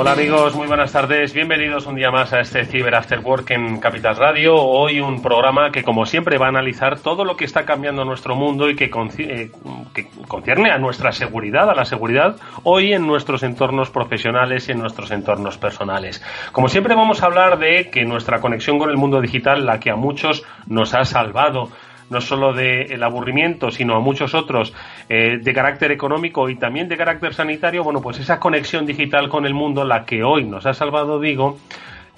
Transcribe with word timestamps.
Hola 0.00 0.12
amigos, 0.12 0.54
muy 0.54 0.68
buenas 0.68 0.92
tardes. 0.92 1.34
Bienvenidos 1.34 1.86
un 1.86 1.96
día 1.96 2.12
más 2.12 2.32
a 2.32 2.38
este 2.38 2.64
Cyber 2.64 2.94
After 2.94 3.18
Work 3.18 3.50
en 3.50 3.80
Capital 3.80 4.14
Radio. 4.14 4.54
Hoy 4.54 5.00
un 5.00 5.20
programa 5.20 5.72
que 5.72 5.82
como 5.82 6.06
siempre 6.06 6.38
va 6.38 6.46
a 6.46 6.50
analizar 6.50 7.00
todo 7.00 7.24
lo 7.24 7.36
que 7.36 7.44
está 7.44 7.64
cambiando 7.64 8.02
en 8.02 8.08
nuestro 8.08 8.36
mundo 8.36 8.70
y 8.70 8.76
que, 8.76 8.84
eh, 8.84 9.50
que 9.92 10.08
concierne 10.28 10.70
a 10.70 10.78
nuestra 10.78 11.10
seguridad, 11.10 11.68
a 11.68 11.74
la 11.74 11.84
seguridad 11.84 12.36
hoy 12.62 12.92
en 12.92 13.08
nuestros 13.08 13.42
entornos 13.42 13.90
profesionales 13.90 14.68
y 14.68 14.72
en 14.72 14.78
nuestros 14.78 15.10
entornos 15.10 15.58
personales. 15.58 16.22
Como 16.52 16.68
siempre 16.68 16.94
vamos 16.94 17.20
a 17.24 17.26
hablar 17.26 17.58
de 17.58 17.90
que 17.90 18.04
nuestra 18.04 18.40
conexión 18.40 18.78
con 18.78 18.90
el 18.90 18.96
mundo 18.96 19.20
digital, 19.20 19.66
la 19.66 19.80
que 19.80 19.90
a 19.90 19.96
muchos 19.96 20.44
nos 20.68 20.94
ha 20.94 21.04
salvado, 21.04 21.70
no 22.10 22.20
solo 22.20 22.52
del 22.52 23.02
aburrimiento, 23.02 23.70
sino 23.70 23.96
a 23.96 24.00
muchos 24.00 24.34
otros 24.34 24.72
eh, 25.08 25.38
de 25.42 25.52
carácter 25.52 25.92
económico 25.92 26.48
y 26.48 26.56
también 26.56 26.88
de 26.88 26.96
carácter 26.96 27.34
sanitario, 27.34 27.84
bueno, 27.84 28.00
pues 28.00 28.18
esa 28.18 28.40
conexión 28.40 28.86
digital 28.86 29.28
con 29.28 29.46
el 29.46 29.54
mundo, 29.54 29.84
la 29.84 30.04
que 30.04 30.22
hoy 30.22 30.44
nos 30.44 30.66
ha 30.66 30.74
salvado, 30.74 31.20
digo, 31.20 31.58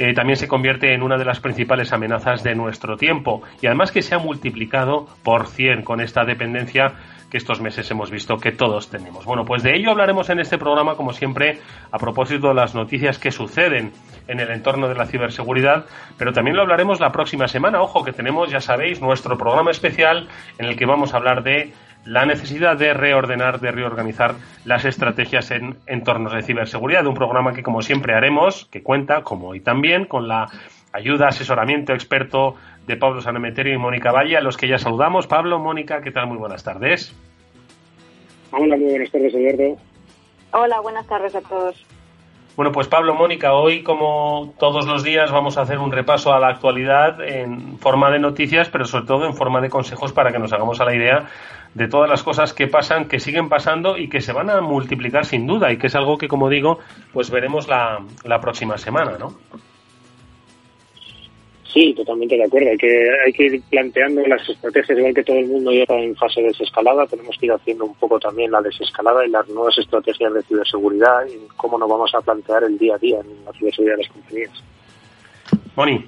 eh, 0.01 0.15
también 0.15 0.37
se 0.37 0.49
convierte 0.49 0.95
en 0.95 1.03
una 1.03 1.19
de 1.19 1.27
las 1.27 1.41
principales 1.41 1.93
amenazas 1.93 2.43
de 2.43 2.55
nuestro 2.55 2.97
tiempo 2.97 3.43
y 3.61 3.67
además 3.67 3.93
que 3.93 4.01
se 4.01 4.15
ha 4.15 4.19
multiplicado 4.19 5.07
por 5.23 5.47
100 5.47 5.83
con 5.83 6.01
esta 6.01 6.25
dependencia 6.25 6.95
que 7.31 7.37
estos 7.37 7.61
meses 7.61 7.91
hemos 7.91 8.11
visto 8.11 8.39
que 8.39 8.51
todos 8.51 8.89
tenemos. 8.89 9.27
Bueno, 9.27 9.45
pues 9.45 9.63
de 9.63 9.77
ello 9.77 9.91
hablaremos 9.91 10.31
en 10.31 10.41
este 10.41 10.57
programa, 10.57 10.95
como 10.95 11.13
siempre, 11.13 11.59
a 11.93 11.99
propósito 11.99 12.49
de 12.49 12.55
las 12.55 12.75
noticias 12.75 13.19
que 13.19 13.31
suceden 13.31 13.93
en 14.27 14.41
el 14.41 14.51
entorno 14.51 14.89
de 14.89 14.95
la 14.95 15.05
ciberseguridad, 15.05 15.85
pero 16.17 16.33
también 16.33 16.57
lo 16.57 16.63
hablaremos 16.63 16.99
la 16.99 17.13
próxima 17.13 17.47
semana. 17.47 17.83
Ojo, 17.83 18.03
que 18.03 18.13
tenemos, 18.13 18.51
ya 18.51 18.61
sabéis, 18.61 19.03
nuestro 19.03 19.37
programa 19.37 19.71
especial 19.71 20.29
en 20.59 20.65
el 20.65 20.77
que 20.77 20.87
vamos 20.87 21.13
a 21.13 21.19
hablar 21.19 21.43
de 21.43 21.75
la 22.05 22.25
necesidad 22.27 22.77
de 22.77 22.95
reordenar, 22.95 23.61
de 23.61 23.71
reorganizar 23.71 24.35
las 24.65 24.85
estrategias 24.85 25.51
en 25.51 25.77
entornos 25.87 26.33
de 26.33 26.43
ciberseguridad, 26.43 27.07
un 27.07 27.15
programa 27.15 27.53
que 27.53 27.63
como 27.63 27.83
siempre 27.83 28.15
haremos, 28.15 28.67
que 28.67 28.83
cuenta, 28.83 29.23
como 29.23 29.49
hoy 29.49 29.61
también, 29.61 30.07
con 30.07 30.29
la 30.29 30.49
ayuda, 30.93 31.29
asesoramiento 31.29 31.93
experto 31.93 32.57
de 32.87 32.97
Pablo 32.97 33.21
Sanemeterio 33.21 33.75
y 33.75 33.79
Mónica 33.79 34.13
Valle, 34.13 34.37
a 34.37 34.41
los 34.41 34.57
que 34.57 34.69
ya 34.69 34.79
saludamos. 34.79 35.27
Pablo, 35.27 35.59
Mónica, 35.59 36.01
¿qué 36.03 36.11
tal? 36.11 36.27
Muy 36.27 36.39
buenas 36.39 36.65
tardes. 36.65 37.15
Hola, 38.53 38.77
muy 38.77 38.91
buenas 38.91 39.11
tardes, 39.11 39.35
Eduardo. 39.35 39.79
Hola, 40.53 40.81
buenas 40.81 41.07
tardes 41.07 41.35
a 41.35 41.41
todos. 41.43 41.87
Bueno, 42.57 42.73
pues 42.73 42.89
Pablo, 42.89 43.15
Mónica, 43.15 43.55
hoy 43.55 43.83
como 43.83 44.55
todos 44.59 44.87
los 44.87 45.03
días 45.03 45.31
vamos 45.31 45.57
a 45.57 45.63
hacer 45.63 45.79
un 45.79 45.93
repaso 45.93 46.35
a 46.35 46.41
la 46.41 46.49
actualidad 46.49 47.21
en 47.23 47.79
forma 47.79 48.11
de 48.11 48.19
noticias, 48.19 48.69
pero 48.69 48.85
sobre 48.85 49.07
todo 49.07 49.27
en 49.27 49.35
forma 49.35 49.61
de 49.61 49.71
consejos 49.71 50.13
para 50.13 50.33
que 50.33 50.39
nos 50.39 50.53
hagamos 50.53 50.81
a 50.81 50.85
la 50.85 50.95
idea 50.95 51.29
de 51.75 51.89
todas 51.89 52.11
las 52.11 52.23
cosas 52.23 52.53
que 52.53 52.67
pasan, 52.67 53.07
que 53.07 53.21
siguen 53.21 53.49
pasando 53.49 53.97
y 53.97 54.09
que 54.09 54.21
se 54.21 54.33
van 54.33 54.51
a 54.51 54.61
multiplicar 54.61 55.25
sin 55.25 55.47
duda 55.47 55.73
y 55.73 55.79
que 55.79 55.87
es 55.87 55.95
algo 55.95 56.19
que, 56.19 56.29
como 56.29 56.49
digo, 56.49 56.81
pues 57.13 57.31
veremos 57.31 57.69
la, 57.69 58.01
la 58.25 58.41
próxima 58.41 58.77
semana, 58.77 59.17
¿no? 59.19 59.35
Sí, 61.73 61.95
totalmente 61.95 62.37
de 62.37 62.45
acuerdo. 62.45 62.71
Hay 62.71 62.77
que, 62.77 63.11
hay 63.25 63.33
que 63.33 63.45
ir 63.45 63.63
planteando 63.71 64.27
las 64.27 64.49
estrategias, 64.49 64.99
igual 64.99 65.15
que 65.15 65.23
todo 65.23 65.37
el 65.37 65.47
mundo 65.47 65.73
ya 65.73 65.83
está 65.83 65.97
en 65.97 66.17
fase 66.17 66.41
de 66.41 66.49
desescalada, 66.49 67.07
tenemos 67.07 67.37
que 67.39 67.47
ir 67.47 67.53
haciendo 67.53 67.85
un 67.85 67.95
poco 67.95 68.19
también 68.19 68.51
la 68.51 68.61
desescalada 68.61 69.25
y 69.25 69.31
las 69.31 69.49
nuevas 69.49 69.79
estrategias 69.79 70.35
de 70.35 70.43
ciberseguridad 70.43 71.27
y 71.27 71.47
cómo 71.57 71.79
nos 71.79 71.89
vamos 71.89 72.13
a 72.15 72.21
plantear 72.21 72.65
el 72.65 72.77
día 72.77 72.97
a 72.97 72.99
día 72.99 73.21
en 73.21 73.45
la 73.45 73.53
ciberseguridad 73.53 73.97
de 73.97 74.03
las 74.03 74.13
compañías. 74.13 74.65
Moni. 75.77 76.05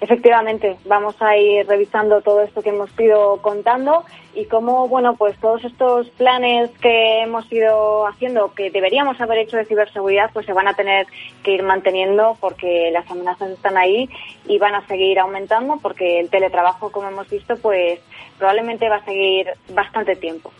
Efectivamente, 0.00 0.78
vamos 0.86 1.14
a 1.20 1.36
ir 1.36 1.66
revisando 1.66 2.22
todo 2.22 2.40
esto 2.40 2.62
que 2.62 2.70
hemos 2.70 2.90
ido 2.98 3.36
contando 3.42 4.02
y 4.34 4.46
cómo, 4.46 4.88
bueno, 4.88 5.14
pues 5.14 5.38
todos 5.38 5.62
estos 5.62 6.08
planes 6.10 6.70
que 6.80 7.22
hemos 7.22 7.50
ido 7.52 8.06
haciendo, 8.06 8.54
que 8.54 8.70
deberíamos 8.70 9.20
haber 9.20 9.40
hecho 9.40 9.58
de 9.58 9.66
ciberseguridad, 9.66 10.30
pues 10.32 10.46
se 10.46 10.54
van 10.54 10.68
a 10.68 10.74
tener 10.74 11.06
que 11.42 11.52
ir 11.52 11.62
manteniendo 11.62 12.38
porque 12.40 12.90
las 12.92 13.10
amenazas 13.10 13.50
están 13.50 13.76
ahí 13.76 14.08
y 14.46 14.58
van 14.58 14.74
a 14.74 14.86
seguir 14.86 15.18
aumentando 15.18 15.78
porque 15.82 16.18
el 16.18 16.30
teletrabajo, 16.30 16.90
como 16.90 17.08
hemos 17.08 17.28
visto, 17.28 17.56
pues 17.56 18.00
probablemente 18.38 18.88
va 18.88 18.96
a 18.96 19.04
seguir 19.04 19.48
bastante 19.74 20.16
tiempo. 20.16 20.50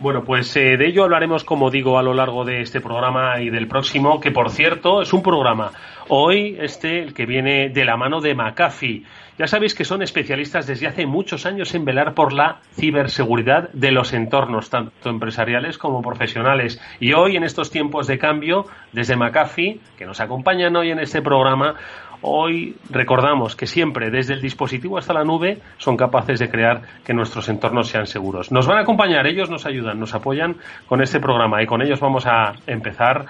Bueno, 0.00 0.22
pues 0.22 0.56
eh, 0.56 0.76
de 0.76 0.86
ello 0.86 1.02
hablaremos, 1.02 1.42
como 1.42 1.70
digo, 1.70 1.98
a 1.98 2.04
lo 2.04 2.14
largo 2.14 2.44
de 2.44 2.62
este 2.62 2.80
programa 2.80 3.40
y 3.40 3.50
del 3.50 3.66
próximo, 3.66 4.20
que 4.20 4.30
por 4.30 4.50
cierto 4.50 5.02
es 5.02 5.12
un 5.12 5.22
programa. 5.22 5.72
Hoy, 6.10 6.56
este, 6.58 7.02
el 7.02 7.12
que 7.12 7.26
viene 7.26 7.68
de 7.68 7.84
la 7.84 7.96
mano 7.96 8.20
de 8.20 8.34
McAfee. 8.34 9.04
Ya 9.38 9.46
sabéis 9.46 9.74
que 9.74 9.84
son 9.84 10.02
especialistas 10.02 10.66
desde 10.66 10.86
hace 10.86 11.06
muchos 11.06 11.46
años 11.46 11.74
en 11.74 11.84
velar 11.84 12.14
por 12.14 12.32
la 12.32 12.60
ciberseguridad 12.72 13.68
de 13.72 13.92
los 13.92 14.12
entornos, 14.12 14.70
tanto 14.70 15.10
empresariales 15.10 15.78
como 15.78 16.02
profesionales. 16.02 16.80
Y 16.98 17.12
hoy, 17.12 17.36
en 17.36 17.44
estos 17.44 17.70
tiempos 17.70 18.06
de 18.06 18.18
cambio, 18.18 18.64
desde 18.92 19.16
McAfee, 19.16 19.80
que 19.96 20.06
nos 20.06 20.20
acompañan 20.20 20.74
hoy 20.76 20.90
en 20.90 20.98
este 20.98 21.22
programa, 21.22 21.76
Hoy 22.20 22.76
recordamos 22.90 23.54
que 23.54 23.66
siempre, 23.66 24.10
desde 24.10 24.34
el 24.34 24.40
dispositivo 24.40 24.98
hasta 24.98 25.12
la 25.12 25.22
nube, 25.22 25.60
son 25.76 25.96
capaces 25.96 26.40
de 26.40 26.50
crear 26.50 26.82
que 27.04 27.14
nuestros 27.14 27.48
entornos 27.48 27.88
sean 27.88 28.08
seguros. 28.08 28.50
Nos 28.50 28.66
van 28.66 28.78
a 28.78 28.80
acompañar, 28.80 29.26
ellos 29.28 29.48
nos 29.50 29.66
ayudan, 29.66 30.00
nos 30.00 30.14
apoyan 30.14 30.56
con 30.86 31.00
este 31.00 31.20
programa 31.20 31.62
y 31.62 31.66
con 31.66 31.80
ellos 31.80 32.00
vamos 32.00 32.26
a 32.26 32.54
empezar, 32.66 33.26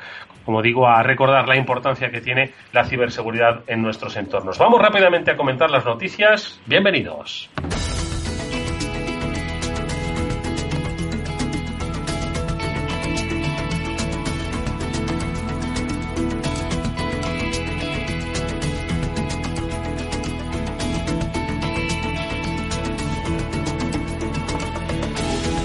como 0.49 0.63
digo, 0.63 0.89
a 0.89 1.03
recordar 1.03 1.47
la 1.47 1.57
importancia 1.57 2.11
que 2.11 2.23
tiene 2.23 2.53
la 2.73 2.83
ciberseguridad 2.83 3.65
en 3.67 3.83
nuestros 3.83 4.17
entornos. 4.17 4.57
Vamos 4.57 4.81
rápidamente 4.81 5.31
a 5.31 5.37
comentar 5.37 5.71
las 5.71 5.85
noticias. 5.85 6.59
Bienvenidos. 6.65 7.51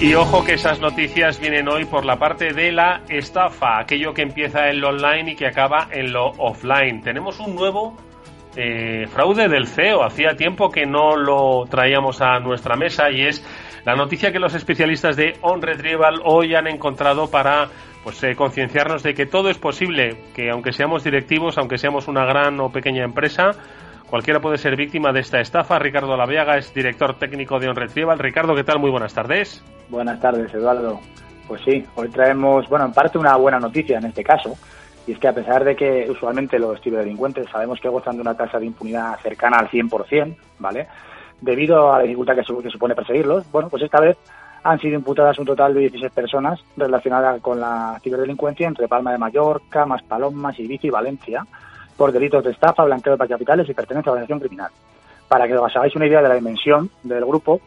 Y 0.04 0.14
ojo 0.16 0.44
que 0.44 0.52
esas 0.52 0.80
noticias 0.80 1.40
vienen 1.40 1.66
hoy 1.66 1.86
por 1.86 2.04
la 2.04 2.18
parte 2.18 2.52
de 2.52 2.70
la 2.72 3.00
estafa, 3.08 3.78
aquello 3.78 4.12
que 4.12 4.20
empieza 4.20 4.68
en 4.68 4.82
lo 4.82 4.90
online 4.90 5.32
y 5.32 5.34
que 5.34 5.46
acaba 5.46 5.88
en 5.90 6.12
lo 6.12 6.26
offline. 6.36 7.00
Tenemos 7.00 7.40
un 7.40 7.54
nuevo 7.54 7.96
eh, 8.54 9.06
fraude 9.06 9.48
del 9.48 9.66
CEO. 9.66 10.04
Hacía 10.04 10.36
tiempo 10.36 10.68
que 10.68 10.84
no 10.84 11.16
lo 11.16 11.64
traíamos 11.70 12.20
a 12.20 12.38
nuestra 12.38 12.76
mesa 12.76 13.10
y 13.10 13.22
es 13.22 13.42
la 13.86 13.96
noticia 13.96 14.30
que 14.30 14.38
los 14.38 14.54
especialistas 14.54 15.16
de 15.16 15.38
On 15.40 15.62
Retrieval 15.62 16.20
hoy 16.22 16.54
han 16.54 16.66
encontrado 16.66 17.30
para 17.30 17.70
pues 18.02 18.22
eh, 18.24 18.36
concienciarnos 18.36 19.02
de 19.02 19.14
que 19.14 19.24
todo 19.24 19.48
es 19.48 19.56
posible, 19.56 20.18
que 20.34 20.50
aunque 20.50 20.74
seamos 20.74 21.02
directivos, 21.02 21.56
aunque 21.56 21.78
seamos 21.78 22.08
una 22.08 22.26
gran 22.26 22.60
o 22.60 22.68
pequeña 22.68 23.04
empresa, 23.04 23.52
Cualquiera 24.06 24.38
puede 24.38 24.58
ser 24.58 24.76
víctima 24.76 25.12
de 25.12 25.20
esta 25.20 25.40
estafa. 25.40 25.78
Ricardo 25.78 26.14
Laviaga 26.16 26.56
es 26.56 26.72
director 26.72 27.18
técnico 27.18 27.58
de 27.58 27.68
OnRetrieval. 27.68 28.18
Ricardo, 28.18 28.54
¿qué 28.54 28.62
tal? 28.62 28.78
Muy 28.78 28.90
buenas 28.90 29.14
tardes. 29.14 29.64
Buenas 29.88 30.20
tardes, 30.20 30.52
Eduardo. 30.54 31.00
Pues 31.46 31.60
sí, 31.62 31.84
hoy 31.94 32.08
traemos, 32.08 32.68
bueno, 32.68 32.86
en 32.86 32.92
parte 32.92 33.18
una 33.18 33.36
buena 33.36 33.60
noticia 33.60 33.98
en 33.98 34.06
este 34.06 34.24
caso, 34.24 34.56
y 35.06 35.12
es 35.12 35.18
que 35.18 35.28
a 35.28 35.34
pesar 35.34 35.62
de 35.62 35.76
que 35.76 36.06
usualmente 36.10 36.58
los 36.58 36.80
ciberdelincuentes 36.80 37.48
sabemos 37.50 37.78
que 37.80 37.88
gozan 37.88 38.16
de 38.16 38.22
una 38.22 38.34
tasa 38.34 38.58
de 38.58 38.66
impunidad 38.66 39.18
cercana 39.20 39.58
al 39.58 39.68
100%, 39.68 40.36
¿vale? 40.58 40.88
Debido 41.40 41.92
a 41.92 41.98
la 41.98 42.04
dificultad 42.04 42.34
que, 42.34 42.70
supone 42.70 42.94
perseguirlos, 42.94 43.50
bueno, 43.52 43.68
pues 43.68 43.82
esta 43.82 44.00
vez 44.00 44.16
han 44.62 44.80
sido 44.80 44.94
imputadas 44.94 45.38
un 45.38 45.44
total 45.44 45.74
de 45.74 45.80
16 45.80 46.10
personas 46.12 46.64
relacionadas 46.76 47.42
con 47.42 47.60
la 47.60 48.00
ciberdelincuencia 48.02 48.66
entre 48.66 48.88
Palma 48.88 49.12
de 49.12 49.18
Mallorca, 49.18 49.84
Maspalomas, 49.84 50.58
Ibiza 50.58 50.86
y 50.86 50.90
Valencia, 50.90 51.46
por 51.98 52.10
delitos 52.10 52.42
de 52.42 52.52
estafa, 52.52 52.84
blanqueo 52.84 53.18
de 53.18 53.28
capitales 53.28 53.68
y 53.68 53.74
pertenencia 53.74 54.08
a 54.08 54.12
organización 54.14 54.40
criminal. 54.40 54.70
Para 55.28 55.46
que 55.46 55.54
os 55.54 55.76
hagáis 55.76 55.94
una 55.94 56.06
idea 56.06 56.22
de 56.22 56.28
la 56.28 56.34
dimensión 56.34 56.90
del 57.02 57.26
grupo, 57.26 57.60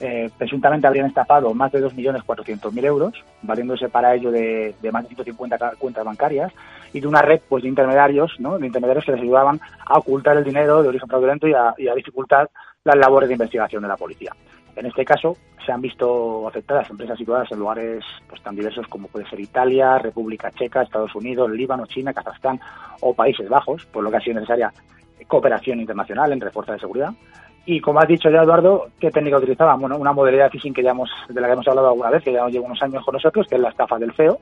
eh, 0.00 0.30
presuntamente 0.36 0.86
habrían 0.86 1.06
estafado 1.06 1.52
más 1.54 1.72
de 1.72 1.84
2.400.000 1.84 2.84
euros, 2.84 3.14
valiéndose 3.42 3.88
para 3.88 4.14
ello 4.14 4.30
de, 4.30 4.74
más 4.92 5.02
de 5.02 5.08
150 5.08 5.72
cuentas 5.78 6.04
bancarias 6.04 6.52
y 6.92 7.00
de 7.00 7.06
una 7.06 7.22
red 7.22 7.40
pues, 7.48 7.62
de 7.62 7.68
intermediarios, 7.68 8.38
¿no? 8.38 8.58
de 8.58 8.66
intermediarios 8.66 9.04
que 9.04 9.12
les 9.12 9.20
ayudaban 9.20 9.60
a 9.86 9.98
ocultar 9.98 10.36
el 10.36 10.44
dinero 10.44 10.82
de 10.82 10.88
origen 10.88 11.08
fraudulento 11.08 11.48
y 11.48 11.54
a, 11.54 11.74
y 11.76 11.88
a 11.88 11.94
dificultar 11.94 12.48
las 12.84 12.96
labores 12.96 13.28
de 13.28 13.34
investigación 13.34 13.82
de 13.82 13.88
la 13.88 13.96
policía. 13.96 14.32
En 14.76 14.86
este 14.86 15.04
caso, 15.04 15.36
se 15.66 15.72
han 15.72 15.80
visto 15.80 16.46
afectadas 16.46 16.88
empresas 16.88 17.18
situadas 17.18 17.50
en 17.50 17.58
lugares 17.58 18.04
pues, 18.28 18.40
tan 18.40 18.54
diversos 18.54 18.86
como 18.86 19.08
puede 19.08 19.28
ser 19.28 19.40
Italia, 19.40 19.98
República 19.98 20.52
Checa, 20.52 20.82
Estados 20.82 21.14
Unidos, 21.16 21.50
Líbano, 21.50 21.86
China, 21.86 22.14
Kazajstán 22.14 22.60
o 23.00 23.12
Países 23.12 23.48
Bajos, 23.48 23.84
por 23.86 24.04
lo 24.04 24.10
que 24.10 24.18
ha 24.18 24.20
sido 24.20 24.36
necesaria 24.36 24.72
cooperación 25.26 25.80
internacional 25.80 26.32
entre 26.32 26.50
fuerzas 26.50 26.76
de 26.76 26.80
seguridad. 26.80 27.12
Y 27.70 27.82
como 27.82 28.00
has 28.00 28.08
dicho 28.08 28.30
ya, 28.30 28.44
Eduardo, 28.44 28.88
¿qué 28.98 29.10
técnica 29.10 29.36
utilizaban? 29.36 29.78
Bueno, 29.78 29.98
una 29.98 30.14
modalidad 30.14 30.44
de 30.44 30.52
phishing 30.52 30.72
que 30.72 30.82
ya 30.82 30.92
hemos, 30.92 31.10
de 31.28 31.38
la 31.38 31.48
que 31.48 31.52
hemos 31.52 31.68
hablado 31.68 31.88
alguna 31.88 32.08
vez, 32.08 32.24
que 32.24 32.32
ya 32.32 32.48
lleva 32.48 32.64
unos 32.64 32.82
años 32.82 33.04
con 33.04 33.12
nosotros, 33.12 33.46
que 33.46 33.56
es 33.56 33.60
la 33.60 33.68
estafa 33.68 33.98
del 33.98 34.14
feo, 34.14 34.38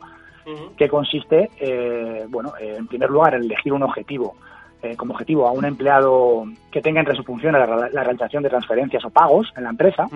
que 0.77 0.89
consiste, 0.89 1.51
eh, 1.59 2.25
bueno, 2.29 2.53
en 2.61 2.87
primer 2.87 3.11
lugar, 3.11 3.35
en 3.35 3.43
elegir 3.43 3.73
un 3.73 3.83
objetivo 3.83 4.37
eh, 4.81 4.95
como 4.97 5.13
objetivo 5.15 5.49
a 5.49 5.51
un 5.51 5.65
empleado 5.65 6.45
que 6.71 6.81
tenga 6.81 7.01
entre 7.01 7.17
su 7.17 7.25
función 7.25 7.55
la, 7.55 7.67
realización 7.67 8.45
de 8.45 8.49
transferencias 8.49 9.05
o 9.05 9.11
pagos 9.11 9.53
en 9.57 9.65
la 9.65 9.71
empresa, 9.71 10.07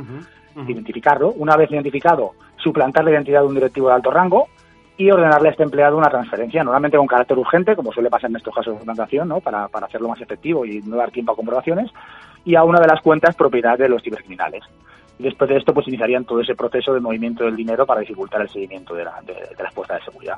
identificarlo. 0.69 1.33
Una 1.33 1.57
vez 1.57 1.69
identificado, 1.73 2.35
suplantar 2.59 3.03
la 3.03 3.11
identidad 3.11 3.41
de 3.41 3.49
un 3.49 3.55
directivo 3.55 3.89
de 3.89 3.95
alto 3.95 4.13
rango 4.13 4.47
y 5.01 5.11
ordenarle 5.11 5.49
a 5.49 5.53
este 5.53 5.63
empleado 5.63 5.97
una 5.97 6.11
transferencia, 6.11 6.63
normalmente 6.63 6.99
con 6.99 7.07
carácter 7.07 7.39
urgente, 7.39 7.75
como 7.75 7.91
suele 7.91 8.11
pasar 8.11 8.29
en 8.29 8.37
estos 8.37 8.55
casos 8.55 8.75
de 8.75 8.81
suplantación, 8.81 9.29
¿no? 9.29 9.41
para, 9.41 9.67
para 9.69 9.87
hacerlo 9.87 10.09
más 10.09 10.21
efectivo 10.21 10.67
y 10.67 10.83
no 10.83 10.97
dar 10.97 11.11
tiempo 11.11 11.33
a 11.33 11.37
comprobaciones, 11.37 11.91
y 12.45 12.55
a 12.55 12.65
una 12.65 12.81
de 12.81 12.87
las 12.87 13.01
cuentas 13.01 13.35
propiedad 13.35 13.79
de 13.79 13.89
los 13.89 14.03
cibercriminales. 14.03 14.63
Y 15.19 15.23
después 15.23 15.49
de 15.49 15.57
esto, 15.57 15.73
pues 15.73 15.89
iniciarían 15.89 16.27
todo 16.27 16.43
ese 16.43 16.55
proceso 16.55 16.93
de 16.93 17.01
movimiento 17.01 17.45
del 17.45 17.57
dinero 17.57 17.87
para 17.87 18.01
dificultar 18.01 18.43
el 18.43 18.51
seguimiento 18.51 18.95
de, 18.95 19.05
la, 19.05 19.23
de, 19.23 19.35
las 19.59 19.73
puestas 19.73 20.01
de 20.01 20.05
seguridad. 20.05 20.37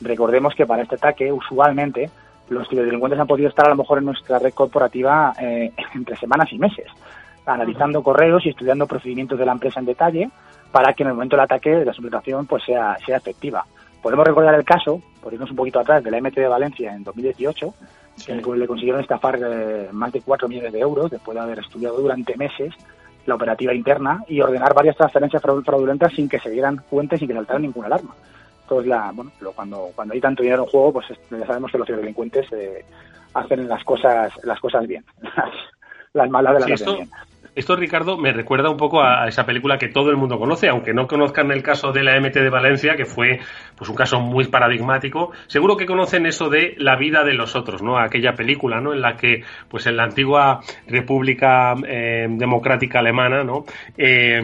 Recordemos 0.00 0.56
que 0.56 0.66
para 0.66 0.82
este 0.82 0.96
ataque, 0.96 1.30
usualmente, 1.30 2.10
los 2.48 2.68
ciberdelincuentes 2.68 3.20
han 3.20 3.28
podido 3.28 3.48
estar 3.48 3.66
a 3.66 3.70
lo 3.70 3.76
mejor 3.76 3.98
en 3.98 4.06
nuestra 4.06 4.40
red 4.40 4.54
corporativa 4.54 5.34
eh, 5.40 5.72
entre 5.94 6.16
semanas 6.16 6.52
y 6.52 6.58
meses, 6.58 6.86
analizando 7.46 8.02
correos 8.02 8.44
y 8.44 8.48
estudiando 8.48 8.88
procedimientos 8.88 9.38
de 9.38 9.46
la 9.46 9.52
empresa 9.52 9.78
en 9.78 9.86
detalle 9.86 10.30
para 10.72 10.92
que 10.94 11.04
en 11.04 11.10
el 11.10 11.14
momento 11.14 11.36
del 11.36 11.44
ataque 11.44 11.84
la 11.84 11.92
suplantación 11.92 12.46
pues 12.46 12.64
sea, 12.64 12.96
sea 13.06 13.18
efectiva. 13.18 13.64
Podemos 14.04 14.26
recordar 14.26 14.54
el 14.54 14.66
caso, 14.66 15.00
por 15.22 15.32
irnos 15.32 15.48
un 15.48 15.56
poquito 15.56 15.80
atrás, 15.80 16.04
de 16.04 16.10
la 16.10 16.20
MT 16.20 16.34
de 16.34 16.46
Valencia 16.46 16.94
en 16.94 17.04
2018, 17.04 17.74
que 18.26 18.34
le 18.34 18.66
consiguieron 18.66 19.00
estafar 19.00 19.40
eh, 19.42 19.88
más 19.92 20.12
de 20.12 20.20
4 20.20 20.46
millones 20.46 20.74
de 20.74 20.80
euros 20.80 21.10
después 21.10 21.34
de 21.34 21.40
haber 21.40 21.60
estudiado 21.60 21.96
durante 21.96 22.36
meses 22.36 22.74
la 23.24 23.34
operativa 23.34 23.72
interna 23.72 24.22
y 24.28 24.42
ordenar 24.42 24.74
varias 24.74 24.94
transferencias 24.98 25.40
fraudulentas 25.40 26.12
sin 26.12 26.28
que 26.28 26.38
se 26.38 26.50
dieran 26.50 26.82
cuenta 26.90 27.14
y 27.14 27.20
sin 27.20 27.28
que 27.28 27.32
saltara 27.32 27.58
ninguna 27.58 27.86
alarma. 27.86 28.14
Entonces, 28.64 28.88
la, 28.88 29.10
bueno, 29.10 29.32
cuando, 29.54 29.90
cuando 29.94 30.12
hay 30.12 30.20
tanto 30.20 30.42
dinero 30.42 30.64
en 30.64 30.68
juego, 30.68 30.92
pues 30.92 31.06
ya 31.08 31.46
sabemos 31.46 31.72
que 31.72 31.78
los 31.78 31.88
delincuentes 31.88 32.46
eh, 32.52 32.84
hacen 33.32 33.66
las 33.66 33.82
cosas, 33.84 34.34
las 34.42 34.60
cosas 34.60 34.86
bien, 34.86 35.02
las, 35.22 35.50
las 36.12 36.28
malas 36.28 36.52
de 36.52 36.60
las 36.60 36.82
hacen 36.82 36.94
bien. 36.94 37.10
Esto, 37.54 37.76
Ricardo, 37.76 38.18
me 38.18 38.32
recuerda 38.32 38.68
un 38.68 38.76
poco 38.76 39.00
a, 39.00 39.28
esa 39.28 39.46
película 39.46 39.78
que 39.78 39.88
todo 39.88 40.10
el 40.10 40.16
mundo 40.16 40.38
conoce, 40.38 40.68
aunque 40.68 40.92
no 40.92 41.06
conozcan 41.06 41.52
el 41.52 41.62
caso 41.62 41.92
de 41.92 42.02
la 42.02 42.18
MT 42.18 42.34
de 42.34 42.50
Valencia, 42.50 42.96
que 42.96 43.04
fue 43.04 43.38
pues 43.76 43.88
un 43.88 43.94
caso 43.94 44.20
muy 44.20 44.46
paradigmático. 44.46 45.30
Seguro 45.46 45.76
que 45.76 45.86
conocen 45.86 46.26
eso 46.26 46.48
de 46.48 46.74
La 46.78 46.96
vida 46.96 47.22
de 47.22 47.34
los 47.34 47.54
otros, 47.54 47.80
¿no? 47.80 47.96
Aquella 47.96 48.32
película, 48.32 48.80
¿no? 48.80 48.92
En 48.92 49.00
la 49.00 49.16
que, 49.16 49.44
pues 49.68 49.86
en 49.86 49.96
la 49.96 50.02
antigua 50.02 50.60
República 50.88 51.74
eh, 51.86 52.26
Democrática 52.28 52.98
Alemana, 52.98 53.44
¿no? 53.44 53.64
Eh, 53.96 54.42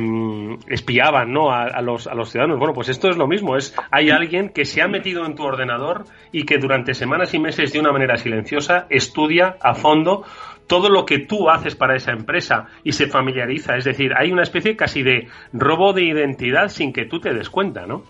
espiaban, 0.69 1.33
¿no? 1.33 1.51
A, 1.51 1.81
los, 1.83 2.06
a 2.06 2.15
los 2.15 2.31
ciudadanos. 2.31 2.59
Bueno, 2.59 2.75
pues 2.75 2.91
esto 2.91 3.09
es 3.09 3.17
lo 3.17 3.27
mismo. 3.27 3.56
Es 3.56 3.75
hay 3.91 4.11
alguien 4.11 4.51
que 4.51 4.65
se 4.65 4.83
ha 4.83 4.89
metido 4.89 5.27
en 5.27 5.35
tu 5.35 5.43
ordenador 5.43 6.05
y 6.31 6.45
que 6.45 6.59
durante 6.59 6.95
semanas 6.95 7.35
y 7.35 7.41
meses 7.41 7.73
de 7.73 7.81
una 7.81 7.91
manera 7.91 8.17
silenciosa 8.17 8.87
estudia 8.89 9.56
a 9.61 9.75
fondo 9.75 10.25
todo 10.70 10.88
lo 10.88 11.05
que 11.05 11.19
tú 11.19 11.50
haces 11.50 11.75
para 11.75 11.96
esa 11.96 12.12
empresa 12.12 12.69
y 12.84 12.93
se 12.93 13.08
familiariza. 13.08 13.76
Es 13.76 13.84
decir, 13.84 14.12
hay 14.17 14.31
una 14.31 14.43
especie 14.43 14.76
casi 14.76 15.02
de 15.02 15.26
robo 15.52 15.93
de 15.93 16.05
identidad 16.05 16.69
sin 16.69 16.93
que 16.93 17.06
tú 17.06 17.19
te 17.19 17.34
des 17.34 17.50
cuenta, 17.50 17.87
¿no? 17.87 18.05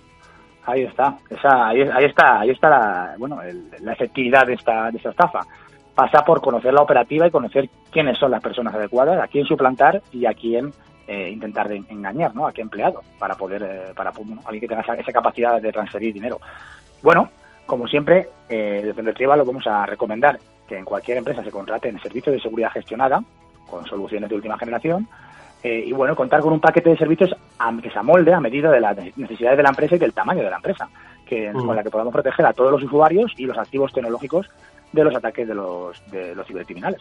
Ahí 0.67 0.83
está, 0.83 1.17
esa, 1.31 1.69
ahí, 1.69 2.05
está, 2.05 2.41
ahí 2.41 2.51
está 2.51 2.69
la, 2.69 3.15
bueno, 3.19 3.39
la 3.81 3.93
efectividad 3.95 4.47
de 4.47 4.55
esta, 4.55 4.91
de 4.91 4.99
esta 4.99 5.09
estafa. 5.09 5.41
Pasa 5.95 6.23
por 6.23 6.43
conocer 6.43 6.75
la 6.75 6.83
operativa 6.83 7.27
y 7.27 7.31
conocer 7.31 7.71
quiénes 7.91 8.19
son 8.19 8.31
las 8.31 8.43
personas 8.43 8.75
adecuadas, 8.75 9.19
a 9.25 9.27
quién 9.27 9.47
suplantar 9.47 10.03
y 10.13 10.27
a 10.27 10.35
quién 10.35 10.71
eh, 11.09 11.31
intentar 11.31 11.73
engañar, 11.73 12.35
¿no? 12.35 12.47
A 12.47 12.53
qué 12.53 12.61
empleado 12.61 13.01
para 13.19 13.37
poder, 13.37 13.63
eh, 13.63 13.93
para 13.97 14.11
alguien 14.11 14.61
que 14.61 14.69
tenga 14.69 14.83
esa, 14.83 15.13
capacidad 15.13 15.63
de 15.63 15.73
transferir 15.73 16.13
dinero. 16.13 16.39
Bueno, 17.03 17.31
como 17.65 17.89
siempre, 17.89 18.29
eh, 18.51 18.83
desde 18.85 19.25
lo 19.25 19.45
vamos 19.47 19.67
a 19.67 19.87
recomendar 19.87 20.39
que 20.71 20.79
en 20.79 20.85
cualquier 20.85 21.19
empresa 21.19 21.43
se 21.43 21.51
contrate 21.51 21.89
en 21.89 22.01
servicios 22.01 22.33
de 22.33 22.41
seguridad 22.41 22.71
gestionada 22.71 23.21
con 23.69 23.85
soluciones 23.87 24.31
de 24.31 24.37
última 24.37 24.57
generación 24.57 25.09
eh, 25.65 25.83
y 25.85 25.93
bueno, 25.93 26.15
contar 26.15 26.41
con 26.41 26.53
un 26.53 26.61
paquete 26.61 26.91
de 26.91 26.97
servicios 26.97 27.35
que 27.83 27.91
se 27.91 27.99
amolde 27.99 28.33
a 28.33 28.39
medida 28.39 28.71
de 28.71 28.81
las 28.81 28.97
necesidades 29.17 29.57
de 29.57 29.65
la 29.65 29.71
empresa 29.71 29.97
y 29.97 29.99
del 29.99 30.13
tamaño 30.13 30.45
de 30.45 30.51
la 30.51 30.57
empresa, 30.57 30.89
que, 31.27 31.53
mm. 31.53 31.67
con 31.67 31.75
la 31.75 31.83
que 31.83 31.91
podamos 31.91 32.13
proteger 32.13 32.47
a 32.47 32.53
todos 32.53 32.71
los 32.71 32.85
usuarios 32.85 33.33
y 33.37 33.47
los 33.47 33.59
activos 33.59 33.93
tecnológicos 33.93 34.49
de 34.93 35.03
los 35.03 35.15
ataques 35.15 35.49
de 35.49 35.55
los, 35.55 36.01
de 36.13 36.37
los 36.37 36.47
cibercriminales. 36.47 37.01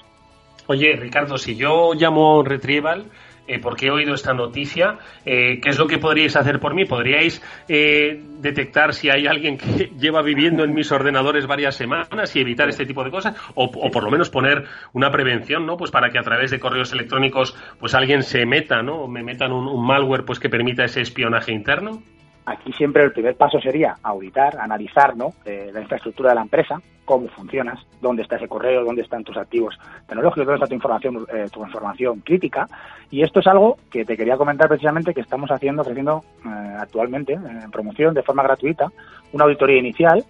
Oye, 0.66 0.96
Ricardo, 0.96 1.38
si 1.38 1.56
yo 1.56 1.94
llamo 1.94 2.42
Retrieval, 2.44 3.06
eh, 3.50 3.60
porque 3.60 3.88
he 3.88 3.92
oído 3.92 4.14
esta 4.14 4.32
noticia. 4.34 5.00
Eh, 5.26 5.60
¿Qué 5.60 5.70
es 5.70 5.80
lo 5.80 5.88
que 5.88 5.98
podríais 5.98 6.36
hacer 6.36 6.60
por 6.60 6.76
mí? 6.76 6.86
¿Podríais 6.86 7.42
eh, 7.68 8.22
detectar 8.40 8.94
si 8.94 9.10
hay 9.10 9.26
alguien 9.26 9.58
que 9.58 9.92
lleva 10.00 10.22
viviendo 10.22 10.64
en 10.64 10.74
mis 10.74 10.92
ordenadores 10.92 11.48
varias 11.48 11.76
semanas 11.76 12.36
y 12.36 12.42
evitar 12.42 12.70
este 12.70 12.86
tipo 12.86 13.04
de 13.04 13.10
cosas? 13.10 13.36
O, 13.56 13.72
por 13.72 14.04
lo 14.04 14.12
menos 14.12 14.30
poner 14.30 14.66
una 14.94 15.10
prevención, 15.10 15.66
¿no? 15.66 15.78
Pues 15.78 15.90
para 15.90 16.12
que 16.12 16.20
a 16.20 16.24
través 16.24 16.52
de 16.52 16.60
correos 16.60 16.94
electrónicos 16.94 17.56
pues 17.80 17.96
alguien 17.96 18.22
se 18.22 18.46
meta, 18.46 18.84
¿no? 18.84 19.02
O 19.02 19.08
me 19.08 19.24
metan 19.24 19.52
un, 19.52 19.68
un 19.68 19.84
malware 19.84 20.26
pues 20.26 20.40
que 20.40 20.50
permita 20.50 20.84
ese 20.84 21.02
espionaje 21.02 21.52
interno. 21.52 22.04
Aquí 22.50 22.74
siempre 22.74 23.04
el 23.04 23.12
primer 23.12 23.36
paso 23.36 23.62
sería 23.62 23.98
auditar, 24.02 24.58
analizar 24.58 25.16
¿no? 25.16 25.34
Eh, 25.46 25.70
la 25.72 25.82
infraestructura 25.82 26.30
de 26.30 26.36
la 26.36 26.42
empresa, 26.42 26.82
cómo 27.06 27.28
funcionas, 27.28 27.80
dónde 28.02 28.24
está 28.24 28.38
ese 28.38 28.48
correo, 28.48 28.84
dónde 28.84 29.04
están 29.04 29.24
tus 29.24 29.38
activos 29.38 29.78
tecnológicos, 30.08 30.48
dónde 30.48 30.56
está 30.56 30.68
tu 30.68 30.74
información, 30.74 31.28
eh, 31.32 31.46
tu 31.54 31.64
información 31.64 32.22
crítica. 32.22 32.68
Y 33.12 33.22
esto 33.22 33.42
es 33.42 33.46
algo 33.46 33.78
que 33.92 34.04
te 34.04 34.18
quería 34.18 34.36
comentar 34.36 34.68
precisamente 34.68 35.14
que 35.14 35.22
estamos 35.22 35.52
haciendo, 35.52 35.84
ofreciendo 35.84 36.24
eh, 36.44 36.76
actualmente 36.80 37.34
en 37.34 37.70
promoción 37.70 38.16
de 38.16 38.24
forma 38.24 38.42
gratuita, 38.42 38.88
una 39.32 39.44
auditoría 39.44 39.78
inicial 39.78 40.26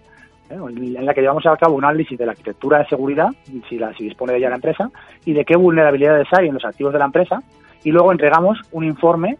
en 0.50 1.06
la 1.06 1.14
que 1.14 1.22
llevamos 1.22 1.46
a 1.46 1.56
cabo 1.56 1.76
un 1.76 1.84
análisis 1.84 2.18
de 2.18 2.26
la 2.26 2.32
arquitectura 2.32 2.80
de 2.80 2.86
seguridad, 2.86 3.28
si, 3.68 3.78
la, 3.78 3.94
si 3.94 4.04
dispone 4.04 4.32
de 4.32 4.40
ella 4.40 4.50
la 4.50 4.56
empresa, 4.56 4.90
y 5.24 5.32
de 5.32 5.46
qué 5.46 5.56
vulnerabilidades 5.56 6.28
hay 6.32 6.48
en 6.48 6.54
los 6.54 6.64
activos 6.66 6.92
de 6.92 6.98
la 6.98 7.04
empresa, 7.06 7.40
y 7.82 7.92
luego 7.92 8.12
entregamos 8.12 8.58
un 8.72 8.84
informe 8.84 9.38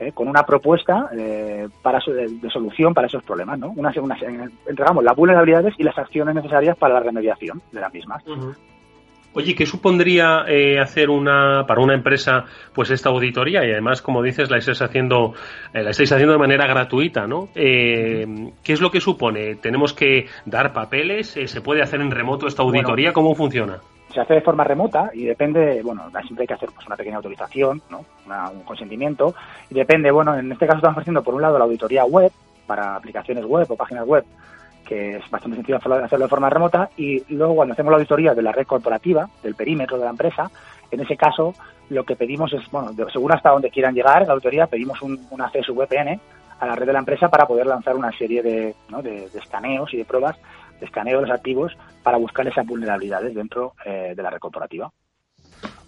¿eh? 0.00 0.12
con 0.12 0.26
una 0.26 0.42
propuesta 0.42 1.10
eh, 1.16 1.68
para 1.82 2.00
de, 2.00 2.50
solución 2.50 2.94
para 2.94 3.06
esos 3.06 3.22
problemas. 3.22 3.58
¿no? 3.58 3.72
Una, 3.76 3.92
entregamos 4.66 5.04
las 5.04 5.14
vulnerabilidades 5.14 5.74
y 5.78 5.84
las 5.84 5.96
acciones 5.96 6.34
necesarias 6.34 6.76
para 6.76 6.94
la 6.94 7.00
remediación 7.00 7.62
de 7.70 7.80
las 7.80 7.92
mismas. 7.92 8.24
Oye, 9.32 9.54
¿qué 9.54 9.64
supondría 9.64 10.44
eh, 10.48 10.80
hacer 10.80 11.08
una 11.08 11.64
para 11.64 11.80
una 11.80 11.94
empresa 11.94 12.46
pues 12.74 12.90
esta 12.90 13.10
auditoría 13.10 13.64
y 13.64 13.70
además 13.70 14.02
como 14.02 14.24
dices 14.24 14.50
la 14.50 14.58
estáis 14.58 14.82
haciendo 14.82 15.34
la 15.72 15.90
estáis 15.90 16.10
haciendo 16.10 16.32
de 16.32 16.38
manera 16.40 16.66
gratuita, 16.66 17.28
¿no? 17.28 17.48
¿Qué 17.54 18.50
es 18.64 18.80
lo 18.80 18.90
que 18.90 19.00
supone? 19.00 19.54
Tenemos 19.54 19.92
que 19.92 20.26
dar 20.46 20.72
papeles, 20.72 21.38
se 21.44 21.60
puede 21.60 21.80
hacer 21.80 22.00
en 22.00 22.10
remoto 22.10 22.48
esta 22.48 22.62
auditoría, 22.62 23.12
¿cómo 23.12 23.36
funciona? 23.36 23.78
Se 24.12 24.20
hace 24.20 24.34
de 24.34 24.40
forma 24.40 24.64
remota 24.64 25.10
y 25.12 25.24
depende, 25.24 25.82
bueno, 25.82 26.10
siempre 26.22 26.42
hay 26.42 26.46
que 26.46 26.54
hacer 26.54 26.70
pues 26.74 26.86
una 26.86 26.96
pequeña 26.96 27.16
autorización, 27.16 27.82
¿no? 27.90 28.04
un 28.52 28.62
consentimiento, 28.62 29.34
y 29.70 29.74
depende, 29.74 30.10
bueno, 30.10 30.36
en 30.36 30.50
este 30.52 30.66
caso 30.66 30.78
estamos 30.78 30.98
haciendo 30.98 31.22
por 31.22 31.34
un 31.34 31.42
lado 31.42 31.58
la 31.58 31.64
auditoría 31.64 32.04
web, 32.04 32.30
para 32.66 32.96
aplicaciones 32.96 33.44
web 33.44 33.66
o 33.68 33.76
páginas 33.76 34.06
web, 34.06 34.24
que 34.84 35.16
es 35.16 35.30
bastante 35.30 35.56
sencillo 35.56 35.78
hacerlo 35.78 36.24
de 36.24 36.28
forma 36.28 36.50
remota, 36.50 36.90
y 36.96 37.22
luego 37.34 37.56
cuando 37.56 37.72
hacemos 37.72 37.90
la 37.90 37.96
auditoría 37.96 38.34
de 38.34 38.42
la 38.42 38.52
red 38.52 38.66
corporativa, 38.66 39.28
del 39.42 39.54
perímetro 39.54 39.98
de 39.98 40.04
la 40.04 40.10
empresa, 40.10 40.50
en 40.90 41.00
ese 41.00 41.16
caso 41.16 41.54
lo 41.88 42.04
que 42.04 42.16
pedimos 42.16 42.52
es, 42.52 42.70
bueno, 42.70 42.92
según 43.12 43.32
hasta 43.32 43.50
donde 43.50 43.70
quieran 43.70 43.94
llegar 43.94 44.26
la 44.26 44.32
auditoría, 44.32 44.66
pedimos 44.66 45.02
un, 45.02 45.18
acceso 45.40 45.74
VPN 45.74 46.20
a 46.60 46.66
la 46.66 46.74
red 46.76 46.86
de 46.86 46.92
la 46.92 46.98
empresa 47.00 47.28
para 47.28 47.46
poder 47.46 47.66
lanzar 47.66 47.96
una 47.96 48.12
serie 48.12 48.42
de, 48.42 48.74
¿no? 48.88 49.02
de 49.02 49.24
escaneos 49.34 49.92
y 49.92 49.96
de 49.96 50.04
pruebas 50.04 50.36
escaneo 50.84 51.20
de 51.20 51.26
los 51.26 51.36
activos 51.36 51.76
para 52.02 52.18
buscar 52.18 52.46
esas 52.46 52.66
vulnerabilidades 52.66 53.34
dentro 53.34 53.74
eh, 53.84 54.14
de 54.16 54.22
la 54.22 54.30
red 54.30 54.38
corporativa. 54.38 54.90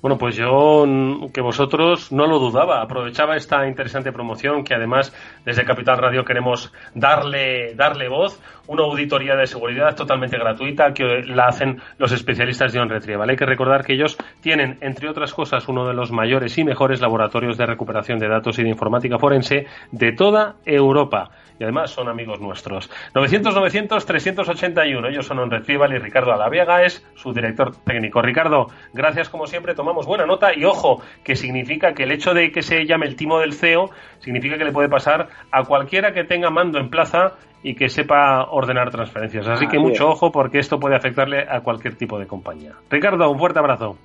Bueno, 0.02 0.18
pues 0.18 0.34
yo 0.34 0.84
que 1.32 1.40
vosotros 1.40 2.10
no 2.10 2.26
lo 2.26 2.40
dudaba, 2.40 2.82
aprovechaba 2.82 3.36
esta 3.36 3.68
interesante 3.68 4.10
promoción 4.10 4.64
que 4.64 4.74
además 4.74 5.14
desde 5.44 5.64
Capital 5.64 5.96
Radio 5.98 6.24
queremos 6.24 6.72
darle 6.92 7.74
darle 7.76 8.08
voz, 8.08 8.42
una 8.66 8.82
auditoría 8.82 9.36
de 9.36 9.46
seguridad 9.46 9.94
totalmente 9.94 10.36
gratuita 10.36 10.92
que 10.92 11.22
la 11.22 11.46
hacen 11.46 11.80
los 11.98 12.10
especialistas 12.10 12.72
de 12.72 12.80
On 12.80 12.88
Retrieval. 12.88 13.30
Hay 13.30 13.36
que 13.36 13.46
recordar 13.46 13.84
que 13.84 13.92
ellos 13.92 14.18
tienen, 14.40 14.76
entre 14.80 15.08
otras 15.08 15.32
cosas, 15.32 15.68
uno 15.68 15.86
de 15.86 15.94
los 15.94 16.10
mayores 16.10 16.58
y 16.58 16.64
mejores 16.64 17.00
laboratorios 17.00 17.56
de 17.56 17.66
recuperación 17.66 18.18
de 18.18 18.26
datos 18.26 18.58
y 18.58 18.64
de 18.64 18.70
informática 18.70 19.20
forense 19.20 19.66
de 19.92 20.12
toda 20.12 20.56
Europa 20.64 21.30
y 21.58 21.64
además 21.64 21.90
son 21.90 22.08
amigos 22.08 22.40
nuestros. 22.40 22.90
900-900-381, 23.14 25.08
ellos 25.08 25.26
son 25.26 25.38
On 25.38 25.50
Retrieval 25.50 25.92
y 25.92 25.98
Ricardo 25.98 26.32
Alaviaga 26.32 26.84
es 26.84 27.06
su 27.14 27.32
director 27.32 27.76
técnico. 27.84 28.22
Ricardo, 28.22 28.66
gracias 28.92 29.28
como 29.28 29.46
siempre, 29.46 29.74
tomamos 29.74 30.06
buena 30.06 30.26
nota 30.26 30.56
y 30.56 30.64
ojo, 30.64 31.02
que 31.24 31.36
significa 31.36 31.94
que 31.94 32.04
el 32.04 32.12
hecho 32.12 32.34
de 32.34 32.50
que 32.50 32.62
se 32.62 32.84
llame 32.86 33.06
el 33.06 33.16
timo 33.16 33.38
del 33.38 33.52
CEO 33.52 33.90
significa 34.18 34.58
que 34.58 34.64
le 34.64 34.72
puede 34.72 34.88
pasar 34.88 35.28
a 35.50 35.64
cualquiera 35.64 36.12
que 36.12 36.24
tenga 36.24 36.50
mando 36.50 36.78
en 36.78 36.90
plaza 36.90 37.34
y 37.62 37.74
que 37.74 37.88
sepa 37.88 38.44
ordenar 38.50 38.90
transferencias. 38.90 39.46
Así 39.48 39.68
que 39.68 39.78
mucho 39.78 40.08
ojo 40.08 40.32
porque 40.32 40.58
esto 40.58 40.80
puede 40.80 40.96
afectarle 40.96 41.46
a 41.48 41.60
cualquier 41.60 41.94
tipo 41.96 42.18
de 42.18 42.26
compañía. 42.26 42.72
Ricardo, 42.90 43.30
un 43.30 43.38
fuerte 43.38 43.58
abrazo. 43.58 43.96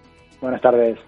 Buenas 0.42 0.62
tardes. 0.62 1.00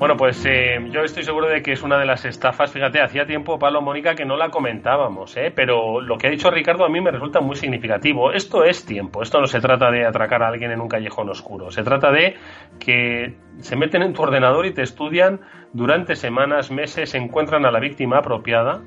Bueno, 0.00 0.16
pues 0.16 0.42
eh, 0.46 0.78
yo 0.90 1.02
estoy 1.02 1.24
seguro 1.24 1.46
de 1.46 1.60
que 1.60 1.72
es 1.72 1.82
una 1.82 1.98
de 1.98 2.06
las 2.06 2.24
estafas. 2.24 2.72
Fíjate, 2.72 3.02
hacía 3.02 3.26
tiempo, 3.26 3.58
Pablo 3.58 3.82
Mónica, 3.82 4.14
que 4.14 4.24
no 4.24 4.38
la 4.38 4.48
comentábamos, 4.48 5.36
¿eh? 5.36 5.52
pero 5.54 6.00
lo 6.00 6.16
que 6.16 6.26
ha 6.26 6.30
dicho 6.30 6.50
Ricardo 6.50 6.86
a 6.86 6.88
mí 6.88 7.02
me 7.02 7.10
resulta 7.10 7.42
muy 7.42 7.54
significativo. 7.54 8.32
Esto 8.32 8.64
es 8.64 8.86
tiempo, 8.86 9.20
esto 9.20 9.42
no 9.42 9.46
se 9.46 9.60
trata 9.60 9.90
de 9.90 10.06
atracar 10.06 10.42
a 10.42 10.48
alguien 10.48 10.70
en 10.70 10.80
un 10.80 10.88
callejón 10.88 11.28
oscuro, 11.28 11.70
se 11.70 11.82
trata 11.82 12.10
de 12.12 12.34
que 12.78 13.36
se 13.58 13.76
meten 13.76 14.00
en 14.00 14.14
tu 14.14 14.22
ordenador 14.22 14.64
y 14.64 14.72
te 14.72 14.80
estudian 14.80 15.42
durante 15.74 16.16
semanas, 16.16 16.70
meses, 16.70 17.14
encuentran 17.14 17.66
a 17.66 17.70
la 17.70 17.78
víctima 17.78 18.20
apropiada 18.20 18.80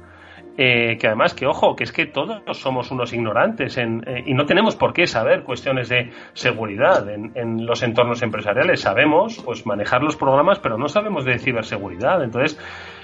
eh, 0.55 0.97
que 0.99 1.07
además, 1.07 1.33
que 1.33 1.47
ojo, 1.47 1.75
que 1.75 1.83
es 1.83 1.91
que 1.91 2.05
todos 2.05 2.43
somos 2.59 2.91
unos 2.91 3.11
ignorantes 3.11 3.75
en, 3.77 4.03
eh, 4.05 4.23
y 4.27 4.35
no 4.35 4.45
tenemos 4.45 4.75
por 4.75 4.93
qué 4.93 5.07
saber 5.07 5.43
cuestiones 5.43 5.89
de 5.89 6.11
seguridad 6.33 7.09
en, 7.09 7.65
los 7.65 7.81
entornos 7.81 8.21
empresariales. 8.21 8.81
Sabemos 8.81 9.41
pues 9.43 9.65
manejar 9.65 10.03
los 10.03 10.15
programas, 10.15 10.59
pero 10.59 10.77
no 10.77 10.87
sabemos 10.89 11.25
de 11.25 11.39
ciberseguridad. 11.39 12.23
Entonces, 12.23 12.59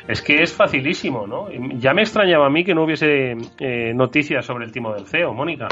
es 0.08 0.22
que 0.22 0.44
es 0.44 0.56
facilísimo, 0.56 1.26
¿no? 1.26 1.50
Ya 1.80 1.94
me 1.96 2.02
extrañaba 2.02 2.46
a 2.46 2.50
mí 2.52 2.64
que 2.64 2.76
no 2.76 2.84
hubiese 2.84 3.36
eh, 3.60 3.94
noticias 3.96 4.46
sobre 4.46 4.66
el 4.66 4.72
timo 4.72 4.94
del 4.94 5.08
CEO, 5.08 5.34
Mónica. 5.34 5.68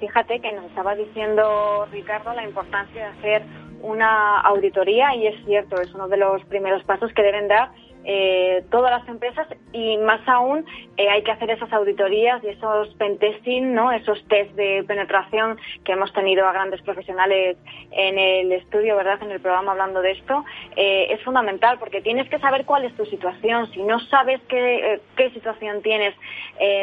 fíjate 0.00 0.40
que 0.40 0.52
nos 0.52 0.64
estaba 0.66 0.94
diciendo 0.94 1.86
Ricardo 1.92 2.32
la 2.32 2.44
importancia 2.44 3.00
de 3.00 3.18
hacer 3.18 3.42
una 3.82 4.40
auditoría 4.40 5.14
y 5.14 5.26
es 5.26 5.44
cierto, 5.44 5.80
es 5.80 5.94
uno 5.94 6.08
de 6.08 6.16
los 6.16 6.44
primeros 6.46 6.82
pasos 6.84 7.12
que 7.12 7.22
deben 7.22 7.48
dar 7.48 7.70
eh, 8.04 8.64
todas 8.70 8.90
las 8.90 9.06
empresas 9.08 9.46
y 9.72 9.98
más 9.98 10.26
aún 10.26 10.64
eh, 10.96 11.08
hay 11.08 11.22
que 11.22 11.32
hacer 11.32 11.50
esas 11.50 11.72
auditorías 11.72 12.42
y 12.42 12.48
esos 12.48 12.88
pentesting, 12.94 13.74
¿no? 13.74 13.92
esos 13.92 14.22
test 14.28 14.52
de 14.52 14.84
penetración 14.86 15.58
que 15.84 15.92
hemos 15.92 16.12
tenido 16.12 16.46
a 16.46 16.52
grandes 16.52 16.80
profesionales 16.82 17.58
en 17.90 18.18
el 18.18 18.52
estudio, 18.52 18.96
¿verdad? 18.96 19.22
En 19.22 19.30
el 19.30 19.40
programa 19.40 19.72
hablando 19.72 20.00
de 20.00 20.12
esto, 20.12 20.44
eh, 20.76 21.08
es 21.10 21.22
fundamental 21.22 21.78
porque 21.78 22.00
tienes 22.00 22.28
que 22.28 22.38
saber 22.38 22.64
cuál 22.64 22.84
es 22.84 22.94
tu 22.96 23.04
situación. 23.06 23.70
Si 23.72 23.82
no 23.82 24.00
sabes 24.00 24.40
qué, 24.48 24.94
eh, 24.94 25.00
qué 25.16 25.30
situación 25.30 25.82
tienes, 25.82 26.14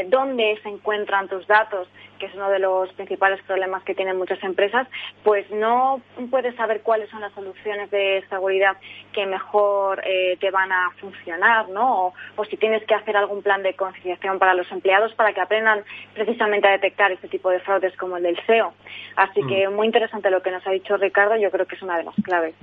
dónde 0.08 0.60
se 0.64 0.70
encuentran 0.70 1.28
tus 1.28 1.46
datos, 1.46 1.88
que 2.18 2.28
es 2.28 2.36
uno 2.36 2.50
de 2.50 2.60
los 2.60 2.92
principales 2.94 3.42
problemas 3.44 3.84
que 3.84 3.96
tienen 3.96 4.18
muchas 4.18 4.42
empresas, 4.44 4.88
pues 5.24 5.50
no 5.52 6.02
puedes 6.30 6.56
saber 6.56 6.82
cuáles 6.82 7.10
son 7.10 7.22
las 7.22 7.34
soluciones 7.34 7.90
de 7.92 8.24
seguridad 8.30 8.78
que 9.14 9.26
mejor 9.26 10.02
eh, 10.06 10.38
te 10.40 10.52
van 10.52 10.72
a 10.72 10.92
funcionar, 11.00 11.70
¿no? 11.70 12.14
O, 12.36 12.46
si 12.46 12.58
tienes 12.58 12.84
que 12.86 12.96
hacer 12.96 13.18
algún 13.18 13.42
plan 13.42 13.64
de 13.64 13.74
concienciación 13.74 14.40
para 14.40 14.54
los 14.54 14.72
empleados 14.72 15.14
para 15.16 15.34
que 15.34 15.42
aprendan 15.42 15.84
precisamente 16.14 16.68
a 16.68 16.72
detectar 16.72 17.12
este 17.12 17.28
tipo 17.28 17.50
de 17.50 17.60
fraudes 17.60 17.96
como 17.98 18.18
el 18.18 18.24
del 18.24 18.38
SEO. 18.46 18.74
Así 19.16 19.42
que 19.48 19.68
mm. 19.68 19.74
muy 19.74 19.88
interesante 19.88 20.30
lo 20.30 20.42
que 20.42 20.52
nos 20.52 20.66
ha 20.66 20.72
dicho 20.72 20.98
Ricardo, 20.98 21.36
yo 21.38 21.52
creo 21.52 21.66
que 21.66 21.76
es 21.76 21.82
una 21.82 21.98
de 21.98 22.04
las 22.04 22.16
claves. 22.24 22.56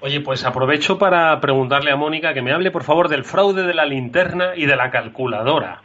Oye, 0.00 0.20
pues 0.20 0.44
aprovecho 0.44 0.98
para 0.98 1.40
preguntarle 1.40 1.90
a 1.90 1.96
Mónica 1.96 2.34
que 2.34 2.42
me 2.42 2.52
hable, 2.52 2.70
por 2.70 2.84
favor, 2.84 3.08
del 3.08 3.24
fraude 3.24 3.62
de 3.62 3.74
la 3.74 3.86
linterna 3.86 4.52
y 4.54 4.66
de 4.66 4.76
la 4.76 4.90
calculadora 4.90 5.80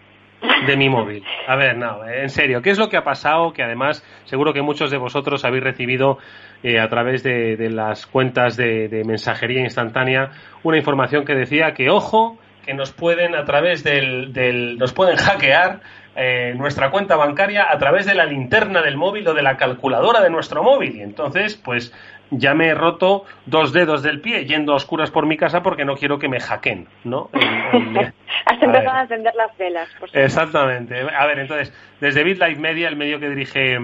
de 0.65 0.77
mi 0.77 0.89
móvil. 0.89 1.23
A 1.47 1.55
ver, 1.55 1.77
no, 1.77 2.05
en 2.05 2.29
serio, 2.29 2.61
¿qué 2.61 2.71
es 2.71 2.77
lo 2.77 2.89
que 2.89 2.97
ha 2.97 3.03
pasado? 3.03 3.53
Que 3.53 3.63
además 3.63 4.03
seguro 4.25 4.53
que 4.53 4.61
muchos 4.61 4.91
de 4.91 4.97
vosotros 4.97 5.45
habéis 5.45 5.63
recibido 5.63 6.17
eh, 6.63 6.79
a 6.79 6.87
través 6.89 7.23
de, 7.23 7.57
las 7.69 8.07
cuentas 8.07 8.57
de, 8.57 9.03
mensajería 9.05 9.61
instantánea 9.61 10.31
una 10.63 10.77
información 10.77 11.25
que 11.25 11.35
decía 11.35 11.73
que, 11.73 11.89
ojo, 11.89 12.37
que 12.65 12.73
nos 12.73 12.91
pueden 12.91 13.35
a 13.35 13.43
través 13.45 13.83
del, 13.83 14.33
del 14.33 14.77
nos 14.77 14.93
pueden 14.93 15.17
hackear 15.17 15.81
eh, 16.15 16.53
nuestra 16.55 16.91
cuenta 16.91 17.15
bancaria 17.15 17.67
a 17.71 17.77
través 17.77 18.05
de 18.05 18.13
la 18.13 18.25
linterna 18.25 18.81
del 18.81 18.97
móvil 18.97 19.27
o 19.29 19.33
de 19.33 19.41
la 19.41 19.55
calculadora 19.55 20.21
de 20.21 20.29
nuestro 20.29 20.61
móvil. 20.61 20.97
Y 20.97 21.01
entonces, 21.01 21.55
pues 21.55 21.93
ya 22.31 22.53
me 22.53 22.67
he 22.67 22.73
roto 22.73 23.25
dos 23.45 23.73
dedos 23.73 24.01
del 24.01 24.21
pie 24.21 24.45
yendo 24.45 24.73
a 24.73 24.77
oscuras 24.77 25.11
por 25.11 25.27
mi 25.27 25.37
casa 25.37 25.61
porque 25.61 25.85
no 25.85 25.95
quiero 25.95 26.17
que 26.17 26.29
me 26.29 26.39
hackeen, 26.39 26.87
¿no? 27.03 27.29
Has 28.45 28.61
empezado 28.61 28.97
a 28.97 29.01
encender 29.01 29.33
las 29.35 29.55
velas. 29.57 29.89
Exactamente. 30.13 30.99
A 30.99 31.25
ver, 31.27 31.39
entonces, 31.39 31.73
desde 31.99 32.23
BitLife 32.23 32.59
Media, 32.59 32.87
el 32.87 32.95
medio 32.95 33.19
que 33.19 33.29
dirige 33.29 33.77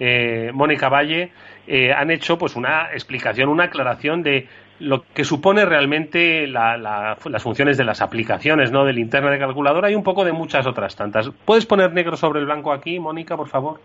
eh, 0.00 0.50
Mónica 0.52 0.88
Valle, 0.88 1.32
eh, 1.66 1.92
han 1.92 2.10
hecho 2.10 2.36
pues 2.36 2.56
una 2.56 2.90
explicación, 2.92 3.48
una 3.48 3.64
aclaración 3.64 4.22
de 4.22 4.48
lo 4.80 5.04
que 5.14 5.24
supone 5.24 5.64
realmente 5.64 6.46
las 6.48 7.42
funciones 7.42 7.78
de 7.78 7.84
las 7.84 8.02
aplicaciones, 8.02 8.72
¿no? 8.72 8.84
Del 8.84 8.98
interna 8.98 9.30
de 9.30 9.38
calculadora 9.38 9.90
y 9.90 9.94
un 9.94 10.02
poco 10.02 10.24
de 10.24 10.32
muchas 10.32 10.66
otras 10.66 10.96
tantas. 10.96 11.30
¿Puedes 11.44 11.64
poner 11.64 11.92
negro 11.92 12.16
sobre 12.16 12.40
el 12.40 12.46
blanco 12.46 12.72
aquí, 12.72 12.98
Mónica, 12.98 13.36
por 13.36 13.48
favor? 13.48 13.80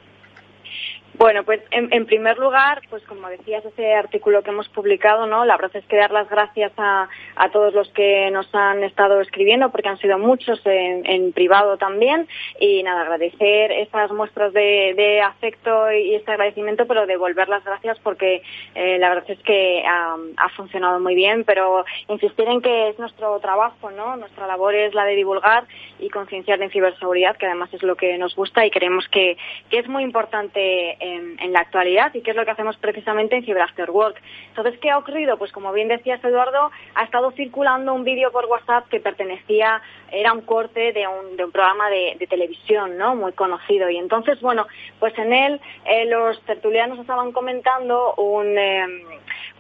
Bueno, 1.19 1.43
pues 1.43 1.59
en, 1.71 2.05
primer 2.05 2.37
lugar, 2.37 2.81
pues 2.89 3.03
como 3.03 3.27
decías, 3.27 3.65
ese 3.65 3.93
artículo 3.93 4.41
que 4.41 4.51
hemos 4.51 4.69
publicado, 4.69 5.27
¿no? 5.27 5.43
La 5.43 5.57
verdad 5.57 5.75
es 5.75 5.85
que 5.85 5.97
dar 5.97 6.11
las 6.11 6.29
gracias 6.29 6.71
a, 6.77 7.09
todos 7.51 7.73
los 7.73 7.89
que 7.89 8.31
nos 8.31 8.47
han 8.55 8.85
estado 8.85 9.19
escribiendo, 9.19 9.69
porque 9.69 9.89
han 9.89 9.97
sido 9.97 10.17
muchos 10.17 10.61
en, 10.63 11.33
privado 11.33 11.75
también, 11.75 12.25
y 12.57 12.83
nada, 12.83 13.01
agradecer 13.01 13.69
esas 13.73 14.11
muestras 14.11 14.53
de, 14.53 15.21
afecto 15.21 15.91
y 15.91 16.15
este 16.15 16.31
agradecimiento, 16.31 16.87
pero 16.87 17.05
devolver 17.05 17.49
las 17.49 17.65
gracias 17.65 17.99
porque 17.99 18.41
eh, 18.73 18.97
la 18.97 19.09
verdad 19.09 19.29
es 19.29 19.39
que 19.39 19.83
ha, 19.85 20.15
funcionado 20.55 21.01
muy 21.01 21.15
bien, 21.15 21.43
pero 21.43 21.83
insistir 22.07 22.47
en 22.47 22.61
que 22.61 22.89
es 22.89 22.99
nuestro 22.99 23.37
trabajo, 23.41 23.91
¿no? 23.91 24.15
Nuestra 24.15 24.47
labor 24.47 24.73
es 24.73 24.93
la 24.93 25.03
de 25.03 25.15
divulgar 25.15 25.65
y 25.99 26.09
concienciar 26.09 26.61
en 26.61 26.71
ciberseguridad, 26.71 27.35
que 27.35 27.45
además 27.45 27.73
es 27.73 27.83
lo 27.83 27.97
que 27.97 28.17
nos 28.17 28.35
gusta 28.35 28.65
y 28.65 28.71
creemos 28.71 29.05
que, 29.09 29.37
que 29.69 29.79
es 29.79 29.87
muy 29.89 30.03
importante 30.03 31.08
en, 31.15 31.53
la 31.53 31.61
actualidad 31.61 32.13
y 32.13 32.21
qué 32.21 32.31
es 32.31 32.37
lo 32.37 32.45
que 32.45 32.51
hacemos 32.51 32.77
precisamente 32.77 33.35
en 33.35 33.43
Cyber 33.43 33.63
After 33.63 33.89
Work. 33.89 34.21
Entonces, 34.49 34.79
¿qué 34.79 34.91
ha 34.91 34.97
ocurrido? 34.97 35.37
Pues 35.37 35.51
como 35.51 35.71
bien 35.73 35.87
decías, 35.87 36.23
Eduardo, 36.23 36.71
ha 36.95 37.03
estado 37.03 37.31
circulando 37.31 37.93
un 37.93 38.03
vídeo 38.03 38.31
por 38.31 38.45
WhatsApp 38.45 38.87
que 38.89 38.99
pertenecía, 38.99 39.81
era 40.11 40.33
un 40.33 40.41
corte 40.41 40.93
de 40.93 41.07
un, 41.07 41.37
de 41.37 41.45
un 41.45 41.51
programa 41.51 41.89
de, 41.89 42.27
televisión, 42.29 42.97
¿no? 42.97 43.15
Muy 43.15 43.31
conocido. 43.33 43.89
Y 43.89 43.97
entonces, 43.97 44.39
bueno, 44.41 44.67
pues 44.99 45.17
en 45.17 45.33
él 45.33 45.61
eh, 45.85 46.05
los 46.05 46.39
tertulianos 46.45 46.99
estaban 46.99 47.31
comentando 47.31 48.13
un, 48.15 48.57
em, 48.57 49.01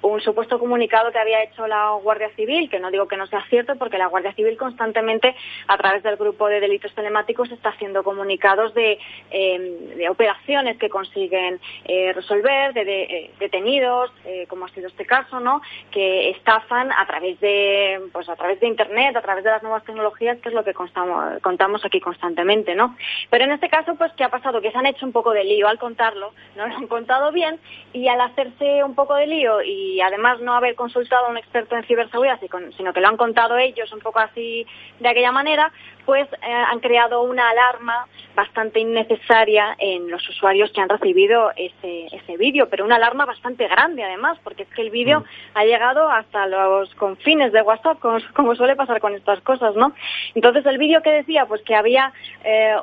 un 0.01 0.21
supuesto 0.21 0.59
comunicado 0.59 1.11
que 1.11 1.19
había 1.19 1.43
hecho 1.43 1.67
la 1.67 1.91
Guardia 2.01 2.29
Civil, 2.35 2.69
que 2.69 2.79
no 2.79 2.91
digo 2.91 3.07
que 3.07 3.17
no 3.17 3.27
sea 3.27 3.43
cierto, 3.49 3.75
porque 3.75 3.97
la 3.97 4.07
Guardia 4.07 4.33
Civil 4.33 4.57
constantemente, 4.57 5.35
a 5.67 5.77
través 5.77 6.03
del 6.03 6.15
grupo 6.15 6.47
de 6.47 6.59
delitos 6.59 6.93
telemáticos, 6.93 7.51
está 7.51 7.69
haciendo 7.69 8.03
comunicados 8.03 8.73
de, 8.73 8.99
em, 9.31 10.09
operaciones 10.09 10.77
que 10.77 10.89
consiguen 10.89 11.59
eh, 11.85 12.13
resolver, 12.13 12.73
de, 12.73 13.03
eh, 13.03 13.31
detenidos, 13.39 14.11
eh, 14.25 14.45
como 14.47 14.65
ha 14.65 14.69
sido 14.69 14.87
este 14.87 15.05
caso, 15.05 15.39
¿no? 15.39 15.61
Que 15.91 16.31
estafan 16.31 16.91
a 16.91 17.05
través 17.05 17.39
de, 17.39 18.01
pues 18.11 18.27
a 18.29 18.35
través 18.35 18.59
de 18.59 18.67
Internet, 18.67 19.15
a 19.15 19.21
través 19.21 19.43
de 19.43 19.51
las 19.51 19.63
nuevas 19.63 19.83
tecnologías, 19.83 20.39
que 20.39 20.49
es 20.49 20.55
lo 20.55 20.63
que 20.63 20.73
contamos, 20.73 21.39
contamos 21.41 21.83
aquí 21.85 21.99
constantemente, 21.99 22.75
¿no? 22.75 22.95
Pero 23.29 23.45
en 23.45 23.51
este 23.51 23.69
caso, 23.69 23.95
pues, 23.95 24.11
¿qué 24.13 24.23
ha 24.23 24.29
pasado? 24.29 24.61
Que 24.61 24.71
se 24.71 24.77
han 24.77 24.85
hecho 24.85 25.05
un 25.05 25.11
poco 25.11 25.31
de 25.31 25.43
lío 25.43 25.67
al 25.67 25.79
contarlo, 25.79 26.33
no 26.55 26.67
lo 26.67 26.75
han 26.75 26.87
contado 26.87 27.31
bien, 27.31 27.59
y 27.93 28.07
al 28.07 28.21
hacerse 28.21 28.83
un 28.83 28.95
poco 28.95 29.15
de 29.15 29.27
lío 29.27 29.61
y 29.69 30.01
además 30.01 30.39
no 30.41 30.53
haber 30.53 30.75
consultado 30.75 31.27
a 31.27 31.29
un 31.29 31.37
experto 31.37 31.75
en 31.75 31.83
ciberseguridad, 31.83 32.39
sino 32.75 32.93
que 32.93 33.01
lo 33.01 33.07
han 33.07 33.17
contado 33.17 33.57
ellos 33.57 33.91
un 33.93 33.99
poco 33.99 34.19
así 34.19 34.65
de 34.99 35.09
aquella 35.09 35.31
manera, 35.31 35.71
pues 36.05 36.27
eh, 36.33 36.51
han 36.51 36.79
creado 36.79 37.21
una 37.21 37.49
alarma 37.49 38.07
bastante 38.33 38.79
innecesaria 38.79 39.75
en 39.77 40.09
los 40.09 40.27
usuarios 40.27 40.71
que 40.71 40.81
han 40.81 40.89
recibido 40.89 41.51
ese, 41.55 42.07
ese 42.11 42.37
vídeo, 42.37 42.67
pero 42.67 42.83
una 42.83 42.95
alarma 42.95 43.25
bastante 43.25 43.67
grande 43.67 44.03
además, 44.03 44.39
porque 44.43 44.63
es 44.63 44.69
que 44.69 44.81
el 44.81 44.89
vídeo 44.89 45.19
mm. 45.19 45.23
ha 45.53 45.65
llegado 45.65 46.09
hasta 46.09 46.47
los 46.47 46.95
confines 46.95 47.51
de 47.51 47.61
WhatsApp, 47.61 47.99
como, 48.33 48.55
suele 48.55 48.75
pasar 48.75 48.99
con 48.99 49.13
estas 49.13 49.39
cosas, 49.41 49.75
¿no? 49.75 49.93
Entonces 50.33 50.65
el 50.65 50.79
vídeo 50.79 51.03
que 51.03 51.11
decía, 51.11 51.45
pues 51.45 51.61
que 51.61 51.75
había 51.75 52.11
eh, 52.43 52.75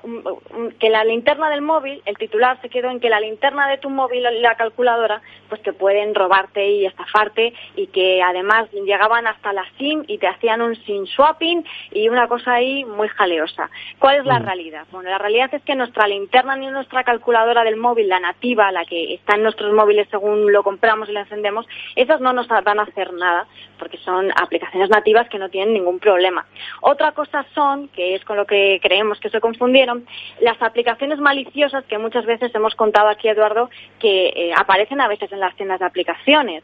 que 0.79 0.91
la 0.91 1.03
linterna 1.03 1.51
del 1.51 1.63
móvil, 1.63 2.03
el 2.05 2.17
titular 2.17 2.61
se 2.61 2.69
quedó 2.69 2.91
en 2.91 3.01
que 3.01 3.09
la 3.09 3.19
linterna 3.19 3.69
de 3.69 3.79
tu 3.79 3.91
móvil, 3.91 4.23
la 4.41 4.55
calculadora, 4.55 5.21
pues 5.49 5.61
que 5.63 5.73
pueden 5.73 6.15
robarte 6.15 6.66
y 6.71 6.87
estafarte 6.87 7.53
y 7.77 7.87
que 7.89 8.23
además 8.23 8.71
llegaban 8.73 9.27
hasta 9.27 9.53
la 9.53 9.65
SIM 9.79 10.05
y 10.07 10.19
te 10.19 10.27
hacían 10.27 10.63
un 10.63 10.77
SIM 10.77 11.07
swapping 11.07 11.65
y 11.93 12.09
una 12.09 12.29
cosa 12.29 12.55
ahí 12.55 12.85
muy 12.85 13.09
jaleosa. 13.09 13.71
¿Cuál 13.99 14.17
es 14.17 14.25
la 14.25 14.41
mm. 14.41 14.45
realidad? 14.45 14.87
Bueno, 14.91 15.11
la 15.11 15.19
realidad 15.19 15.53
es 15.53 15.63
que 15.63 15.75
nuestra 15.75 16.07
linterna 16.07 16.57
ni 16.57 16.67
nuestra 16.69 17.05
calculadora 17.05 17.65
del 17.65 17.77
móvil, 17.77 18.09
la 18.09 18.21
nativa, 18.21 18.73
la 18.73 18.85
que 18.85 19.15
está 19.15 19.35
en 19.35 19.43
nuestros 19.43 19.73
móviles 19.73 20.09
según 20.11 20.53
lo 20.53 20.63
compramos 20.63 21.09
y 21.09 21.13
la 21.13 21.21
encendemos, 21.21 21.67
esas 21.95 22.21
no 22.21 22.33
nos 22.33 22.49
van 22.49 22.81
a 22.81 22.83
hacer 22.83 23.13
nada 23.13 23.47
porque 23.79 23.99
son 23.99 24.31
aplicaciones 24.37 24.89
nativas 24.89 25.29
que 25.29 25.39
no 25.39 25.49
tienen 25.49 25.75
ningún 25.75 25.99
problema. 25.99 26.47
Otra 26.81 27.13
cosa 27.13 27.45
son, 27.55 27.89
que 27.89 28.15
es 28.15 28.25
con 28.25 28.37
lo 28.37 28.47
que 28.47 28.81
creemos 28.83 29.21
que 29.21 29.31
se 29.31 29.41
confundieron, 29.41 30.07
las 30.41 30.61
aplicaciones 30.63 31.19
maliciosas 31.19 31.85
que 31.85 31.99
muchas 31.99 32.25
veces 32.27 32.55
hemos 32.55 32.75
contado 32.75 33.09
aquí, 33.09 33.29
Eduardo, 33.29 33.71
que 33.99 34.29
eh, 34.29 34.53
aparecen 34.57 35.01
a 35.01 35.09
veces 35.09 35.31
en 35.33 35.41
las 35.41 35.55
tiendas 35.57 35.81
de 35.81 35.87
aplicaciones 35.87 36.56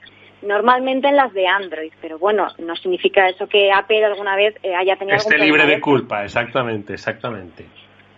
normalmente 0.43 1.09
en 1.09 1.17
las 1.17 1.33
de 1.33 1.47
Android, 1.47 1.93
pero 2.01 2.19
bueno, 2.19 2.49
no 2.59 2.77
significa 2.77 3.29
eso 3.29 3.47
que 3.47 3.73
Apple 3.73 4.05
alguna 4.05 4.37
vez 4.37 4.55
eh, 4.63 4.75
haya 4.75 4.97
tenido 4.97 5.17
Esté 5.17 5.39
libre 5.39 5.67
de 5.67 5.81
culpa, 5.81 6.25
exactamente, 6.25 6.95
exactamente. 6.95 7.67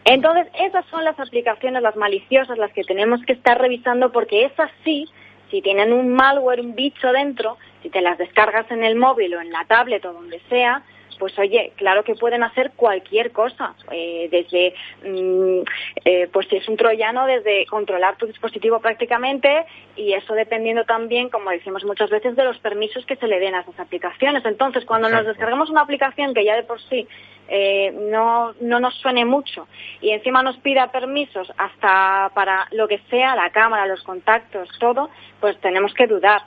Entonces, 0.05 0.47
esas 0.61 0.85
son 0.87 1.05
las 1.05 1.19
aplicaciones, 1.19 1.83
las 1.83 1.97
maliciosas, 1.97 2.59
las 2.59 2.73
que 2.73 2.85
tenemos 2.85 3.23
que 3.25 3.33
estar 3.33 3.59
revisando 3.59 4.13
porque 4.13 4.45
esas 4.45 4.71
sí 4.85 5.09
si 5.55 5.63
tienen 5.63 5.93
un 5.93 6.13
malware, 6.13 6.61
un 6.61 6.75
bicho 6.75 7.13
dentro, 7.13 7.59
si 7.81 7.89
te 7.89 8.01
las 8.01 8.19
descargas 8.19 8.69
en 8.73 8.83
el 8.83 8.97
móvil 8.97 9.35
o 9.35 9.41
en 9.41 9.53
la 9.53 9.65
tablet 9.67 10.05
o 10.05 10.13
donde 10.13 10.41
sea, 10.49 10.83
pues 11.19 11.39
oye, 11.39 11.73
claro 11.77 12.05
que 12.05 12.15
pueden 12.15 12.43
hacer 12.43 12.73
cualquier 12.77 13.33
cosa, 13.33 13.75
eh, 13.91 14.29
desde, 14.31 14.75
mm, 15.09 15.61
eh, 16.05 16.29
pues 16.33 16.47
si 16.49 16.57
es 16.57 16.69
un 16.69 16.77
troyano, 16.77 17.27
desde 17.27 17.67
controlar 17.67 18.17
tu 18.17 18.27
dispositivo 18.27 18.81
prácticamente 18.81 19.67
y 19.97 20.13
eso 20.13 20.35
dependiendo 20.35 20.85
también, 20.85 21.29
como 21.29 21.51
decimos 21.51 21.85
muchas 21.85 22.11
veces, 22.11 22.37
de 22.37 22.45
los 22.45 22.59
permisos 22.59 23.05
que 23.07 23.17
se 23.17 23.27
le 23.27 23.41
den 23.41 23.55
a 23.55 23.61
esas 23.61 23.79
aplicaciones. 23.79 24.45
Entonces, 24.45 24.85
cuando 24.85 25.09
nos 25.09 25.27
descargamos 25.27 25.71
una 25.71 25.83
aplicación 25.83 26.35
que 26.35 26.45
ya 26.45 26.57
de 26.57 26.63
por 26.63 26.81
sí 26.83 27.07
eh, 27.49 27.93
no, 27.93 28.55
no 28.61 28.81
nos 28.81 28.95
suene 28.97 29.25
mucho 29.27 29.69
y 30.01 30.11
encima 30.11 30.43
nos 30.43 30.57
pida 30.59 30.91
permisos 30.91 31.53
hasta 31.59 32.31
para 32.35 32.67
lo 32.73 32.89
que 32.89 33.01
sea, 33.11 33.37
la 33.37 33.51
cámara, 33.51 33.87
los 33.87 34.03
contactos, 34.03 34.69
todo, 34.79 35.11
pues 35.41 35.59
tenemos 35.61 35.93
que 35.93 36.07
dudar 36.07 36.43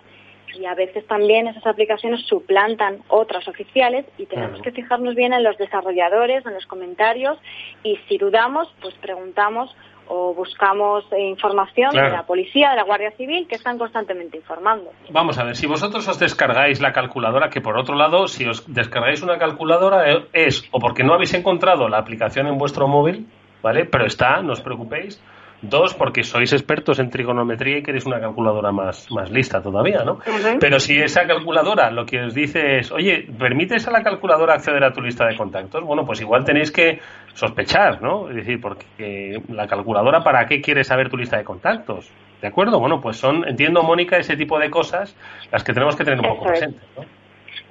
y 0.56 0.66
a 0.66 0.76
veces 0.76 1.06
también 1.08 1.48
esas 1.48 1.66
aplicaciones 1.66 2.26
suplantan 2.26 3.00
otras 3.08 3.48
oficiales 3.48 4.06
y 4.18 4.26
tenemos 4.26 4.62
que 4.62 4.72
fijarnos 4.72 5.16
bien 5.16 5.34
en 5.34 5.44
los 5.44 5.58
desarrolladores, 5.58 6.46
en 6.46 6.54
los 6.54 6.66
comentarios 6.66 7.38
y 7.84 7.98
si 8.08 8.18
dudamos, 8.18 8.68
pues 8.82 8.96
preguntamos 8.96 9.76
o 10.10 10.34
buscamos 10.34 11.04
información 11.18 11.92
de 11.94 12.10
la 12.10 12.24
policía, 12.26 12.72
de 12.72 12.78
la 12.78 12.84
Guardia 12.84 13.12
Civil, 13.12 13.48
que 13.48 13.56
están 13.56 13.78
constantemente 13.78 14.38
informando. 14.38 14.92
Vamos 15.12 15.38
a 15.38 15.44
ver, 15.44 15.56
si 15.56 15.68
vosotros 15.68 16.08
os 16.08 16.18
descargáis 16.20 16.80
la 16.80 16.94
calculadora, 16.94 17.50
que 17.50 17.62
por 17.62 17.78
otro 17.78 17.96
lado, 17.96 18.28
si 18.28 18.46
os 18.46 18.72
descargáis 18.74 19.22
una 19.22 19.38
calculadora 19.38 20.10
eh, 20.10 20.26
es 20.34 20.68
o 20.72 20.80
porque 20.80 21.04
no 21.04 21.14
habéis 21.14 21.34
encontrado 21.34 21.90
la 21.90 21.98
aplicación 21.98 22.48
en 22.48 22.58
vuestro 22.58 22.88
móvil, 22.88 23.28
¿vale? 23.62 23.86
Pero 23.86 24.06
está, 24.06 24.42
no 24.42 24.54
os 24.54 24.62
preocupéis, 24.62 25.22
Dos, 25.62 25.96
porque 25.96 26.24
sois 26.24 26.54
expertos 26.54 27.00
en 27.00 27.10
trigonometría 27.10 27.80
y 27.80 27.84
queréis 27.84 28.06
una 28.06 28.20
calculadora 28.20 28.72
más, 28.72 29.10
más 29.10 29.32
lista 29.32 29.60
todavía, 29.60 30.04
¿no? 30.04 30.20
Pero 30.60 30.80
si 30.80 31.00
esa 31.00 31.26
calculadora 31.26 31.90
lo 31.90 32.06
que 32.06 32.22
os 32.22 32.34
dice 32.36 32.78
es, 32.78 32.92
oye, 32.92 33.28
¿permites 33.40 33.88
a 33.88 33.92
la 33.92 34.04
calculadora 34.04 34.54
acceder 34.54 34.84
a 34.84 34.94
tu 34.94 35.02
lista 35.02 35.26
de 35.26 35.36
contactos? 35.36 35.84
Bueno, 35.84 36.06
pues 36.06 36.22
igual 36.22 36.46
tenéis 36.46 36.72
que 36.72 37.00
sospechar, 37.34 38.04
¿no? 38.04 38.30
Es 38.30 38.36
decir, 38.36 38.62
porque 38.62 39.42
la 39.50 39.66
calculadora, 39.66 40.24
¿para 40.24 40.46
qué 40.46 40.62
quiere 40.62 40.84
saber 40.84 41.10
tu 41.10 41.18
lista 41.18 41.38
de 41.38 41.44
contactos? 41.44 42.12
¿De 42.40 42.48
acuerdo? 42.48 42.80
Bueno, 42.80 43.02
pues 43.02 43.18
son, 43.18 43.48
entiendo, 43.48 43.82
Mónica, 43.82 44.18
ese 44.18 44.38
tipo 44.38 44.60
de 44.60 44.70
cosas 44.70 45.16
las 45.52 45.64
que 45.64 45.74
tenemos 45.74 45.96
que 45.96 46.04
tener 46.04 46.20
un 46.20 46.36
poco 46.36 46.46
presentes, 46.46 46.84
¿no? 46.96 47.17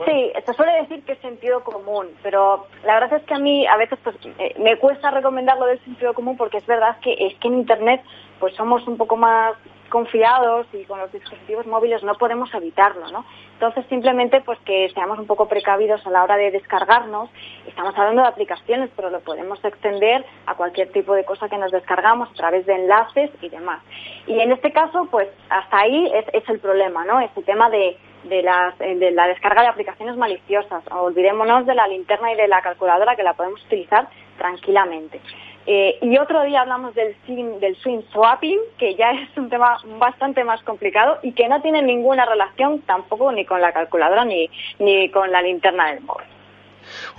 Sí, 0.04 0.32
se 0.44 0.52
suele 0.52 0.82
decir 0.82 1.02
que 1.04 1.12
es 1.12 1.18
sentido 1.20 1.64
común, 1.64 2.08
pero 2.22 2.66
la 2.84 3.00
verdad 3.00 3.18
es 3.18 3.24
que 3.24 3.34
a 3.34 3.38
mí 3.38 3.66
a 3.66 3.76
veces 3.76 3.98
pues, 4.04 4.16
me 4.58 4.76
cuesta 4.78 5.10
recomendarlo 5.10 5.64
del 5.66 5.82
sentido 5.84 6.12
común 6.12 6.36
porque 6.36 6.58
es 6.58 6.66
verdad 6.66 6.98
que 7.00 7.14
es 7.18 7.34
que 7.38 7.48
en 7.48 7.54
Internet 7.54 8.02
pues 8.38 8.54
somos 8.56 8.86
un 8.86 8.98
poco 8.98 9.16
más 9.16 9.54
confiados 9.88 10.66
y 10.72 10.84
con 10.84 10.98
los 10.98 11.10
dispositivos 11.12 11.66
móviles 11.66 12.02
no 12.02 12.14
podemos 12.16 12.52
evitarlo, 12.52 13.10
¿no? 13.10 13.24
Entonces 13.54 13.86
simplemente 13.88 14.42
pues 14.42 14.58
que 14.60 14.90
seamos 14.92 15.18
un 15.18 15.26
poco 15.26 15.48
precavidos 15.48 16.06
a 16.06 16.10
la 16.10 16.24
hora 16.24 16.36
de 16.36 16.50
descargarnos. 16.50 17.30
Estamos 17.66 17.96
hablando 17.96 18.22
de 18.22 18.28
aplicaciones, 18.28 18.90
pero 18.94 19.08
lo 19.08 19.20
podemos 19.20 19.64
extender 19.64 20.26
a 20.44 20.54
cualquier 20.54 20.92
tipo 20.92 21.14
de 21.14 21.24
cosa 21.24 21.48
que 21.48 21.56
nos 21.56 21.72
descargamos 21.72 22.28
a 22.30 22.34
través 22.34 22.66
de 22.66 22.74
enlaces 22.74 23.30
y 23.40 23.48
demás. 23.48 23.80
Y 24.26 24.40
en 24.40 24.52
este 24.52 24.72
caso 24.72 25.08
pues 25.10 25.28
hasta 25.48 25.78
ahí 25.78 26.10
es, 26.12 26.26
es 26.34 26.46
el 26.48 26.58
problema, 26.58 27.04
¿no? 27.04 27.20
Este 27.20 27.42
tema 27.42 27.70
de 27.70 27.96
de, 28.28 28.40
eh, 28.40 28.96
de 28.96 29.10
la 29.12 29.28
descarga 29.28 29.62
de 29.62 29.68
aplicaciones 29.68 30.16
maliciosas. 30.16 30.84
Olvidémonos 30.90 31.66
de 31.66 31.74
la 31.74 31.86
linterna 31.88 32.32
y 32.32 32.36
de 32.36 32.48
la 32.48 32.62
calculadora 32.62 33.16
que 33.16 33.22
la 33.22 33.34
podemos 33.34 33.64
utilizar 33.64 34.08
tranquilamente. 34.38 35.20
Eh, 35.68 35.98
y 36.00 36.16
otro 36.16 36.44
día 36.44 36.60
hablamos 36.60 36.94
del 36.94 37.16
swing, 37.26 37.58
del 37.58 37.76
swing 37.76 38.02
swapping, 38.12 38.60
que 38.78 38.94
ya 38.94 39.10
es 39.30 39.36
un 39.36 39.50
tema 39.50 39.78
bastante 39.98 40.44
más 40.44 40.62
complicado 40.62 41.18
y 41.22 41.32
que 41.32 41.48
no 41.48 41.60
tiene 41.60 41.82
ninguna 41.82 42.24
relación 42.24 42.80
tampoco 42.82 43.32
ni 43.32 43.44
con 43.44 43.60
la 43.60 43.72
calculadora 43.72 44.24
ni, 44.24 44.48
ni 44.78 45.10
con 45.10 45.30
la 45.32 45.42
linterna 45.42 45.92
del 45.92 46.02
móvil. 46.02 46.26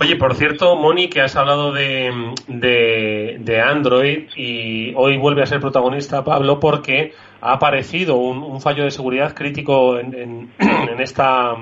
Oye, 0.00 0.16
por 0.16 0.34
cierto, 0.34 0.76
Moni, 0.76 1.08
que 1.08 1.20
has 1.20 1.36
hablado 1.36 1.72
de, 1.72 2.32
de, 2.46 3.60
Android 3.60 4.28
y 4.34 4.94
hoy 4.96 5.18
vuelve 5.18 5.42
a 5.42 5.46
ser 5.46 5.60
protagonista 5.60 6.24
Pablo 6.24 6.58
porque 6.58 7.12
ha 7.40 7.52
aparecido 7.52 8.16
un, 8.16 8.60
fallo 8.60 8.84
de 8.84 8.90
seguridad 8.90 9.34
crítico 9.34 9.98
en, 9.98 10.14
en, 10.14 10.50
esta, 11.00 11.54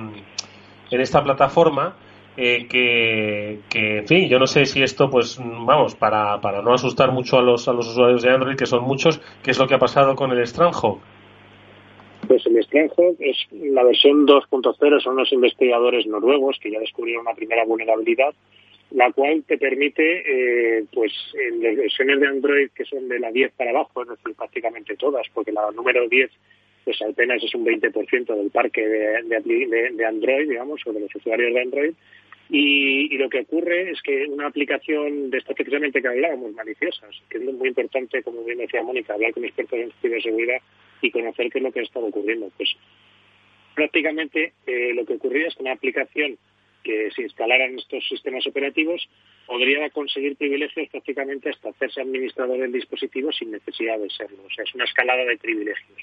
en 0.91 1.01
esta 1.01 1.23
plataforma. 1.23 1.97
Eh, 2.39 2.67
que, 2.69 3.61
en 3.73 4.07
fin, 4.07 4.29
yo 4.29 4.39
no 4.39 4.47
sé 4.47 4.67
si 4.67 4.83
esto, 4.83 5.09
pues, 5.09 5.39
vamos, 5.41 5.95
para, 5.95 6.39
para 6.41 6.61
no 6.61 6.75
asustar 6.75 7.11
mucho 7.11 7.39
a 7.39 7.43
los, 7.43 7.67
a 7.67 7.73
los 7.73 7.89
usuarios 7.89 8.23
de 8.23 8.31
Android, 8.31 8.57
que 8.57 8.67
son 8.67 8.85
muchos, 8.85 9.19
¿qué 9.43 9.53
es 9.53 9.59
lo 9.59 9.67
que 9.67 9.75
ha 9.75 9.79
pasado 9.79 10.15
con 10.15 10.31
el 10.33 10.47
Strangehawk? 10.47 11.01
Pues 12.29 12.45
el 12.47 12.62
Strangehawk 12.62 13.17
es 13.21 13.39
la 13.53 13.85
versión 13.85 14.27
2.0, 14.27 15.01
son 15.01 15.17
los 15.17 15.33
investigadores 15.33 16.07
noruegos 16.07 16.59
que 16.61 16.71
ya 16.71 16.79
descubrieron 16.79 17.23
una 17.23 17.35
primera 17.35 17.65
vulnerabilidad, 17.65 18.35
la 18.90 19.12
cual 19.12 19.44
te 19.46 19.59
permite, 19.59 20.79
eh, 20.79 20.85
pues 20.92 21.12
en 21.35 21.62
las 21.62 21.77
versiones 21.77 22.20
de 22.20 22.27
Android 22.27 22.70
que 22.75 22.85
son 22.85 23.09
de 23.09 23.18
la 23.18 23.33
10 23.33 23.53
para 23.53 23.70
abajo, 23.70 24.03
es 24.03 24.09
decir, 24.09 24.35
prácticamente 24.37 24.96
todas, 24.96 25.27
porque 25.35 25.53
la 25.53 25.70
número 25.72 26.09
10 26.09 26.31
pues 26.85 27.03
apenas 27.03 27.42
es 27.42 27.53
un 27.53 27.66
20% 27.66 28.37
del 28.37 28.51
parque 28.51 28.87
de, 28.87 29.20
de, 29.25 29.90
de, 29.92 30.07
Android, 30.07 30.49
digamos, 30.49 30.81
o 30.87 30.92
de 30.92 31.01
los 31.01 31.12
usuarios 31.16 31.53
de 31.53 31.61
Android, 31.61 31.92
y, 32.49 33.18
lo 33.18 33.29
que 33.29 33.40
ocurre 33.40 33.90
es 33.90 34.01
que 34.03 34.27
una 34.27 34.46
aplicación 34.46 35.31
de 35.31 35.38
esta 35.38 35.53
precisamente 35.53 36.01
que 36.01 36.09
hablábamos, 36.09 36.53
maliciosas, 36.53 37.11
que 37.29 37.38
es 37.38 37.44
muy 37.44 37.68
importante, 37.68 38.22
como 38.22 38.44
bien 38.44 38.59
decía 38.59 38.83
Mónica, 38.83 39.14
hablar 39.14 39.33
con 39.33 39.44
expertos 39.44 39.81
en 39.81 39.92
ciberseguridad 40.01 40.59
y 41.03 41.11
conocer 41.11 41.51
qué 41.51 41.59
es 41.59 41.64
lo 41.64 41.72
que 41.72 41.81
está 41.81 41.99
ocurriendo. 41.99 42.51
Pues 42.57 42.70
prácticamente 43.75 44.53
eh, 44.66 44.92
lo 44.94 45.05
que 45.05 45.14
ocurría 45.14 45.49
es 45.49 45.57
que 45.57 45.62
una 45.64 45.72
aplicación 45.72 46.38
que 46.87 47.11
se 47.11 47.22
instalara 47.22 47.64
en 47.66 47.79
estos 47.79 48.07
sistemas 48.09 48.46
operativos 48.46 49.09
podría 49.44 49.90
conseguir 49.90 50.37
privilegios 50.37 50.88
prácticamente 50.88 51.51
hasta 51.51 51.70
hacerse 51.70 52.01
administrador 52.01 52.59
del 52.59 52.70
dispositivo 52.70 53.33
sin 53.33 53.51
necesidad 53.51 53.99
de 53.99 54.09
serlo. 54.11 54.38
O 54.46 54.51
sea, 54.51 54.64
es 54.64 54.75
una 54.75 54.85
escalada 54.85 55.25
de 55.25 55.37
privilegios. 55.37 55.99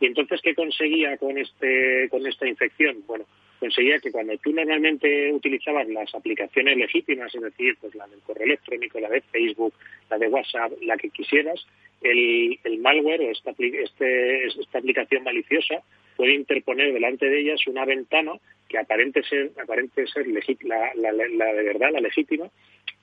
Y 0.00 0.06
entonces, 0.06 0.40
¿qué 0.42 0.54
conseguía 0.54 1.16
con, 1.18 1.38
este, 1.38 2.08
con 2.10 2.26
esta 2.26 2.48
infección? 2.48 3.04
Bueno, 3.06 3.26
conseguía 3.60 4.00
que 4.00 4.10
cuando 4.10 4.36
tú 4.38 4.52
normalmente 4.52 5.32
utilizabas 5.32 5.88
las 5.88 6.12
aplicaciones 6.14 6.76
legítimas, 6.76 7.32
es 7.32 7.40
decir, 7.40 7.76
pues 7.80 7.94
la 7.94 8.08
del 8.08 8.20
correo 8.20 8.46
electrónico, 8.46 8.98
la 8.98 9.08
de 9.08 9.20
Facebook, 9.20 9.72
la 10.10 10.18
de 10.18 10.28
WhatsApp, 10.28 10.72
la 10.82 10.96
que 10.96 11.10
quisieras, 11.10 11.64
el, 12.02 12.78
malware 12.80 13.20
o 13.20 13.30
esta, 13.30 13.54
este, 13.56 14.46
esta 14.46 14.78
aplicación 14.78 15.22
maliciosa 15.22 15.82
puede 16.16 16.34
interponer 16.34 16.92
delante 16.92 17.26
de 17.26 17.40
ellas 17.40 17.66
una 17.66 17.84
ventana 17.84 18.32
que 18.68 18.78
aparente 18.78 19.22
ser, 19.22 19.52
aparente 19.62 20.06
ser 20.06 20.26
la, 20.26 20.92
la, 20.94 21.12
de 21.12 21.62
verdad, 21.62 21.90
la 21.92 22.00
legítima, 22.00 22.48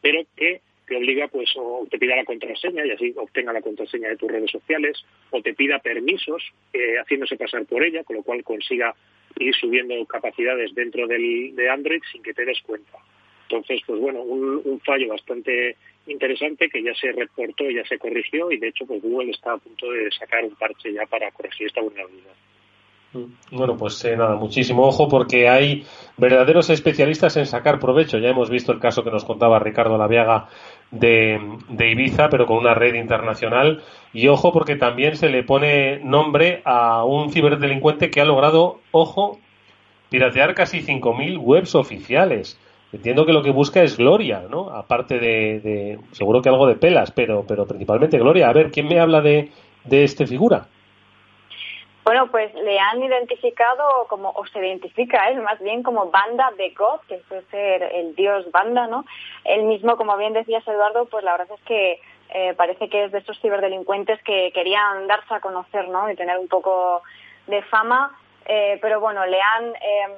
pero 0.01 0.23
que 0.35 0.61
te 0.87 0.97
obliga 0.97 1.27
pues 1.27 1.49
o 1.55 1.87
te 1.89 1.97
pida 1.97 2.15
la 2.15 2.25
contraseña 2.25 2.85
y 2.85 2.91
así 2.91 3.13
obtenga 3.15 3.53
la 3.53 3.61
contraseña 3.61 4.09
de 4.09 4.17
tus 4.17 4.29
redes 4.29 4.51
sociales 4.51 5.03
o 5.29 5.41
te 5.41 5.53
pida 5.53 5.79
permisos 5.79 6.43
eh, 6.73 6.95
haciéndose 6.99 7.37
pasar 7.37 7.65
por 7.65 7.83
ella, 7.83 8.03
con 8.03 8.17
lo 8.17 8.23
cual 8.23 8.43
consiga 8.43 8.93
ir 9.39 9.55
subiendo 9.55 10.05
capacidades 10.05 10.73
dentro 10.75 11.07
del, 11.07 11.55
de 11.55 11.69
Android 11.69 12.01
sin 12.11 12.21
que 12.21 12.33
te 12.33 12.45
des 12.45 12.61
cuenta. 12.61 12.97
Entonces, 13.43 13.81
pues 13.85 13.99
bueno, 13.99 14.21
un, 14.21 14.79
fallo 14.79 15.09
bastante 15.09 15.75
interesante 16.07 16.69
que 16.69 16.81
ya 16.81 16.93
se 16.95 17.11
reportó, 17.11 17.69
ya 17.69 17.85
se 17.85 17.99
corrigió 17.99 18.51
y 18.51 18.57
de 18.57 18.69
hecho 18.69 18.85
pues 18.85 19.01
Google 19.01 19.31
está 19.31 19.53
a 19.53 19.57
punto 19.57 19.91
de 19.91 20.09
sacar 20.11 20.43
un 20.43 20.55
parche 20.55 20.91
ya 20.91 21.05
para 21.05 21.31
corregir 21.31 21.67
esta 21.67 21.81
vulnerabilidad. 21.81 22.33
Mm. 23.13 23.57
Bueno, 23.57 23.75
pues 23.77 24.03
eh, 24.05 24.15
nada, 24.15 24.35
muchísimo 24.35 24.85
ojo 24.85 25.09
porque 25.09 25.49
hay 25.49 25.85
verdaderos 26.17 26.69
especialistas 26.69 27.35
en 27.37 27.45
sacar 27.45 27.79
provecho. 27.79 28.17
Ya 28.17 28.29
hemos 28.29 28.49
visto 28.49 28.71
el 28.71 28.79
caso 28.79 29.03
que 29.03 29.11
nos 29.11 29.25
contaba 29.25 29.59
Ricardo 29.59 29.97
Laviaga 29.97 30.47
de, 30.91 31.39
Ibiza, 31.77 32.29
pero 32.29 32.45
con 32.45 32.57
una 32.57 32.73
red 32.73 32.95
internacional. 32.95 33.83
Y 34.13 34.27
ojo 34.27 34.53
porque 34.53 34.75
también 34.75 35.15
se 35.17 35.29
le 35.29 35.43
pone 35.43 35.99
nombre 35.99 36.61
a 36.63 37.03
un 37.03 37.31
ciberdelincuente 37.31 38.09
que 38.09 38.21
ha 38.21 38.25
logrado, 38.25 38.79
ojo, 38.91 39.39
piratear 40.09 40.53
casi 40.53 40.81
5.000 40.81 41.37
webs 41.37 41.75
oficiales. 41.75 42.57
Entiendo 42.93 43.25
que 43.25 43.33
lo 43.33 43.41
que 43.41 43.51
busca 43.51 43.83
es 43.83 43.97
gloria, 43.97 44.43
¿no? 44.49 44.69
Aparte 44.69 45.17
de, 45.17 45.61
de, 45.61 45.99
seguro 46.11 46.41
que 46.41 46.49
algo 46.49 46.67
de 46.67 46.75
pelas, 46.75 47.11
pero, 47.11 47.45
pero 47.47 47.65
principalmente 47.65 48.17
gloria. 48.17 48.49
A 48.49 48.53
ver, 48.53 48.69
¿quién 48.69 48.87
me 48.87 48.99
habla 48.99 49.21
de, 49.21 49.49
de 49.85 50.03
este 50.03 50.27
figura? 50.27 50.67
Bueno, 52.03 52.31
pues 52.31 52.53
le 52.55 52.79
han 52.79 53.01
identificado 53.03 54.07
como, 54.09 54.31
o 54.31 54.45
se 54.47 54.59
identifica 54.59 55.29
él 55.29 55.41
más 55.41 55.59
bien 55.59 55.83
como 55.83 56.09
Banda 56.09 56.51
de 56.57 56.71
God, 56.71 57.01
que 57.07 57.17
puede 57.29 57.43
ser 57.51 57.83
el 57.83 58.15
dios 58.15 58.49
Banda, 58.51 58.87
¿no? 58.87 59.05
Él 59.43 59.63
mismo, 59.63 59.97
como 59.97 60.17
bien 60.17 60.33
decías 60.33 60.67
Eduardo, 60.67 61.05
pues 61.05 61.23
la 61.23 61.37
verdad 61.37 61.55
es 61.55 61.63
que 61.65 62.01
eh, 62.33 62.53
parece 62.55 62.89
que 62.89 63.05
es 63.05 63.11
de 63.11 63.19
esos 63.19 63.39
ciberdelincuentes 63.39 64.21
que 64.23 64.51
querían 64.51 65.05
darse 65.07 65.33
a 65.35 65.41
conocer, 65.41 65.89
¿no? 65.89 66.09
Y 66.09 66.15
tener 66.15 66.39
un 66.39 66.47
poco 66.47 67.03
de 67.45 67.61
fama, 67.63 68.17
eh, 68.45 68.79
pero 68.81 68.99
bueno, 68.99 69.23
le 69.27 69.39
han, 69.39 69.65
em, 69.65 70.11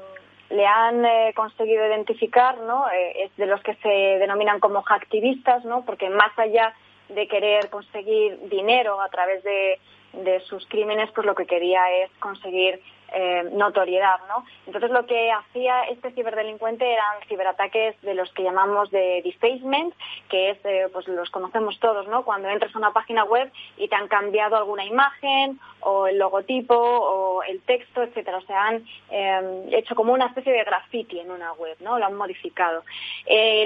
le 0.52 0.66
han 0.66 1.06
eh, 1.06 1.34
conseguido 1.36 1.86
identificar, 1.86 2.60
¿no? 2.60 2.86
es 2.92 3.36
de 3.36 3.46
los 3.46 3.62
que 3.62 3.74
se 3.76 3.90
denominan 3.90 4.60
como 4.60 4.84
hacktivistas, 4.84 5.66
¿no? 5.66 5.84
Porque 5.84 6.10
más 6.10 6.38
allá 6.38 6.74
de 7.10 7.28
querer 7.28 7.70
conseguir 7.70 8.40
dinero 8.50 9.02
a 9.02 9.10
través 9.10 9.44
de 9.44 9.80
de 10.14 10.40
sus 10.42 10.66
crímenes, 10.68 11.10
pues 11.12 11.26
lo 11.26 11.36
que 11.36 11.46
quería 11.46 11.82
es 12.04 12.12
conseguir 12.20 12.80
eh, 13.16 13.44
notoriedad, 13.52 14.18
¿no? 14.28 14.44
Entonces 14.66 14.90
lo 14.90 15.06
que 15.06 15.32
hacía 15.32 15.84
este 15.84 16.10
ciberdelincuente 16.14 16.92
eran 16.92 17.22
ciberataques 17.28 18.02
de 18.02 18.16
los 18.16 18.32
que 18.34 18.42
llamamos 18.42 18.90
de 18.90 19.22
defacement, 19.24 19.94
que 20.30 20.50
es, 20.50 20.58
eh, 20.66 20.88
pues 20.92 21.08
los 21.08 21.30
conocemos 21.30 21.80
todos, 21.80 22.08
¿no? 22.08 22.26
Cuando 22.26 22.50
entras 22.50 22.74
a 22.74 22.78
una 22.80 22.92
página 22.92 23.24
web 23.24 23.52
y 23.78 23.88
te 23.88 23.96
han 23.96 24.08
cambiado 24.08 24.56
alguna 24.56 24.84
imagen 24.84 25.60
o 25.82 26.08
el 26.08 26.18
logotipo 26.18 26.74
o 26.76 27.44
el 27.44 27.62
texto, 27.62 28.02
etcétera. 28.02 28.40
O 28.40 28.42
sea, 28.48 28.66
han 28.66 28.84
eh, 29.12 29.68
hecho 29.74 29.94
como 29.94 30.12
una 30.12 30.26
especie 30.26 30.52
de 30.52 30.64
graffiti 30.64 31.20
en 31.20 31.30
una 31.30 31.54
web, 31.54 31.78
¿no? 31.82 32.00
Lo 32.00 32.08
han 32.08 32.16
modificado. 32.16 32.84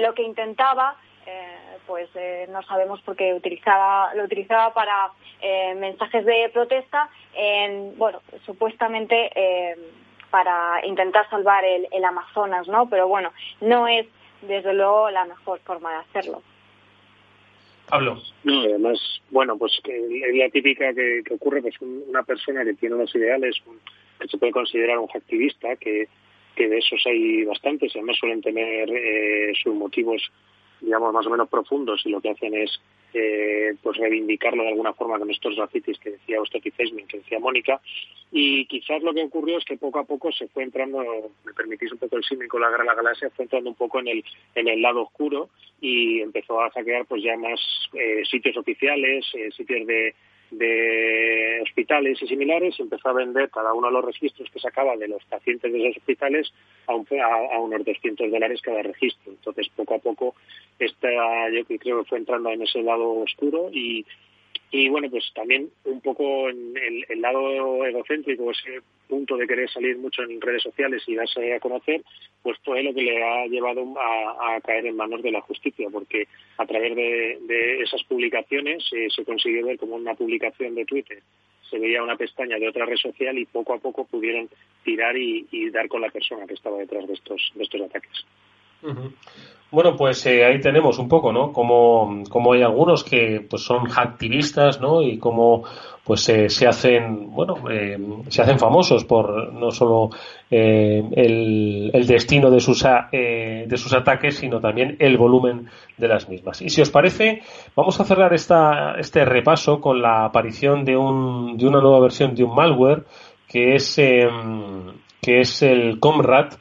lo 0.02 0.12
que 0.12 0.24
intentaba 0.24 0.94
pues 1.86 2.08
no 2.50 2.62
sabemos 2.62 3.00
por 3.02 3.16
qué 3.16 3.32
utilizaba, 3.34 4.14
lo 4.14 4.24
utilizaba 4.24 4.72
para 4.74 5.10
mensajes 5.76 6.24
de 6.24 6.50
protesta 6.52 7.08
bueno, 7.96 8.20
supuestamente 8.44 9.30
eh, 9.34 9.76
para 10.30 10.84
intentar 10.84 11.28
salvar 11.30 11.64
el, 11.64 12.04
Amazonas, 12.04 12.68
¿no? 12.68 12.88
Pero 12.88 13.08
bueno, 13.08 13.32
no 13.60 13.88
es 13.88 14.06
desde 14.42 14.74
luego 14.74 15.10
la 15.10 15.24
mejor 15.24 15.60
forma 15.60 15.90
de 15.90 15.96
hacerlo. 15.98 16.42
Pablo. 17.88 18.20
No, 18.44 18.60
además, 18.60 18.98
bueno, 19.30 19.56
pues 19.56 19.80
que 19.82 19.96
es 19.96 20.36
la 20.36 20.50
típica 20.50 20.92
que, 20.92 21.22
ocurre, 21.30 21.62
pues 21.62 21.74
una 21.80 22.22
persona 22.22 22.64
que 22.64 22.74
tiene 22.74 22.96
unos 22.96 23.14
ideales, 23.14 23.56
que 24.20 24.28
se 24.28 24.36
puede 24.36 24.52
considerar 24.52 24.98
un 24.98 25.08
activista, 25.14 25.74
que, 25.76 26.06
que 26.54 26.68
de 26.68 26.78
esos 26.78 27.02
hay 27.06 27.44
bastantes, 27.44 27.94
y 27.94 27.98
además 27.98 28.18
suelen 28.18 28.42
tener 28.42 28.90
eh, 28.90 29.52
sus 29.62 29.74
motivos, 29.74 30.30
digamos, 30.80 31.12
más 31.12 31.26
o 31.26 31.30
menos 31.30 31.48
profundos, 31.48 32.02
y 32.04 32.10
lo 32.10 32.20
que 32.20 32.30
hacen 32.30 32.54
es 32.54 32.80
eh, 33.14 33.74
pues 33.82 33.96
reivindicarlo 33.96 34.62
de 34.62 34.68
alguna 34.68 34.92
forma 34.92 35.18
con 35.18 35.30
estos 35.30 35.56
grafitis 35.56 35.98
que 35.98 36.10
decía 36.10 36.40
usted 36.42 36.60
que 36.60 36.72
decía 36.76 37.38
Mónica. 37.38 37.80
Y 38.30 38.66
quizás 38.66 39.02
lo 39.02 39.14
que 39.14 39.24
ocurrió 39.24 39.58
es 39.58 39.64
que 39.64 39.78
poco 39.78 39.98
a 39.98 40.04
poco 40.04 40.30
se 40.32 40.48
fue 40.48 40.62
entrando 40.62 41.02
me 41.44 41.52
permitís 41.54 41.92
un 41.92 41.98
poco 41.98 42.16
el 42.16 42.24
símil 42.24 42.48
con 42.48 42.60
la 42.60 42.70
Gran 42.70 42.86
Galaxia 42.86 43.30
fue 43.30 43.44
entrando 43.44 43.70
un 43.70 43.76
poco 43.76 44.00
en 44.00 44.08
el 44.08 44.24
en 44.54 44.68
el 44.68 44.82
lado 44.82 45.02
oscuro 45.02 45.48
y 45.80 46.20
empezó 46.20 46.60
a 46.60 46.70
saquear 46.70 47.06
pues 47.06 47.22
ya 47.22 47.36
más 47.36 47.60
eh, 47.94 48.22
sitios 48.30 48.56
oficiales 48.56 49.24
eh, 49.34 49.50
sitios 49.52 49.86
de 49.86 50.14
de 50.50 51.60
hospitales 51.62 52.20
y 52.22 52.26
similares 52.26 52.78
empezó 52.78 53.08
a 53.08 53.12
vender 53.12 53.50
cada 53.50 53.72
uno 53.74 53.88
de 53.88 53.92
los 53.92 54.04
registros 54.04 54.48
que 54.50 54.58
sacaba 54.58 54.96
de 54.96 55.08
los 55.08 55.24
pacientes 55.24 55.72
de 55.72 55.80
esos 55.80 55.98
hospitales 55.98 56.52
a, 56.86 56.92
a, 56.92 57.58
unos 57.60 57.84
200 57.84 58.30
dólares 58.30 58.62
cada 58.62 58.82
registro. 58.82 59.32
Entonces, 59.32 59.68
poco 59.76 59.94
a 59.94 59.98
poco, 59.98 60.34
esta, 60.78 61.08
yo 61.50 61.64
creo 61.64 62.02
que 62.02 62.08
fue 62.08 62.18
entrando 62.18 62.50
en 62.50 62.62
ese 62.62 62.82
lado 62.82 63.10
oscuro 63.20 63.70
y, 63.72 64.04
y 64.70 64.88
bueno, 64.88 65.08
pues 65.10 65.24
también 65.34 65.70
un 65.84 66.00
poco 66.00 66.50
en 66.50 66.74
el, 67.08 67.20
lado 67.20 67.84
egocéntrico, 67.86 68.50
ese 68.50 68.80
punto 69.08 69.36
de 69.36 69.46
querer 69.46 69.70
salir 69.70 69.96
mucho 69.96 70.22
en 70.22 70.40
redes 70.40 70.62
sociales 70.62 71.02
y 71.06 71.14
darse 71.14 71.54
a 71.54 71.60
conocer, 71.60 72.02
pues 72.42 72.58
fue 72.62 72.82
lo 72.82 72.92
que 72.92 73.02
le 73.02 73.24
ha 73.24 73.46
llevado 73.46 73.82
a, 73.98 74.60
caer 74.60 74.86
en 74.86 74.96
manos 74.96 75.22
de 75.22 75.32
la 75.32 75.40
justicia, 75.40 75.88
porque 75.90 76.28
a 76.58 76.66
través 76.66 76.94
de, 76.94 77.80
esas 77.82 78.02
publicaciones 78.04 78.84
eh, 78.92 79.08
se 79.14 79.24
consiguió 79.24 79.64
ver 79.64 79.78
como 79.78 79.96
una 79.96 80.14
publicación 80.14 80.74
de 80.74 80.84
Twitter 80.84 81.22
se 81.70 81.78
veía 81.78 82.02
una 82.02 82.16
pestaña 82.16 82.58
de 82.58 82.68
otra 82.68 82.86
red 82.86 82.96
social 82.96 83.36
y 83.38 83.46
poco 83.46 83.74
a 83.74 83.78
poco 83.78 84.06
pudieron 84.06 84.48
tirar 84.84 85.16
y, 85.16 85.70
dar 85.70 85.88
con 85.88 86.00
la 86.00 86.10
persona 86.10 86.46
que 86.46 86.54
estaba 86.54 86.78
detrás 86.78 87.06
de 87.06 87.14
estos, 87.14 87.52
de 87.54 87.62
estos 87.62 87.80
ataques. 87.82 88.24
Bueno, 89.70 89.96
pues 89.96 90.24
eh, 90.24 90.46
ahí 90.46 90.60
tenemos 90.60 90.98
un 90.98 91.08
poco, 91.08 91.30
¿no? 91.30 91.52
Como, 91.52 92.52
hay 92.52 92.62
algunos 92.62 93.04
que 93.04 93.46
pues 93.48 93.62
son 93.62 93.84
hacktivistas, 93.86 94.80
¿no? 94.80 95.02
Y 95.02 95.18
como 95.18 95.62
pues 96.04 96.26
eh, 96.30 96.48
se 96.48 96.66
hacen, 96.66 97.34
bueno, 97.34 97.56
eh, 97.70 97.98
se 98.28 98.40
hacen 98.40 98.58
famosos 98.58 99.04
por 99.04 99.52
no 99.52 99.70
solo 99.70 100.08
el, 100.48 102.06
destino 102.06 102.50
de 102.50 102.60
sus, 102.60 102.82
de 102.82 103.76
sus 103.76 103.92
ataques, 103.92 104.38
sino 104.38 104.58
también 104.58 104.96
el 105.00 105.18
volumen 105.18 105.68
de 105.98 106.08
las 106.08 106.30
mismas. 106.30 106.62
Y 106.62 106.70
si 106.70 106.80
os 106.80 106.88
parece, 106.88 107.42
vamos 107.76 108.00
a 108.00 108.04
cerrar 108.04 108.32
esta, 108.32 108.94
este 108.98 109.26
repaso 109.26 109.82
con 109.82 110.00
la 110.00 110.24
aparición 110.24 110.82
de, 110.86 110.96
un, 110.96 111.58
de 111.58 111.66
una 111.66 111.82
nueva 111.82 112.00
versión 112.00 112.34
de 112.34 112.44
un 112.44 112.54
malware 112.54 113.04
que 113.46 113.74
es, 113.74 113.98
em, 113.98 114.94
que 115.20 115.40
es 115.40 115.60
el 115.60 116.00
Comrade 116.00 116.56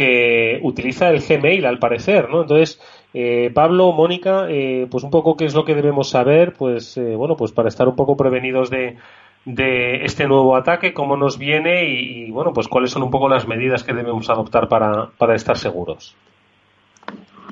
que 0.00 0.60
utiliza 0.62 1.10
el 1.10 1.20
Gmail 1.20 1.66
al 1.66 1.78
parecer, 1.78 2.30
¿no? 2.30 2.40
Entonces, 2.40 2.80
eh, 3.12 3.50
Pablo, 3.52 3.92
Mónica, 3.92 4.46
eh, 4.48 4.86
pues 4.90 5.04
un 5.04 5.10
poco 5.10 5.36
qué 5.36 5.44
es 5.44 5.54
lo 5.54 5.66
que 5.66 5.74
debemos 5.74 6.08
saber, 6.08 6.54
pues 6.54 6.96
eh, 6.96 7.14
bueno, 7.16 7.36
pues 7.36 7.52
para 7.52 7.68
estar 7.68 7.86
un 7.86 7.96
poco 7.96 8.16
prevenidos 8.16 8.70
de, 8.70 8.96
de 9.44 10.02
este 10.02 10.26
nuevo 10.26 10.56
ataque, 10.56 10.94
cómo 10.94 11.18
nos 11.18 11.36
viene 11.36 11.84
y, 11.84 12.30
bueno, 12.30 12.54
pues 12.54 12.66
cuáles 12.66 12.92
son 12.92 13.02
un 13.02 13.10
poco 13.10 13.28
las 13.28 13.46
medidas 13.46 13.84
que 13.84 13.92
debemos 13.92 14.30
adoptar 14.30 14.68
para, 14.68 15.34
estar 15.34 15.58
seguros. 15.58 16.16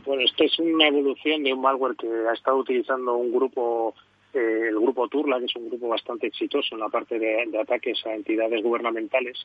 Bueno, 0.06 0.22
esto 0.22 0.44
es 0.44 0.58
una 0.58 0.88
evolución 0.88 1.42
de 1.42 1.52
un 1.52 1.60
malware 1.60 1.96
que 1.96 2.08
ha 2.30 2.32
estado 2.32 2.56
utilizando 2.56 3.14
un 3.14 3.30
grupo 3.30 3.92
el 4.32 4.78
grupo 4.78 5.06
Turla, 5.08 5.38
que 5.38 5.46
es 5.46 5.56
un 5.56 5.68
grupo 5.68 5.88
bastante 5.88 6.28
exitoso 6.28 6.76
en 6.76 6.80
la 6.80 6.88
parte 6.88 7.18
de, 7.18 7.58
ataques 7.60 8.06
a 8.06 8.14
entidades 8.14 8.62
gubernamentales, 8.62 9.36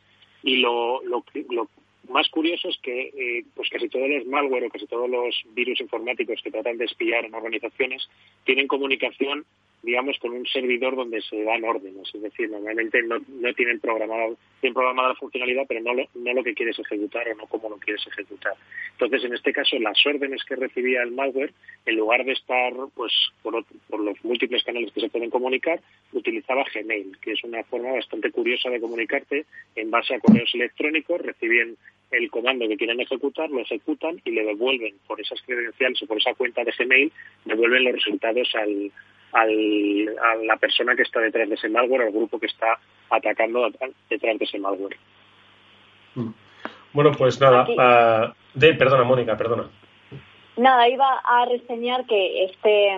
y 0.43 0.57
lo, 0.57 1.03
lo, 1.03 1.23
lo, 1.49 1.67
más 2.09 2.29
curioso 2.29 2.69
es 2.69 2.77
que 2.79 3.11
eh, 3.15 3.45
pues 3.55 3.69
casi 3.69 3.89
todos 3.89 4.09
los 4.09 4.25
malware 4.25 4.65
o 4.65 4.69
casi 4.69 4.85
todos 4.87 5.09
los 5.09 5.41
virus 5.53 5.79
informáticos 5.79 6.41
que 6.43 6.51
tratan 6.51 6.77
de 6.77 6.85
espiar 6.85 7.25
en 7.25 7.33
organizaciones 7.33 8.07
tienen 8.45 8.67
comunicación 8.67 9.45
digamos, 9.83 10.17
con 10.19 10.31
un 10.31 10.45
servidor 10.47 10.95
donde 10.95 11.21
se 11.21 11.43
dan 11.43 11.63
órdenes. 11.65 12.09
Es 12.15 12.21
decir, 12.21 12.49
normalmente 12.49 13.03
no, 13.03 13.17
no 13.27 13.53
tienen 13.53 13.81
programado, 13.81 14.37
tienen 14.61 14.73
programada 14.73 15.09
la 15.09 15.15
funcionalidad, 15.15 15.65
pero 15.67 15.81
no 15.81 16.33
lo, 16.33 16.43
que 16.43 16.53
quieres 16.53 16.79
ejecutar 16.79 17.27
o 17.27 17.35
no 17.35 17.47
cómo 17.47 17.69
lo 17.69 17.75
quieres 17.77 18.01
ejecutar. 18.07 18.53
Entonces, 18.93 19.25
en 19.25 19.33
este 19.33 19.51
caso, 19.51 19.77
las 19.79 19.97
órdenes 20.05 20.41
que 20.45 20.55
recibía 20.55 21.03
el 21.03 21.11
malware, 21.11 21.53
en 21.85 21.97
lugar 21.97 22.23
de 22.23 22.31
estar, 22.31 22.73
pues, 22.95 23.11
por, 23.41 23.65
por 23.89 23.99
los 23.99 24.23
múltiples 24.23 24.63
canales 24.63 24.91
que 24.93 25.01
se 25.01 25.09
pueden 25.09 25.29
comunicar, 25.29 25.81
utilizaba 26.13 26.63
Gmail, 26.73 27.17
que 27.21 27.33
es 27.33 27.43
una 27.43 27.61
forma 27.65 27.91
bastante 27.91 28.31
curiosa 28.31 28.69
de 28.69 28.79
comunicarte 28.79 29.45
en 29.75 29.91
base 29.91 30.15
a 30.15 30.19
correos 30.21 30.49
electrónicos, 30.53 31.21
reciben 31.21 31.75
el 32.13 32.29
comando 32.29 32.67
que 32.67 32.77
quieren 32.77 32.99
ejecutar, 32.99 33.49
lo 33.49 33.59
ejecutan 33.59 34.21
y 34.23 34.31
le 34.31 34.43
devuelven 34.43 34.95
por 35.07 35.19
esas 35.19 35.41
credenciales 35.41 36.01
o 36.03 36.07
por 36.07 36.17
esa 36.17 36.33
cuenta 36.33 36.63
de 36.63 36.73
Gmail, 36.77 37.11
devuelven 37.45 37.83
los 37.85 37.93
resultados 37.93 38.49
al, 38.55 38.91
al, 39.33 40.17
a 40.19 40.35
la 40.43 40.57
persona 40.57 40.95
que 40.95 41.03
está 41.03 41.19
detrás 41.19 41.49
de 41.49 41.55
ese 41.55 41.69
malware, 41.69 42.03
al 42.03 42.11
grupo 42.11 42.39
que 42.39 42.47
está 42.47 42.79
atacando 43.09 43.69
detrás 44.09 44.39
de 44.39 44.45
ese 44.45 44.59
malware. 44.59 44.97
Mm. 46.15 46.29
Bueno, 46.93 47.11
pues 47.17 47.41
nada, 47.41 47.65
uh, 47.67 48.33
de, 48.53 48.73
perdona, 48.75 49.03
Mónica, 49.03 49.35
perdona. 49.35 49.69
Nada, 50.57 50.87
iba 50.87 51.19
a 51.23 51.45
reseñar 51.45 52.05
que 52.05 52.45
este, 52.45 52.95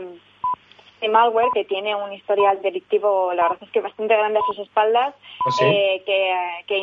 este, 0.96 1.10
malware, 1.10 1.48
que 1.54 1.64
tiene 1.64 1.96
un 1.96 2.12
historial 2.12 2.62
delictivo, 2.62 3.34
la 3.34 3.44
verdad 3.44 3.64
es 3.64 3.72
que 3.72 3.80
bastante 3.80 4.16
grande 4.16 4.40
a 4.40 4.54
sus 4.54 4.60
espaldas, 4.60 5.16
¿Ah, 5.46 5.64
eh, 5.64 6.04
que, 6.06 6.66
que 6.68 6.78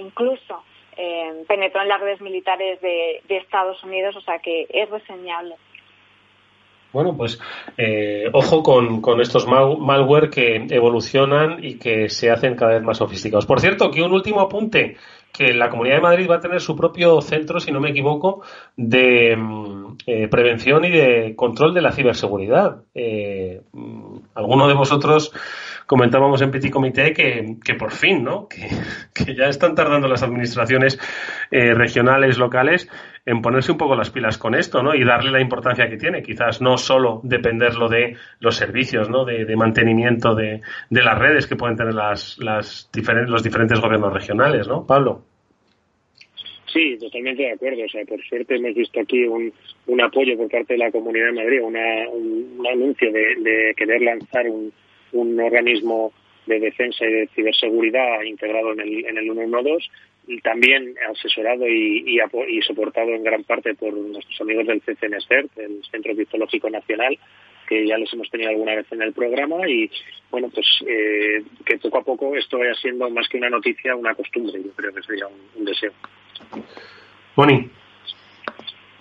incluso 0.00 0.62
eh, 1.00 1.44
penetró 1.46 1.80
en 1.80 1.88
las 1.88 2.00
redes 2.00 2.20
militares 2.20 2.80
de, 2.80 3.22
Estados 3.28 3.82
Unidos, 3.84 4.16
o 4.16 4.20
sea 4.20 4.40
que 4.40 4.66
es 4.68 4.90
reseñable. 4.90 5.54
Bueno, 6.92 7.16
pues 7.16 7.38
eh, 7.76 8.28
ojo 8.32 8.62
con, 8.64 9.20
estos 9.20 9.46
malware 9.46 10.28
que 10.28 10.66
evolucionan 10.70 11.62
y 11.62 11.78
que 11.78 12.08
se 12.08 12.30
hacen 12.30 12.56
cada 12.56 12.72
vez 12.72 12.82
más 12.82 12.98
sofisticados. 12.98 13.46
Por 13.46 13.60
cierto, 13.60 13.92
que 13.92 14.02
un 14.02 14.12
último 14.12 14.40
apunte, 14.40 14.96
que 15.32 15.52
la 15.54 15.70
Comunidad 15.70 15.96
de 15.96 16.02
Madrid 16.02 16.28
va 16.28 16.36
a 16.36 16.40
tener 16.40 16.60
su 16.60 16.74
propio 16.74 17.20
centro, 17.20 17.60
si 17.60 17.70
no 17.70 17.78
me 17.78 17.90
equivoco, 17.90 18.42
de 18.76 19.36
mm, 19.36 19.96
eh, 20.06 20.28
prevención 20.28 20.84
y 20.84 20.90
de 20.90 21.36
control 21.36 21.74
de 21.74 21.82
la 21.82 21.92
ciberseguridad. 21.92 22.82
Mm, 23.72 24.16
alguno 24.34 24.66
de 24.66 24.74
vosotros 24.74 25.32
comentábamos 25.88 26.42
en 26.42 26.50
Petit 26.50 26.70
Comité 26.70 27.14
que, 27.14 27.56
que 27.64 27.74
por 27.74 27.90
fin, 27.90 28.22
¿no? 28.22 28.46
Que, 29.14 29.24
que, 29.24 29.34
ya 29.34 29.46
están 29.46 29.74
tardando 29.74 30.06
las 30.06 30.22
administraciones 30.22 30.98
eh, 31.50 31.74
regionales, 31.74 32.38
locales, 32.38 32.88
en 33.24 33.40
ponerse 33.40 33.72
un 33.72 33.78
poco 33.78 33.96
las 33.96 34.10
pilas 34.10 34.38
con 34.38 34.54
esto, 34.54 34.82
¿no? 34.82 34.94
Y 34.94 35.02
darle 35.04 35.30
la 35.30 35.40
importancia 35.40 35.88
que 35.88 35.96
tiene. 35.96 36.22
Quizás 36.22 36.60
no 36.60 36.76
solo 36.76 37.20
dependerlo 37.24 37.88
de 37.88 38.16
los 38.40 38.56
servicios, 38.56 39.08
¿no? 39.08 39.24
De, 39.24 39.44
de 39.44 39.56
mantenimiento 39.56 40.34
de, 40.34 40.60
de, 40.90 41.02
las 41.02 41.18
redes 41.18 41.46
que 41.46 41.56
pueden 41.56 41.76
tener 41.76 41.94
las, 41.94 42.38
las 42.38 42.90
diferentes, 42.92 43.30
los 43.30 43.42
diferentes 43.42 43.80
gobiernos 43.80 44.12
regionales, 44.12 44.68
¿no? 44.68 44.86
Pablo. 44.86 45.22
Sí, 46.72 46.98
totalmente 47.00 47.44
de 47.44 47.52
acuerdo. 47.52 47.84
O 47.84 47.88
sea, 47.88 48.04
por 48.04 48.22
suerte 48.24 48.56
hemos 48.56 48.74
visto 48.74 49.00
aquí 49.00 49.24
un, 49.24 49.50
un 49.86 50.00
apoyo 50.02 50.36
por 50.36 50.50
parte 50.50 50.74
de 50.74 50.78
la 50.80 50.90
Comunidad 50.90 51.26
de 51.26 51.32
Madrid, 51.32 51.62
una, 51.62 52.08
un, 52.10 52.56
un 52.58 52.66
anuncio 52.66 53.10
de, 53.10 53.36
de 53.40 53.74
querer 53.74 54.02
lanzar 54.02 54.46
un, 54.48 54.70
un 55.12 55.38
organismo 55.40 56.12
de 56.46 56.60
defensa 56.60 57.04
y 57.04 57.12
de 57.12 57.28
ciberseguridad 57.34 58.22
integrado 58.22 58.72
en 58.72 58.80
el, 58.80 59.06
en 59.06 59.18
el 59.18 59.24
112 59.24 59.86
y 60.26 60.40
también 60.40 60.94
asesorado 61.10 61.66
y, 61.66 62.04
y, 62.06 62.62
soportado 62.62 63.10
en 63.10 63.22
gran 63.22 63.44
parte 63.44 63.74
por 63.74 63.94
nuestros 63.94 64.40
amigos 64.42 64.66
del 64.66 64.82
CCNSERT, 64.82 65.58
el 65.58 65.82
Centro 65.90 66.14
Criptológico 66.14 66.68
Nacional, 66.68 67.18
que 67.66 67.86
ya 67.86 67.96
les 67.96 68.12
hemos 68.12 68.30
tenido 68.30 68.50
alguna 68.50 68.74
vez 68.74 68.86
en 68.92 69.02
el 69.02 69.12
programa 69.12 69.68
y 69.68 69.90
bueno, 70.30 70.48
pues 70.52 70.66
eh, 70.86 71.42
que 71.64 71.78
poco 71.78 71.98
a 71.98 72.04
poco 72.04 72.36
esto 72.36 72.58
vaya 72.58 72.74
siendo 72.74 73.08
más 73.10 73.26
que 73.28 73.38
una 73.38 73.50
noticia, 73.50 73.96
una 73.96 74.14
costumbre, 74.14 74.62
yo 74.62 74.70
creo 74.72 74.92
que 74.92 75.02
sería 75.02 75.26
un, 75.26 75.64
deseo. 75.64 75.92
Boni. 77.34 77.70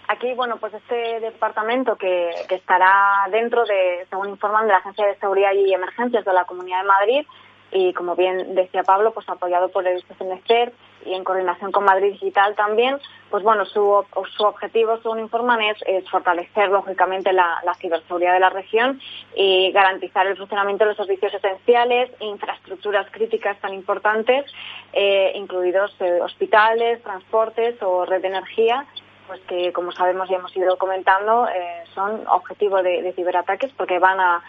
Aquí, 0.09 0.33
bueno, 0.33 0.57
pues 0.57 0.73
este 0.73 1.19
departamento 1.19 1.97
que, 1.97 2.29
estará 2.49 3.27
dentro 3.29 3.65
de, 3.65 4.05
según 4.09 4.29
informan 4.29 4.65
de 4.65 4.71
la 4.71 4.77
Agencia 4.77 5.05
de 5.05 5.19
Seguridad 5.19 5.51
y 5.53 5.73
Emergencias 5.73 6.23
de 6.23 6.33
la 6.33 6.45
Comunidad 6.45 6.81
de 6.81 6.87
Madrid, 6.87 7.27
y 7.71 7.91
como 7.91 8.15
bien 8.15 8.55
decía 8.55 8.83
Pablo, 8.83 9.11
pues 9.11 9.27
apoyado 9.27 9.67
por 9.67 9.85
el 9.85 10.01
CNCER 10.03 10.71
y 11.05 11.13
en 11.13 11.25
coordinación 11.25 11.73
con 11.73 11.83
Madrid 11.83 12.13
Digital 12.13 12.55
también, 12.55 12.97
pues 13.29 13.43
bueno, 13.43 13.65
su, 13.65 14.05
su 14.37 14.43
objetivo, 14.43 14.97
según 15.01 15.19
informan, 15.19 15.59
es, 15.61 16.09
fortalecer 16.09 16.69
lógicamente 16.69 17.33
la, 17.33 17.61
ciberseguridad 17.81 18.33
de 18.33 18.39
la 18.39 18.49
región 18.49 19.01
y 19.35 19.73
garantizar 19.73 20.25
el 20.25 20.37
funcionamiento 20.37 20.85
de 20.85 20.91
los 20.91 20.97
servicios 20.97 21.33
esenciales, 21.33 22.09
infraestructuras 22.21 23.11
críticas 23.11 23.59
tan 23.59 23.73
importantes, 23.73 24.45
eh, 24.93 25.33
incluidos 25.35 25.93
eh, 25.99 26.21
hospitales, 26.21 27.03
transportes 27.03 27.75
o 27.81 28.05
red 28.05 28.21
de 28.21 28.29
energía 28.29 28.85
pues 29.27 29.41
que 29.41 29.73
como 29.73 29.91
sabemos 29.91 30.29
y 30.29 30.33
hemos 30.33 30.55
ido 30.55 30.77
comentando 30.77 31.47
eh, 31.47 31.83
son 31.93 32.21
objetivos 32.27 32.83
de, 32.83 33.13
ciberataques 33.15 33.71
porque 33.77 33.99
van 33.99 34.19
a, 34.19 34.41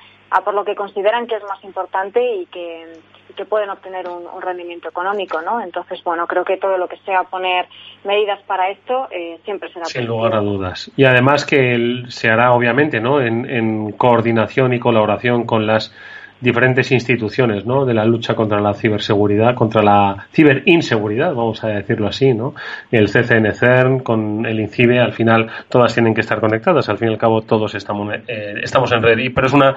por 0.45 0.55
lo 0.55 0.64
que 0.64 0.75
consideran 0.75 1.27
que 1.27 1.37
es 1.37 1.43
más 1.45 1.62
importante 1.64 2.23
y 2.37 2.47
que, 2.47 3.01
que 3.37 3.45
pueden 3.45 3.71
obtener 3.71 4.07
un, 4.09 4.41
rendimiento 4.41 4.88
económico, 4.88 5.43
¿no? 5.43 5.61
Entonces, 5.61 6.03
bueno, 6.05 6.27
creo 6.27 6.45
que 6.45 6.57
todo 6.57 6.79
lo 6.79 6.88
que 6.88 6.97
sea 6.99 7.25
poner 7.25 7.67
medidas 8.05 8.41
para 8.43 8.71
esto 8.71 9.09
eh, 9.11 9.38
siempre 9.45 9.73
será 9.73 9.85
Sin 9.87 10.07
lugar 10.07 10.35
a 10.35 10.41
dudas. 10.41 10.91
Y 10.97 11.05
además 11.05 11.45
que 11.45 12.05
se 12.09 12.31
hará, 12.31 12.53
obviamente, 12.53 13.01
¿no? 13.01 13.21
en 13.21 13.93
coordinación 13.93 14.73
y 14.73 14.79
colaboración 14.79 15.45
con 15.45 15.67
las 15.67 15.93
diferentes 16.40 16.90
instituciones 16.92 17.66
¿no? 17.66 17.85
de 17.85 17.94
la 17.94 18.05
lucha 18.05 18.35
contra 18.35 18.61
la 18.61 18.74
ciberseguridad, 18.74 19.55
contra 19.55 19.83
la 19.83 20.27
ciberinseguridad, 20.33 21.35
vamos 21.35 21.62
a 21.64 21.68
decirlo 21.68 22.09
así, 22.09 22.33
¿no? 22.33 22.55
El 22.90 23.07
CCN 23.09 23.53
CERN 23.55 24.01
con 24.01 24.46
el 24.46 24.61
INCIBE, 24.61 25.01
al 25.01 25.12
final 25.12 25.48
todas 25.68 25.94
tienen 25.94 26.14
que 26.14 26.20
estar 26.20 26.40
conectadas, 26.40 26.88
al 26.88 26.98
fin 26.98 27.09
y 27.09 27.12
al 27.12 27.18
cabo 27.18 27.42
todos 27.42 27.74
estamos, 27.74 28.14
eh, 28.27 28.55
estamos 28.62 28.92
en 28.92 29.03
red, 29.03 29.18
y, 29.18 29.31
pero 29.31 29.46
es 29.48 29.53
una 29.53 29.74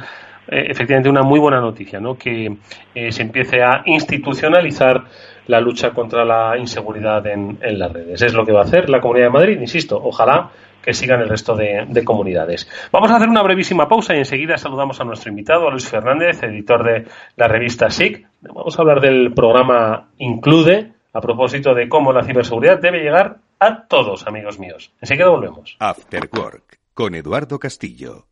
eh, 0.47 0.65
efectivamente 0.69 1.10
una 1.10 1.24
muy 1.24 1.39
buena 1.39 1.60
noticia, 1.60 2.00
¿no? 2.00 2.17
que 2.17 2.58
eh, 2.95 3.12
se 3.12 3.21
empiece 3.21 3.62
a 3.63 3.84
institucionalizar 3.86 5.04
la 5.47 5.60
lucha 5.60 5.91
contra 5.91 6.26
la 6.26 6.58
inseguridad 6.58 7.26
en, 7.28 7.58
en 7.62 7.80
las 7.80 7.91
redes. 7.91 8.21
Es 8.21 8.34
lo 8.34 8.45
que 8.45 8.52
va 8.52 8.62
a 8.62 8.63
hacer 8.63 8.89
la 8.89 9.00
Comunidad 9.00 9.28
de 9.28 9.32
Madrid, 9.32 9.60
insisto, 9.60 10.00
ojalá 10.02 10.50
que 10.82 10.94
sigan 10.94 11.22
el 11.22 11.30
resto 11.30 11.56
de, 11.56 12.04
comunidades. 12.04 12.67
Vamos 12.91 13.12
a 13.12 13.17
hacer 13.17 13.30
una 13.30 13.44
brevísima 13.44 13.88
pausa 13.88 14.15
y 14.15 14.20
enseguida 14.20 14.58
saludamos 14.58 15.00
a 15.00 15.04
nuestro 15.04 15.30
invitado, 15.30 15.70
Luis 15.70 15.88
Fernández, 15.88 16.41
editor 16.44 16.84
de 16.84 17.06
la 17.36 17.48
revista 17.48 17.89
SIC. 17.89 18.28
Vamos 18.41 18.78
a 18.78 18.82
hablar 18.82 19.02
del 19.02 19.34
programa 19.34 20.10
Include, 20.17 20.94
a 21.13 21.22
propósito 21.22 21.74
de 21.74 21.88
cómo 21.88 22.12
la 22.12 22.24
ciberseguridad 22.24 22.80
debe 22.80 23.00
llegar 23.00 23.38
a 23.60 23.84
todos, 23.84 24.26
amigos 24.28 24.60
míos. 24.60 24.91
Enseguida 25.02 25.30
volvemos. 25.30 25.76
After 25.80 26.30
Work, 26.34 26.80
con 26.94 27.15
Eduardo 27.15 27.60
Castillo. 27.60 28.31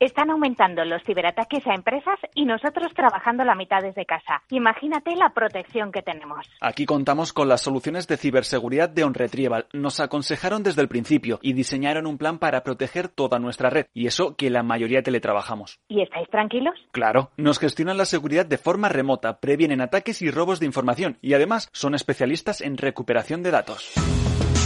Están 0.00 0.30
aumentando 0.30 0.82
los 0.86 1.02
ciberataques 1.04 1.66
a 1.66 1.74
empresas 1.74 2.18
y 2.34 2.46
nosotros 2.46 2.90
trabajando 2.94 3.44
la 3.44 3.54
mitad 3.54 3.82
desde 3.82 4.06
casa. 4.06 4.42
Imagínate 4.48 5.14
la 5.14 5.34
protección 5.34 5.92
que 5.92 6.00
tenemos. 6.00 6.46
Aquí 6.62 6.86
contamos 6.86 7.34
con 7.34 7.50
las 7.50 7.60
soluciones 7.60 8.08
de 8.08 8.16
ciberseguridad 8.16 8.88
de 8.88 9.04
OnRetrieval. 9.04 9.66
Nos 9.74 10.00
aconsejaron 10.00 10.62
desde 10.62 10.80
el 10.80 10.88
principio 10.88 11.38
y 11.42 11.52
diseñaron 11.52 12.06
un 12.06 12.16
plan 12.16 12.38
para 12.38 12.62
proteger 12.62 13.08
toda 13.08 13.38
nuestra 13.38 13.68
red. 13.68 13.88
Y 13.92 14.06
eso 14.06 14.36
que 14.36 14.48
la 14.48 14.62
mayoría 14.62 15.02
teletrabajamos. 15.02 15.80
¿Y 15.88 16.00
estáis 16.00 16.30
tranquilos? 16.30 16.76
Claro. 16.92 17.32
Nos 17.36 17.58
gestionan 17.58 17.98
la 17.98 18.06
seguridad 18.06 18.46
de 18.46 18.56
forma 18.56 18.88
remota, 18.88 19.38
previenen 19.38 19.82
ataques 19.82 20.22
y 20.22 20.30
robos 20.30 20.60
de 20.60 20.66
información 20.66 21.18
y 21.20 21.34
además 21.34 21.68
son 21.74 21.94
especialistas 21.94 22.62
en 22.62 22.78
recuperación 22.78 23.42
de 23.42 23.50
datos. 23.50 23.92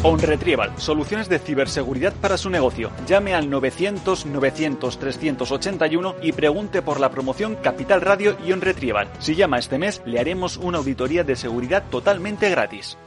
OnRetrieval, 0.06 0.70
soluciones 0.76 1.30
de 1.30 1.38
ciberseguridad 1.38 2.12
para 2.12 2.36
su 2.36 2.50
negocio. 2.50 2.90
Llame 3.06 3.34
al 3.34 3.48
900 3.48 4.26
900 4.26 4.98
381 4.98 6.16
y 6.20 6.32
pregunte 6.32 6.82
por 6.82 7.00
la 7.00 7.10
promoción 7.10 7.56
Capital 7.56 8.02
Radio 8.02 8.36
y 8.44 8.52
OnRetrieval. 8.52 9.08
Si 9.18 9.34
llama 9.34 9.58
este 9.58 9.78
mes, 9.78 10.02
le 10.04 10.20
haremos 10.20 10.58
una 10.58 10.76
auditoría 10.76 11.24
de 11.24 11.36
seguridad 11.36 11.84
totalmente 11.90 12.50
gratis. 12.50 12.98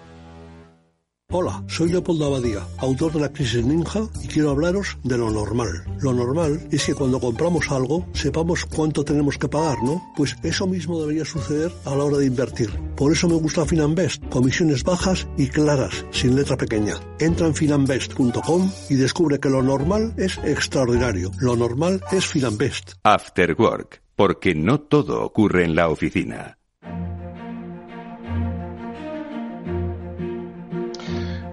Hola, 1.30 1.62
soy 1.68 1.90
Leopoldo 1.90 2.28
Abadía, 2.28 2.66
autor 2.78 3.12
de 3.12 3.20
la 3.20 3.34
Crisis 3.34 3.66
Ninja 3.66 4.00
y 4.24 4.30
quiero 4.30 4.52
hablaros 4.52 4.98
de 5.04 5.18
lo 5.18 5.30
normal. 5.30 5.84
Lo 6.00 6.14
normal 6.14 6.70
es 6.72 6.86
que 6.86 6.96
cuando 6.96 7.20
compramos 7.20 7.70
algo 7.70 8.08
sepamos 8.14 8.64
cuánto 8.66 9.04
tenemos 9.04 9.38
que 9.38 9.50
pagar, 9.50 9.84
¿no? 9.84 10.02
Pues 10.16 10.38
eso 10.42 10.66
mismo 10.68 11.02
debería 11.02 11.26
suceder 11.26 11.74
a 11.84 11.96
la 11.98 12.06
hora 12.06 12.20
de 12.20 12.28
invertir. 12.28 12.70
Por 12.96 13.12
eso 13.12 13.28
me 13.28 13.36
gusta 13.36 13.66
Finanbest, 13.66 14.24
comisiones 14.30 14.86
bajas 14.86 15.28
y 15.36 15.50
claras, 15.50 16.06
sin 16.12 16.34
letra 16.34 16.56
pequeña. 16.56 16.94
Entra 17.20 17.48
en 17.48 17.56
finanbest.com 17.56 18.72
y 18.90 18.96
descubre 18.96 19.42
que 19.42 19.50
lo 19.50 19.62
normal 19.62 20.14
es 20.16 20.38
extraordinario. 20.46 21.32
Lo 21.40 21.58
normal 21.58 22.02
es 22.10 22.26
Finanbest. 22.26 22.94
After 23.04 23.54
Work, 23.60 24.02
porque 24.16 24.56
no 24.56 24.80
todo 24.80 25.26
ocurre 25.26 25.66
en 25.66 25.76
la 25.76 25.90
oficina. 25.90 26.57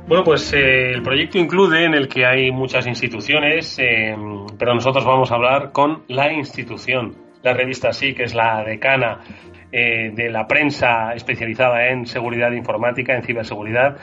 Bueno, 0.07 0.23
pues 0.23 0.53
eh, 0.53 0.91
el 0.91 1.03
proyecto 1.03 1.39
incluye 1.39 1.83
en 1.83 1.95
el 1.95 2.09
que 2.09 2.27
hay 2.27 2.51
muchas 2.51 2.87
instituciones, 2.87 3.79
eh, 3.79 4.15
pero 4.59 4.75
nosotros 4.75 5.03
vamos 5.03 5.33
a 5.33 5.37
hablar 5.37 5.73
con 5.73 6.03
la 6.09 6.31
institución, 6.31 7.15
la 7.43 7.55
revista 7.55 7.89
que 7.91 8.23
es 8.23 8.35
la 8.35 8.63
decana 8.65 9.21
eh, 9.73 10.11
de 10.15 10.29
la 10.31 10.47
prensa 10.47 11.15
especializada 11.15 11.89
en 11.89 12.05
seguridad 12.05 12.53
informática, 12.53 13.17
en 13.17 13.23
ciberseguridad. 13.23 13.97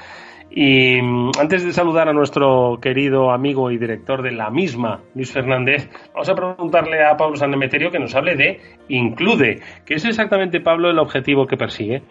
Y 0.50 1.00
mm, 1.00 1.32
antes 1.40 1.64
de 1.64 1.72
saludar 1.72 2.10
a 2.10 2.14
nuestro 2.14 2.80
querido 2.82 3.32
amigo 3.32 3.70
y 3.70 3.78
director 3.78 4.24
de 4.24 4.32
la 4.32 4.50
misma, 4.50 5.02
Luis 5.14 5.32
Fernández, 5.32 5.88
vamos 6.16 6.30
a 6.30 6.34
preguntarle 6.34 7.06
a 7.06 7.16
Pablo 7.16 7.36
Sanemeterio 7.36 7.92
que 7.92 8.00
nos 8.00 8.16
hable 8.16 8.36
de 8.36 8.60
Include. 8.90 9.62
¿Qué 9.86 9.94
es 9.94 10.06
exactamente, 10.06 10.62
Pablo, 10.62 10.90
el 10.90 10.98
objetivo 10.98 11.46
que 11.46 11.58
persigue? 11.58 12.02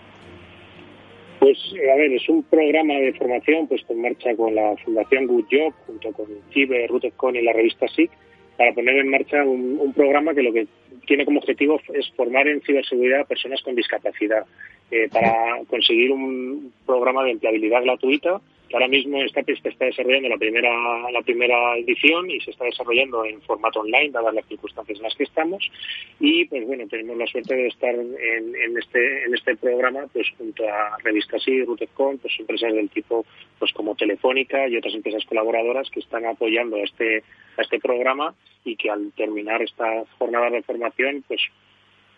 Pues, 1.40 1.58
a 1.90 1.96
ver, 1.96 2.12
es 2.12 2.28
un 2.28 2.42
programa 2.42 2.94
de 2.94 3.14
formación 3.14 3.66
puesto 3.66 3.94
en 3.94 4.02
marcha 4.02 4.36
con 4.36 4.54
la 4.54 4.76
Fundación 4.84 5.26
Good 5.26 5.46
Job, 5.50 5.72
junto 5.86 6.12
con 6.12 6.26
CIBE, 6.52 6.86
Rutecon 6.86 7.34
y 7.34 7.40
la 7.40 7.54
revista 7.54 7.88
SIC, 7.88 8.10
para 8.58 8.74
poner 8.74 8.98
en 8.98 9.08
marcha 9.08 9.42
un, 9.42 9.92
programa 9.94 10.34
que 10.34 10.42
lo 10.42 10.52
que 10.52 10.66
tiene 11.06 11.24
como 11.24 11.40
objetivo 11.40 11.80
es 11.94 12.10
formar 12.10 12.46
en 12.46 12.60
ciberseguridad 12.60 13.22
a 13.22 13.24
personas 13.24 13.62
con 13.62 13.74
discapacidad, 13.74 14.44
eh, 14.90 15.08
para 15.10 15.64
conseguir 15.66 16.12
un 16.12 16.74
programa 16.84 17.24
de 17.24 17.30
empleabilidad 17.30 17.84
gratuita 17.84 18.42
ahora 18.72 18.88
mismo 18.88 19.20
está, 19.22 19.40
está 19.46 19.84
desarrollando 19.84 20.28
la 20.28 20.36
primera, 20.36 20.70
la 21.10 21.22
primera 21.22 21.76
edición 21.76 22.30
y 22.30 22.40
se 22.40 22.50
está 22.50 22.64
desarrollando 22.64 23.24
en 23.24 23.40
formato 23.42 23.80
online, 23.80 24.10
dadas 24.10 24.34
las 24.34 24.46
circunstancias 24.46 24.98
en 24.98 25.04
las 25.04 25.14
que 25.14 25.24
estamos. 25.24 25.70
Y 26.18 26.44
pues 26.46 26.66
bueno, 26.66 26.86
tenemos 26.88 27.16
la 27.16 27.26
suerte 27.26 27.54
de 27.54 27.66
estar 27.66 27.94
en, 27.94 28.78
este, 28.78 29.24
en 29.24 29.34
este 29.34 29.56
programa 29.56 30.06
pues 30.12 30.28
junto 30.38 30.68
a 30.68 30.96
Revistas 31.02 31.46
y 31.48 31.64
Rutecon, 31.64 32.18
pues 32.18 32.34
empresas 32.38 32.72
del 32.72 32.90
tipo 32.90 33.24
pues 33.58 33.72
como 33.72 33.94
Telefónica 33.94 34.68
y 34.68 34.76
otras 34.76 34.94
empresas 34.94 35.24
colaboradoras 35.24 35.90
que 35.90 36.00
están 36.00 36.24
apoyando 36.26 36.76
a 36.76 36.82
este, 36.82 37.22
este 37.58 37.78
programa 37.78 38.34
y 38.64 38.76
que 38.76 38.90
al 38.90 39.12
terminar 39.12 39.62
esta 39.62 40.04
jornada 40.18 40.50
de 40.50 40.62
formación, 40.62 41.24
pues 41.26 41.40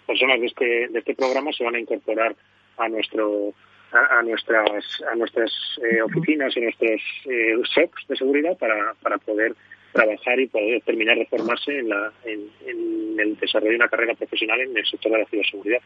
personas 0.06 0.40
de 0.40 0.46
este, 0.46 0.88
de 0.88 0.98
este 0.98 1.14
programa 1.14 1.52
se 1.52 1.64
van 1.64 1.76
a 1.76 1.80
incorporar 1.80 2.34
a 2.78 2.88
nuestro 2.88 3.52
a, 3.92 4.22
nuestras 4.22 5.02
a 5.10 5.14
nuestras 5.14 5.50
eh, 5.82 6.02
oficinas 6.02 6.56
y 6.56 6.60
nuestros 6.60 7.00
eh, 7.26 7.56
shops 7.74 8.06
de 8.08 8.16
seguridad 8.16 8.56
para, 8.58 8.94
para 9.02 9.18
poder 9.18 9.54
trabajar 9.92 10.40
y 10.40 10.46
poder 10.46 10.80
terminar 10.82 11.16
de 11.16 11.26
formarse 11.26 11.78
en, 11.78 11.88
la, 11.88 12.12
en, 12.24 13.18
el 13.18 13.36
desarrollo 13.36 13.70
de 13.70 13.76
una 13.76 13.88
carrera 13.88 14.14
profesional 14.14 14.60
en 14.60 14.76
el 14.76 14.86
sector 14.86 15.12
de 15.12 15.18
la 15.18 15.26
ciberseguridad. 15.26 15.80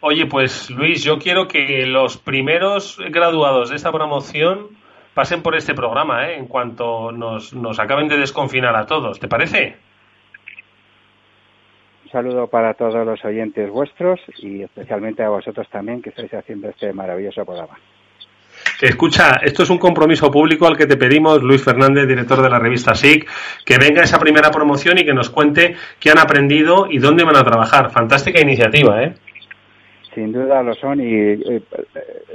Oye, 0.00 0.26
pues 0.26 0.70
Luis, 0.70 1.02
yo 1.02 1.18
quiero 1.18 1.48
que 1.48 1.86
los 1.86 2.18
primeros 2.18 2.98
graduados 3.10 3.70
de 3.70 3.76
esta 3.76 3.90
promoción 3.90 4.68
pasen 5.14 5.42
por 5.42 5.56
este 5.56 5.72
programa, 5.72 6.28
¿eh? 6.28 6.36
en 6.36 6.46
cuanto 6.46 7.12
nos, 7.12 7.54
nos 7.54 7.78
acaben 7.78 8.08
de 8.08 8.18
desconfinar 8.18 8.76
a 8.76 8.84
todos. 8.84 9.18
¿Te 9.18 9.28
parece? 9.28 9.76
Un 12.06 12.12
saludo 12.12 12.46
para 12.46 12.72
todos 12.74 13.04
los 13.04 13.24
oyentes 13.24 13.68
vuestros 13.68 14.20
y 14.38 14.62
especialmente 14.62 15.24
a 15.24 15.28
vosotros 15.28 15.68
también 15.68 16.00
que 16.00 16.10
estáis 16.10 16.32
haciendo 16.34 16.68
este 16.68 16.92
maravilloso 16.92 17.44
programa. 17.44 17.76
Escucha, 18.80 19.40
esto 19.42 19.64
es 19.64 19.70
un 19.70 19.78
compromiso 19.78 20.30
público 20.30 20.68
al 20.68 20.76
que 20.76 20.86
te 20.86 20.96
pedimos, 20.96 21.42
Luis 21.42 21.64
Fernández, 21.64 22.06
director 22.06 22.40
de 22.40 22.48
la 22.48 22.60
revista 22.60 22.94
SIC, 22.94 23.28
que 23.64 23.78
venga 23.78 24.04
esa 24.04 24.20
primera 24.20 24.52
promoción 24.52 24.98
y 24.98 25.04
que 25.04 25.14
nos 25.14 25.30
cuente 25.30 25.74
qué 25.98 26.10
han 26.10 26.20
aprendido 26.20 26.86
y 26.88 26.98
dónde 26.98 27.24
van 27.24 27.38
a 27.38 27.42
trabajar. 27.42 27.90
Fantástica 27.90 28.40
iniciativa, 28.40 29.02
¿eh? 29.02 29.14
Sin 30.14 30.30
duda 30.30 30.62
lo 30.62 30.74
son 30.74 31.00
y 31.00 31.12
eh, 31.12 31.62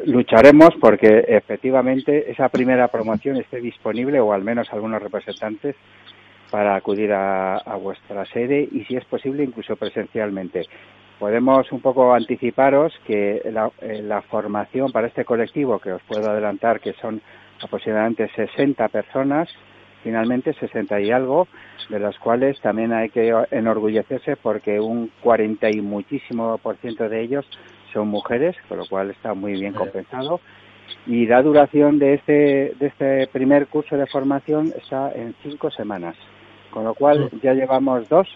lucharemos 0.05 0.71
porque 0.81 1.23
efectivamente 1.29 2.29
esa 2.29 2.49
primera 2.49 2.89
promoción 2.89 3.37
esté 3.37 3.61
disponible 3.61 4.19
o 4.19 4.33
al 4.33 4.43
menos 4.43 4.67
algunos 4.73 5.01
representantes 5.01 5.77
para 6.51 6.75
acudir 6.75 7.11
a, 7.13 7.63
vuestra 7.81 8.25
sede 8.25 8.67
y, 8.71 8.83
si 8.83 8.95
es 8.95 9.05
posible, 9.05 9.43
incluso 9.43 9.75
presencialmente. 9.75 10.67
Podemos 11.17 11.71
un 11.71 11.81
poco 11.81 12.13
anticiparos 12.13 12.93
que 13.05 13.41
la, 13.51 13.71
eh, 13.81 14.01
la 14.03 14.21
formación 14.21 14.91
para 14.91 15.07
este 15.07 15.23
colectivo, 15.23 15.79
que 15.79 15.93
os 15.93 16.01
puedo 16.03 16.29
adelantar 16.29 16.79
que 16.79 16.93
son 16.93 17.21
aproximadamente 17.63 18.27
60 18.35 18.87
personas, 18.89 19.49
finalmente 20.03 20.53
60 20.53 20.99
y 21.01 21.11
algo, 21.11 21.47
de 21.89 21.99
las 21.99 22.17
cuales 22.19 22.59
también 22.61 22.91
hay 22.91 23.09
que 23.09 23.33
enorgullecerse 23.51 24.35
porque 24.35 24.79
un 24.79 25.11
40 25.21 25.69
y 25.69 25.81
muchísimo 25.81 26.57
por 26.57 26.77
ciento 26.77 27.07
de 27.07 27.21
ellos 27.21 27.45
son 27.93 28.07
mujeres, 28.07 28.55
con 28.67 28.77
lo 28.77 28.85
cual 28.87 29.11
está 29.11 29.33
muy 29.33 29.53
bien 29.53 29.73
compensado. 29.73 30.39
Y 31.05 31.25
la 31.25 31.41
duración 31.41 31.99
de 31.99 32.15
este, 32.15 32.73
de 32.79 32.87
este 32.87 33.27
primer 33.27 33.67
curso 33.67 33.97
de 33.97 34.07
formación 34.07 34.73
está 34.77 35.11
en 35.13 35.33
cinco 35.41 35.71
semanas, 35.71 36.15
con 36.71 36.83
lo 36.83 36.93
cual 36.93 37.29
ya 37.43 37.53
llevamos 37.53 38.07
dos, 38.09 38.27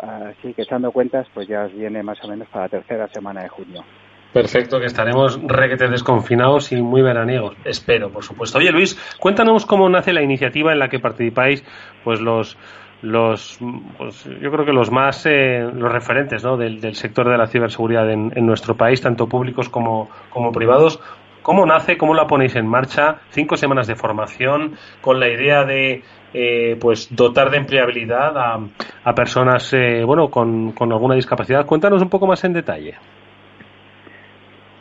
así 0.00 0.54
que 0.54 0.62
echando 0.62 0.92
cuentas, 0.92 1.26
pues 1.34 1.48
ya 1.48 1.64
viene 1.66 2.02
más 2.02 2.22
o 2.22 2.28
menos 2.28 2.48
para 2.48 2.64
la 2.64 2.68
tercera 2.68 3.08
semana 3.08 3.42
de 3.42 3.48
junio. 3.48 3.84
Perfecto, 4.32 4.80
que 4.80 4.86
estaremos 4.86 5.40
requete 5.44 5.88
desconfinados 5.88 6.72
y 6.72 6.82
muy 6.82 7.02
veraniegos. 7.02 7.56
Espero, 7.64 8.10
por 8.10 8.24
supuesto. 8.24 8.58
Oye, 8.58 8.72
Luis, 8.72 8.98
cuéntanos 9.20 9.64
cómo 9.64 9.88
nace 9.88 10.12
la 10.12 10.22
iniciativa 10.22 10.72
en 10.72 10.80
la 10.80 10.88
que 10.88 10.98
participáis, 10.98 11.64
pues 12.02 12.20
los 12.20 12.56
los 13.04 13.58
pues, 13.98 14.24
yo 14.24 14.50
creo 14.50 14.64
que 14.64 14.72
los 14.72 14.90
más 14.90 15.26
eh, 15.26 15.60
los 15.60 15.92
referentes 15.92 16.42
¿no? 16.42 16.56
del, 16.56 16.94
sector 16.94 17.28
de 17.28 17.36
la 17.36 17.46
ciberseguridad 17.46 18.10
en, 18.10 18.46
nuestro 18.46 18.76
país 18.76 19.02
tanto 19.02 19.28
públicos 19.28 19.68
como, 19.68 20.08
como 20.30 20.52
privados 20.52 21.00
cómo 21.44 21.64
nace 21.66 21.96
cómo 21.96 22.14
la 22.14 22.26
ponéis 22.26 22.56
en 22.56 22.66
marcha 22.66 23.18
cinco 23.28 23.56
semanas 23.56 23.86
de 23.86 23.94
formación 23.94 24.72
con 25.00 25.20
la 25.20 25.28
idea 25.28 25.64
de 25.64 26.02
eh, 26.32 26.76
pues 26.80 27.14
dotar 27.14 27.50
de 27.50 27.58
empleabilidad 27.58 28.34
a, 28.36 29.14
personas 29.14 29.72
eh, 29.74 30.02
bueno 30.04 30.30
con, 30.30 30.72
con 30.72 30.90
alguna 30.90 31.14
discapacidad. 31.14 31.66
Cuéntanos 31.66 32.02
un 32.02 32.08
poco 32.08 32.26
más 32.26 32.42
en 32.42 32.54
detalle. 32.54 32.94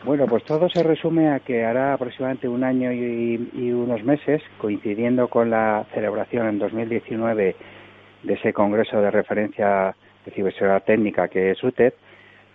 Bueno, 0.05 0.25
pues 0.25 0.43
todo 0.43 0.67
se 0.69 0.83
resume 0.83 1.29
a 1.29 1.39
que 1.39 1.63
hará 1.63 1.93
aproximadamente 1.93 2.49
un 2.49 2.63
año 2.63 2.91
y, 2.91 3.71
unos 3.71 4.03
meses, 4.03 4.41
coincidiendo 4.57 5.29
con 5.29 5.49
la 5.49 5.85
celebración 5.93 6.47
en 6.47 6.59
2019 6.59 7.55
de 8.23 8.33
ese 8.33 8.51
Congreso 8.51 8.99
de 8.99 9.11
Referencia 9.11 9.95
de 10.25 10.31
Ciberseguridad 10.31 10.83
Técnica 10.83 11.27
que 11.29 11.51
es 11.51 11.63
UTED, 11.63 11.93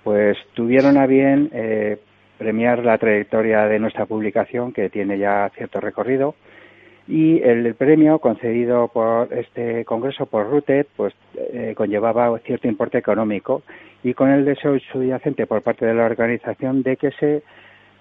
pues 0.04 0.36
tuvieron 0.54 0.98
a 0.98 1.06
bien 1.06 1.48
eh, 1.54 1.98
premiar 2.38 2.84
la 2.84 2.96
trayectoria 2.98 3.66
de 3.66 3.78
nuestra 3.78 4.06
publicación, 4.06 4.72
que 4.72 4.88
tiene 4.88 5.18
ya 5.18 5.50
cierto 5.56 5.80
recorrido, 5.80 6.34
y 7.08 7.42
el 7.42 7.74
premio 7.74 8.18
concedido 8.18 8.88
por 8.88 9.32
este 9.32 9.84
congreso 9.86 10.26
por 10.26 10.50
RUTED 10.50 10.86
pues 10.94 11.14
eh, 11.34 11.72
conllevaba 11.74 12.38
cierto 12.40 12.68
importe 12.68 12.98
económico 12.98 13.62
y 14.04 14.12
con 14.12 14.28
el 14.28 14.44
deseo 14.44 14.78
subyacente 14.92 15.46
por 15.46 15.62
parte 15.62 15.86
de 15.86 15.94
la 15.94 16.04
organización 16.04 16.82
de 16.82 16.96
que 16.98 17.10
se 17.12 17.42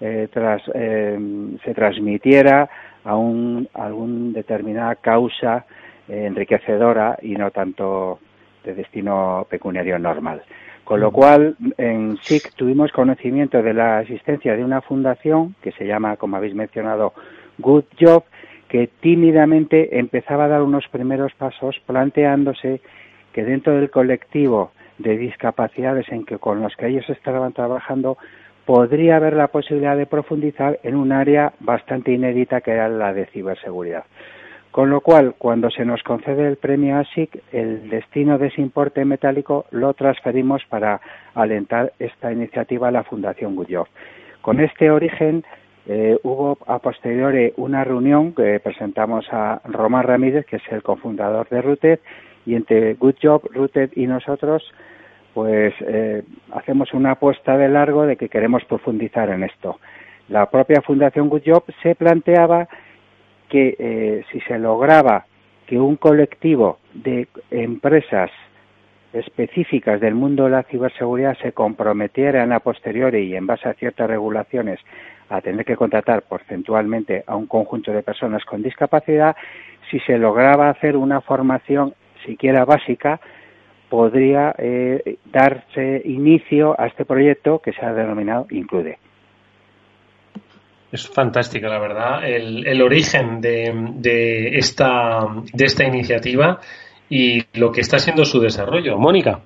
eh, 0.00 0.28
tras, 0.30 0.62
eh, 0.74 1.18
se 1.64 1.74
transmitiera 1.74 2.68
a, 3.02 3.16
un, 3.16 3.66
algún 3.72 4.32
determinada 4.32 4.94
causa 4.96 5.64
enriquecedora 6.06 7.18
y 7.20 7.32
no 7.32 7.50
tanto 7.50 8.18
de 8.64 8.74
destino 8.74 9.46
pecuniario 9.50 9.98
normal. 9.98 10.42
Con 10.88 11.00
lo 11.00 11.10
cual, 11.10 11.54
en 11.76 12.16
SIC 12.16 12.54
tuvimos 12.54 12.92
conocimiento 12.92 13.62
de 13.62 13.74
la 13.74 14.00
existencia 14.00 14.56
de 14.56 14.64
una 14.64 14.80
fundación 14.80 15.54
que 15.60 15.70
se 15.72 15.86
llama, 15.86 16.16
como 16.16 16.38
habéis 16.38 16.54
mencionado, 16.54 17.12
Good 17.58 17.84
Job, 18.00 18.24
que 18.70 18.88
tímidamente 19.00 19.98
empezaba 19.98 20.46
a 20.46 20.48
dar 20.48 20.62
unos 20.62 20.88
primeros 20.88 21.34
pasos 21.34 21.78
planteándose 21.84 22.80
que 23.34 23.44
dentro 23.44 23.74
del 23.74 23.90
colectivo 23.90 24.72
de 24.96 25.18
discapacidades 25.18 26.08
en 26.08 26.24
que 26.24 26.38
con 26.38 26.62
los 26.62 26.74
que 26.74 26.86
ellos 26.86 27.04
estaban 27.10 27.52
trabajando 27.52 28.16
podría 28.64 29.16
haber 29.16 29.34
la 29.34 29.48
posibilidad 29.48 29.94
de 29.94 30.06
profundizar 30.06 30.80
en 30.84 30.96
un 30.96 31.12
área 31.12 31.52
bastante 31.60 32.12
inédita 32.12 32.62
que 32.62 32.70
era 32.70 32.88
la 32.88 33.12
de 33.12 33.26
ciberseguridad. 33.26 34.04
Con 34.70 34.90
lo 34.90 35.00
cual, 35.00 35.34
cuando 35.38 35.70
se 35.70 35.84
nos 35.84 36.02
concede 36.02 36.46
el 36.46 36.56
premio 36.56 36.98
ASIC, 36.98 37.42
el 37.52 37.88
destino 37.88 38.38
de 38.38 38.48
ese 38.48 38.60
importe 38.60 39.04
metálico 39.04 39.64
lo 39.70 39.94
transferimos 39.94 40.62
para 40.68 41.00
alentar 41.34 41.92
esta 41.98 42.30
iniciativa 42.30 42.88
a 42.88 42.92
la 42.92 43.02
Fundación 43.02 43.56
Guyov. 43.56 43.86
Con 44.42 44.60
este 44.60 44.90
origen, 44.90 45.44
eh, 45.86 46.18
hubo 46.22 46.58
a 46.66 46.78
posteriori 46.80 47.54
una 47.56 47.82
reunión 47.82 48.34
que 48.34 48.60
presentamos 48.60 49.26
a 49.32 49.60
Román 49.64 50.04
Ramírez, 50.04 50.44
que 50.44 50.56
es 50.56 50.62
el 50.70 50.82
cofundador 50.82 51.48
de 51.48 51.62
Routed, 51.62 52.00
y 52.44 52.54
entre 52.54 52.94
Good 52.94 53.16
Job, 53.22 53.48
Routed 53.52 53.90
y 53.96 54.06
nosotros, 54.06 54.62
pues 55.32 55.74
eh, 55.80 56.22
hacemos 56.52 56.92
una 56.92 57.12
apuesta 57.12 57.56
de 57.56 57.68
largo 57.68 58.04
de 58.04 58.16
que 58.16 58.28
queremos 58.28 58.64
profundizar 58.66 59.30
en 59.30 59.44
esto. 59.44 59.78
La 60.28 60.50
propia 60.50 60.82
Fundación 60.82 61.30
Good 61.30 61.42
Job 61.46 61.64
se 61.82 61.94
planteaba 61.94 62.68
que 63.48 63.76
eh, 63.78 64.24
si 64.30 64.40
se 64.40 64.58
lograba 64.58 65.26
que 65.66 65.78
un 65.78 65.96
colectivo 65.96 66.78
de 66.94 67.28
empresas 67.50 68.30
específicas 69.12 70.00
del 70.00 70.14
mundo 70.14 70.44
de 70.44 70.50
la 70.50 70.62
ciberseguridad 70.64 71.36
se 71.38 71.52
comprometieran 71.52 72.52
a 72.52 72.60
posteriori 72.60 73.24
y 73.24 73.36
en 73.36 73.46
base 73.46 73.68
a 73.68 73.74
ciertas 73.74 74.08
regulaciones 74.08 74.80
a 75.28 75.40
tener 75.40 75.64
que 75.64 75.76
contratar 75.76 76.22
porcentualmente 76.22 77.24
a 77.26 77.36
un 77.36 77.46
conjunto 77.46 77.92
de 77.92 78.02
personas 78.02 78.44
con 78.44 78.62
discapacidad, 78.62 79.36
si 79.90 79.98
se 80.00 80.18
lograba 80.18 80.70
hacer 80.70 80.96
una 80.96 81.20
formación 81.20 81.94
siquiera 82.24 82.64
básica, 82.64 83.20
podría 83.88 84.54
eh, 84.58 85.16
darse 85.26 86.02
inicio 86.04 86.78
a 86.78 86.86
este 86.86 87.04
proyecto 87.04 87.60
que 87.60 87.72
se 87.72 87.84
ha 87.84 87.92
denominado 87.92 88.46
Include. 88.50 88.98
Es 90.90 91.08
fantástica, 91.08 91.68
la 91.68 91.78
verdad, 91.78 92.24
el, 92.24 92.66
el 92.66 92.80
origen 92.80 93.40
de, 93.40 93.72
de, 93.94 94.56
esta, 94.56 95.26
de 95.52 95.64
esta 95.64 95.84
iniciativa 95.84 96.60
y 97.10 97.42
lo 97.58 97.70
que 97.72 97.82
está 97.82 97.98
siendo 97.98 98.24
su 98.24 98.40
desarrollo. 98.40 98.96
Mónica. 98.96 99.40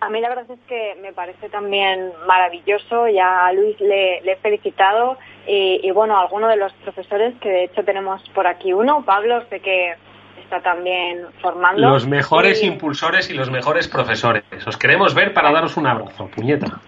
A 0.00 0.10
mí 0.10 0.20
la 0.20 0.28
verdad 0.28 0.50
es 0.50 0.60
que 0.68 0.96
me 1.00 1.12
parece 1.12 1.48
también 1.48 2.12
maravilloso. 2.26 3.08
Ya 3.08 3.46
a 3.46 3.52
Luis 3.52 3.80
le, 3.80 4.18
he 4.18 4.36
felicitado 4.36 5.16
y, 5.46 5.90
bueno, 5.92 6.18
algunos 6.18 6.50
de 6.50 6.56
los 6.56 6.72
profesores 6.74 7.34
que 7.40 7.48
de 7.48 7.64
hecho 7.64 7.84
tenemos 7.84 8.20
por 8.34 8.46
aquí 8.46 8.72
uno, 8.72 9.02
Pablo, 9.04 9.42
sé 9.48 9.60
que 9.60 9.94
está 10.42 10.60
también 10.60 11.24
formando. 11.40 11.88
Los 11.88 12.06
mejores 12.06 12.62
impulsores 12.62 13.30
y 13.30 13.34
los 13.34 13.50
mejores 13.50 13.88
profesores. 13.88 14.44
Os 14.66 14.76
queremos 14.76 15.14
ver 15.14 15.32
para 15.32 15.50
daros 15.52 15.76
un 15.78 15.86
abrazo, 15.86 16.28
puñeta. 16.28 16.80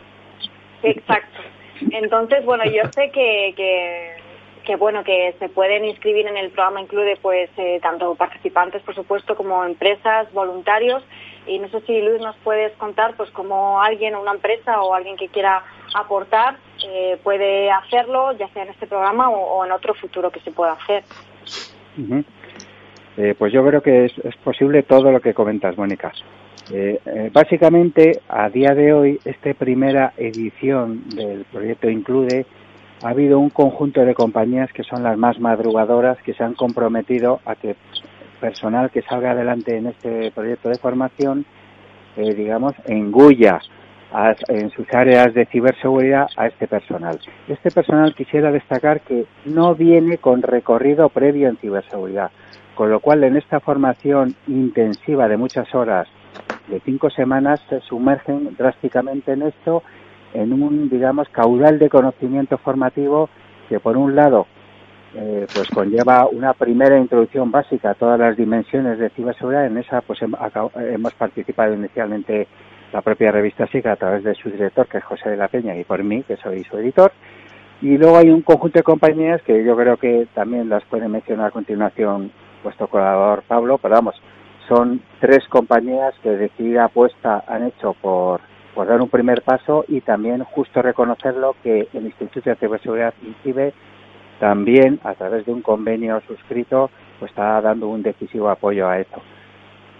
Exacto. 0.82 1.40
Entonces, 1.90 2.44
bueno, 2.44 2.64
yo 2.64 2.82
sé 2.92 3.10
que, 3.10 3.54
que, 4.64 4.76
bueno 4.76 5.04
que 5.04 5.34
se 5.38 5.48
pueden 5.48 5.84
inscribir 5.84 6.26
en 6.26 6.36
el 6.36 6.50
programa 6.50 6.80
incluye 6.80 7.16
pues 7.22 7.48
eh, 7.56 7.78
tanto 7.80 8.14
participantes 8.16 8.82
por 8.82 8.94
supuesto 8.94 9.36
como 9.36 9.64
empresas 9.64 10.32
voluntarios. 10.32 11.02
Y 11.46 11.58
no 11.58 11.68
sé 11.68 11.80
si 11.82 12.02
Luis 12.02 12.20
nos 12.20 12.36
puedes 12.38 12.72
contar 12.72 13.14
pues 13.16 13.30
cómo 13.30 13.80
alguien 13.80 14.16
una 14.16 14.32
empresa 14.32 14.82
o 14.82 14.94
alguien 14.94 15.16
que 15.16 15.28
quiera 15.28 15.62
aportar 15.94 16.56
eh, 16.84 17.18
puede 17.22 17.70
hacerlo 17.70 18.32
ya 18.32 18.48
sea 18.48 18.64
en 18.64 18.70
este 18.70 18.86
programa 18.86 19.30
o, 19.30 19.64
en 19.64 19.72
otro 19.72 19.94
futuro 19.94 20.30
que 20.30 20.40
se 20.40 20.50
pueda 20.50 20.72
hacer. 20.72 21.04
Eh, 23.16 23.34
pues 23.38 23.52
yo 23.52 23.64
creo 23.64 23.82
que 23.82 24.06
es, 24.06 24.36
posible 24.44 24.82
todo 24.82 25.10
lo 25.10 25.20
que 25.20 25.32
comentas 25.32 25.78
Mónica 25.78 26.12
básicamente 27.32 28.20
a 28.28 28.48
día 28.48 28.74
de 28.74 28.92
hoy 28.92 29.20
esta 29.24 29.54
primera 29.54 30.12
edición 30.16 31.08
del 31.10 31.44
proyecto 31.44 31.88
incluye 31.88 32.44
ha 33.02 33.10
habido 33.10 33.38
un 33.38 33.50
conjunto 33.50 34.04
de 34.04 34.14
compañías 34.14 34.72
que 34.72 34.82
son 34.82 35.02
las 35.02 35.18
más 35.18 35.38
madrugadoras 35.38 36.18
que 36.22 36.34
se 36.34 36.42
han 36.42 36.54
comprometido 36.54 37.40
a 37.44 37.54
que 37.54 37.76
personal 38.40 38.90
que 38.90 39.02
salga 39.02 39.32
adelante 39.32 39.76
en 39.76 39.86
este 39.86 40.30
proyecto 40.30 40.68
de 40.68 40.78
formación, 40.78 41.44
eh, 42.16 42.34
digamos, 42.34 42.74
engulla 42.86 43.60
en 44.48 44.70
sus 44.70 44.86
áreas 44.94 45.34
de 45.34 45.46
ciberseguridad 45.46 46.28
a 46.36 46.46
este 46.46 46.66
personal. 46.66 47.18
Este 47.48 47.70
personal 47.70 48.14
quisiera 48.14 48.50
destacar 48.50 49.00
que 49.00 49.26
no 49.44 49.74
viene 49.74 50.18
con 50.18 50.42
recorrido 50.42 51.08
previo 51.08 51.48
en 51.48 51.56
ciberseguridad, 51.56 52.30
con 52.74 52.90
lo 52.90 53.00
cual 53.00 53.24
en 53.24 53.36
esta 53.36 53.60
formación 53.60 54.34
intensiva 54.46 55.28
de 55.28 55.36
muchas 55.36 55.74
horas, 55.74 56.08
de 56.68 56.80
cinco 56.80 57.10
semanas, 57.10 57.60
se 57.68 57.80
sumergen 57.80 58.54
drásticamente 58.56 59.32
en 59.32 59.42
esto 59.42 59.82
en 60.34 60.52
un, 60.52 60.88
digamos, 60.88 61.28
caudal 61.30 61.78
de 61.78 61.88
conocimiento 61.88 62.58
formativo 62.58 63.28
que, 63.68 63.80
por 63.80 63.96
un 63.96 64.14
lado, 64.14 64.46
eh, 65.14 65.46
pues 65.54 65.68
conlleva 65.70 66.26
una 66.26 66.52
primera 66.52 66.98
introducción 66.98 67.50
básica 67.50 67.90
a 67.90 67.94
todas 67.94 68.18
las 68.18 68.36
dimensiones 68.36 68.98
de 68.98 69.08
ciberseguridad. 69.10 69.66
En 69.66 69.78
esa, 69.78 70.02
pues 70.02 70.20
hemos 70.20 71.14
participado 71.14 71.74
inicialmente 71.74 72.48
la 72.92 73.00
propia 73.00 73.32
revista 73.32 73.66
SIGA 73.66 73.92
a 73.92 73.96
través 73.96 74.24
de 74.24 74.34
su 74.34 74.50
director, 74.50 74.86
que 74.86 74.98
es 74.98 75.04
José 75.04 75.30
de 75.30 75.36
la 75.36 75.48
Peña, 75.48 75.76
y 75.76 75.84
por 75.84 76.02
mí, 76.04 76.22
que 76.22 76.36
soy 76.36 76.64
su 76.64 76.76
editor. 76.78 77.12
Y 77.80 77.96
luego 77.98 78.16
hay 78.16 78.30
un 78.30 78.42
conjunto 78.42 78.78
de 78.78 78.82
compañías 78.82 79.42
que 79.42 79.64
yo 79.64 79.76
creo 79.76 79.96
que 79.96 80.26
también 80.34 80.68
las 80.68 80.84
puede 80.84 81.08
mencionar 81.08 81.46
a 81.46 81.50
continuación 81.50 82.30
vuestro 82.62 82.88
colaborador 82.88 83.42
Pablo, 83.42 83.78
pero 83.78 83.94
vamos, 83.94 84.20
son 84.68 85.00
tres 85.20 85.46
compañías 85.48 86.14
que 86.22 86.30
decidida 86.30 86.84
apuesta 86.84 87.44
han 87.46 87.64
hecho 87.64 87.94
por, 87.94 88.40
por 88.74 88.86
dar 88.86 89.00
un 89.00 89.08
primer 89.08 89.42
paso 89.42 89.84
y 89.88 90.00
también 90.00 90.44
justo 90.44 90.82
reconocerlo 90.82 91.56
que 91.62 91.88
el 91.92 92.06
Instituto 92.06 92.50
de 92.50 92.56
Ciberseguridad 92.56 93.14
INCIBE 93.22 93.72
también 94.38 95.00
a 95.02 95.14
través 95.14 95.46
de 95.46 95.52
un 95.52 95.62
convenio 95.62 96.20
suscrito 96.26 96.90
pues 97.18 97.30
está 97.30 97.60
dando 97.60 97.88
un 97.88 98.02
decisivo 98.02 98.50
apoyo 98.50 98.88
a 98.88 98.98
esto. 98.98 99.22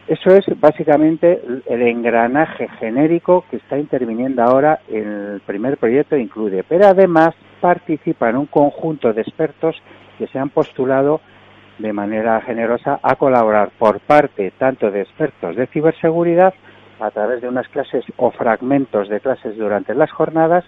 Eso 0.06 0.30
es 0.30 0.44
básicamente 0.60 1.42
el 1.66 1.82
engranaje 1.82 2.68
genérico 2.78 3.44
que 3.50 3.56
está 3.56 3.76
interviniendo 3.76 4.42
ahora 4.42 4.78
en 4.88 5.08
el 5.08 5.40
primer 5.40 5.78
proyecto 5.78 6.16
incluye, 6.16 6.62
pero 6.62 6.86
además 6.86 7.34
participa 7.60 8.30
en 8.30 8.36
un 8.36 8.46
conjunto 8.46 9.12
de 9.12 9.22
expertos 9.22 9.82
que 10.16 10.28
se 10.28 10.38
han 10.38 10.50
postulado 10.50 11.20
de 11.78 11.92
manera 11.92 12.40
generosa 12.40 13.00
a 13.02 13.16
colaborar 13.16 13.70
por 13.78 14.00
parte 14.00 14.52
tanto 14.58 14.90
de 14.90 15.02
expertos 15.02 15.56
de 15.56 15.66
ciberseguridad 15.66 16.54
a 17.00 17.10
través 17.10 17.42
de 17.42 17.48
unas 17.48 17.68
clases 17.68 18.04
o 18.16 18.30
fragmentos 18.30 19.08
de 19.08 19.20
clases 19.20 19.56
durante 19.56 19.94
las 19.94 20.10
jornadas, 20.10 20.64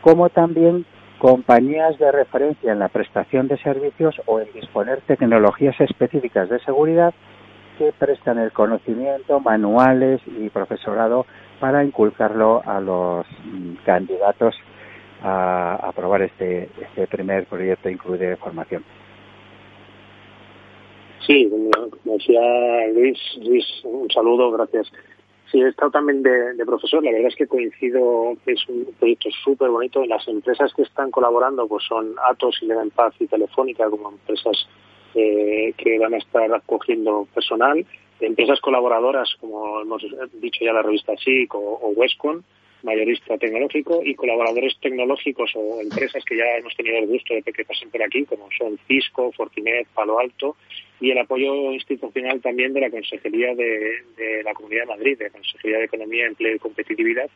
como 0.00 0.30
también 0.30 0.86
compañías 1.18 1.98
de 1.98 2.10
referencia 2.12 2.72
en 2.72 2.78
la 2.78 2.88
prestación 2.88 3.48
de 3.48 3.58
servicios 3.58 4.20
o 4.26 4.40
en 4.40 4.50
disponer 4.52 5.00
tecnologías 5.02 5.78
específicas 5.80 6.48
de 6.48 6.60
seguridad 6.60 7.12
que 7.76 7.92
prestan 7.92 8.38
el 8.38 8.52
conocimiento, 8.52 9.40
manuales 9.40 10.20
y 10.26 10.48
profesorado 10.48 11.26
para 11.60 11.84
inculcarlo 11.84 12.62
a 12.64 12.80
los 12.80 13.26
mm, 13.44 13.84
candidatos 13.84 14.54
a 15.22 15.74
aprobar 15.82 16.22
este, 16.22 16.70
este 16.80 17.06
primer 17.08 17.46
proyecto 17.46 17.88
incluye 17.88 18.36
formación. 18.36 18.84
Sí, 21.28 21.46
como 21.50 22.16
decía 22.16 22.40
Luis, 22.94 23.18
Luis, 23.42 23.66
un 23.84 24.10
saludo, 24.10 24.50
gracias. 24.50 24.90
Sí, 25.52 25.60
he 25.60 25.68
estado 25.68 25.90
también 25.90 26.22
de, 26.22 26.64
profesor. 26.64 27.04
La 27.04 27.12
verdad 27.12 27.28
es 27.28 27.36
que 27.36 27.46
coincido 27.46 28.34
es 28.46 28.66
un 28.66 28.86
proyecto 28.98 29.28
súper 29.44 29.68
bonito. 29.68 30.06
Las 30.06 30.26
empresas 30.26 30.72
que 30.72 30.82
están 30.82 31.10
colaborando 31.10 31.68
pues 31.68 31.84
son 31.84 32.14
Atos, 32.30 32.58
y 32.62 32.68
Paz 32.90 33.14
y 33.20 33.26
Telefónica 33.26 33.90
como 33.90 34.10
empresas 34.10 34.66
eh, 35.14 35.74
que 35.76 35.98
van 35.98 36.14
a 36.14 36.18
estar 36.18 36.50
acogiendo 36.54 37.28
personal. 37.34 37.84
Empresas 38.20 38.58
colaboradoras, 38.60 39.28
como 39.38 39.82
hemos 39.82 40.02
dicho 40.40 40.64
ya 40.64 40.72
la 40.72 40.82
revista 40.82 41.14
SIC 41.14 41.54
o, 41.54 41.58
o 41.58 41.88
Westcon, 41.90 42.42
mayorista 42.82 43.36
tecnológico 43.38 44.02
y 44.04 44.14
colaboradores 44.14 44.78
tecnológicos 44.80 45.52
o 45.54 45.80
empresas 45.80 46.24
que 46.24 46.36
ya 46.36 46.56
hemos 46.58 46.74
tenido 46.76 46.98
el 46.98 47.06
gusto 47.06 47.34
de 47.34 47.42
que 47.42 47.64
pasen 47.64 47.90
por 47.90 48.02
aquí, 48.02 48.24
como 48.24 48.48
son 48.56 48.78
Cisco, 48.86 49.32
Fortinet, 49.32 49.88
Palo 49.88 50.18
Alto, 50.18 50.56
y 51.00 51.10
el 51.10 51.18
apoyo 51.18 51.72
institucional 51.72 52.40
también 52.40 52.72
de 52.72 52.80
la 52.80 52.90
Consejería 52.90 53.54
de, 53.54 54.42
la 54.44 54.54
Comunidad 54.54 54.82
de 54.82 54.86
Madrid, 54.86 55.18
de 55.18 55.24
la 55.24 55.30
Consejería 55.30 55.78
de 55.78 55.84
Economía, 55.84 56.26
Empleo 56.26 56.56
y 56.56 56.58
Competitividad, 56.58 57.30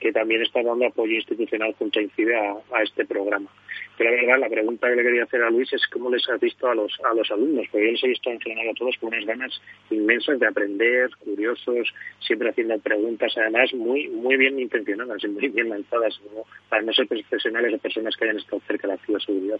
que 0.00 0.12
también 0.12 0.42
está 0.42 0.62
dando 0.62 0.86
apoyo 0.86 1.14
institucional 1.14 1.74
junto 1.78 1.98
a 1.98 2.02
INCIDE 2.02 2.36
a, 2.36 2.82
este 2.82 3.04
programa. 3.04 3.48
Pero 3.96 4.10
la 4.10 4.16
verdad, 4.16 4.38
la 4.40 4.48
pregunta 4.48 4.88
que 4.88 4.96
le 4.96 5.02
quería 5.02 5.24
hacer 5.24 5.42
a 5.42 5.50
Luis 5.50 5.72
es 5.72 5.86
cómo 5.88 6.10
les 6.10 6.28
has 6.28 6.40
visto 6.40 6.68
a 6.68 6.74
los, 6.74 6.92
a 7.04 7.14
los 7.14 7.30
alumnos, 7.30 7.66
porque 7.70 7.86
yo 7.86 7.92
les 7.92 8.04
he 8.04 8.08
visto 8.08 8.30
en 8.30 8.40
general 8.40 8.68
a 8.68 8.74
todos 8.74 8.96
con 8.98 9.08
unas 9.08 9.24
ganas 9.24 9.60
inmensas 9.90 10.38
de 10.38 10.46
aprender, 10.46 11.10
curiosos, 11.18 11.92
siempre 12.20 12.50
haciendo 12.50 12.78
preguntas, 12.78 13.32
además 13.36 13.72
muy 13.74 14.08
muy 14.08 14.36
bien 14.36 14.58
intencionadas 14.58 15.22
y 15.24 15.28
muy 15.28 15.48
bien 15.48 15.68
lanzadas, 15.70 16.20
para 16.68 16.82
no 16.82 16.92
ser 16.92 17.06
profesionales 17.06 17.74
o 17.74 17.78
personas 17.78 18.16
que 18.16 18.24
hayan 18.24 18.38
estado 18.38 18.60
cerca 18.66 18.88
de 18.88 18.94
la 18.94 19.00
ciberseguridad. 19.04 19.58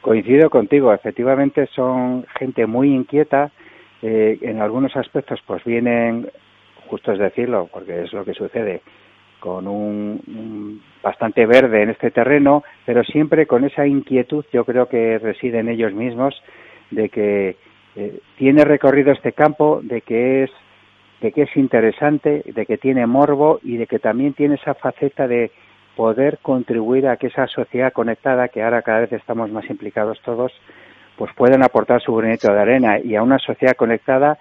Coincido 0.00 0.50
contigo, 0.50 0.92
efectivamente 0.92 1.66
son 1.74 2.26
gente 2.38 2.66
muy 2.66 2.88
inquieta, 2.92 3.52
eh, 4.02 4.38
en 4.42 4.60
algunos 4.60 4.94
aspectos 4.96 5.40
pues 5.46 5.64
vienen 5.64 6.30
justo 6.88 7.12
es 7.12 7.18
decirlo, 7.18 7.68
porque 7.72 8.02
es 8.02 8.12
lo 8.12 8.24
que 8.24 8.34
sucede, 8.34 8.82
con 9.40 9.68
un, 9.68 10.80
bastante 11.02 11.44
verde 11.44 11.82
en 11.82 11.90
este 11.90 12.10
terreno, 12.10 12.64
pero 12.86 13.04
siempre 13.04 13.46
con 13.46 13.64
esa 13.64 13.86
inquietud, 13.86 14.44
yo 14.52 14.64
creo 14.64 14.88
que 14.88 15.18
reside 15.18 15.58
en 15.58 15.68
ellos 15.68 15.92
mismos, 15.92 16.34
de 16.90 17.10
que 17.10 17.56
eh, 17.96 18.20
tiene 18.38 18.64
recorrido 18.64 19.12
este 19.12 19.32
campo, 19.32 19.80
de 19.82 20.00
que 20.00 20.44
es 20.44 20.50
de 21.20 21.32
que 21.32 21.42
es 21.42 21.56
interesante, 21.56 22.42
de 22.44 22.66
que 22.66 22.76
tiene 22.76 23.06
morbo 23.06 23.58
y 23.62 23.78
de 23.78 23.86
que 23.86 23.98
también 23.98 24.34
tiene 24.34 24.56
esa 24.56 24.74
faceta 24.74 25.26
de 25.26 25.52
poder 25.96 26.38
contribuir 26.42 27.06
a 27.06 27.16
que 27.16 27.28
esa 27.28 27.46
sociedad 27.46 27.92
conectada, 27.92 28.48
que 28.48 28.62
ahora 28.62 28.82
cada 28.82 29.00
vez 29.00 29.12
estamos 29.12 29.50
más 29.50 29.68
implicados 29.70 30.20
todos, 30.22 30.52
pues 31.16 31.32
puedan 31.34 31.62
aportar 31.62 32.02
su 32.02 32.14
granito 32.14 32.52
de 32.52 32.60
arena 32.60 32.98
y 32.98 33.14
a 33.14 33.22
una 33.22 33.38
sociedad 33.38 33.74
conectada 33.74 34.38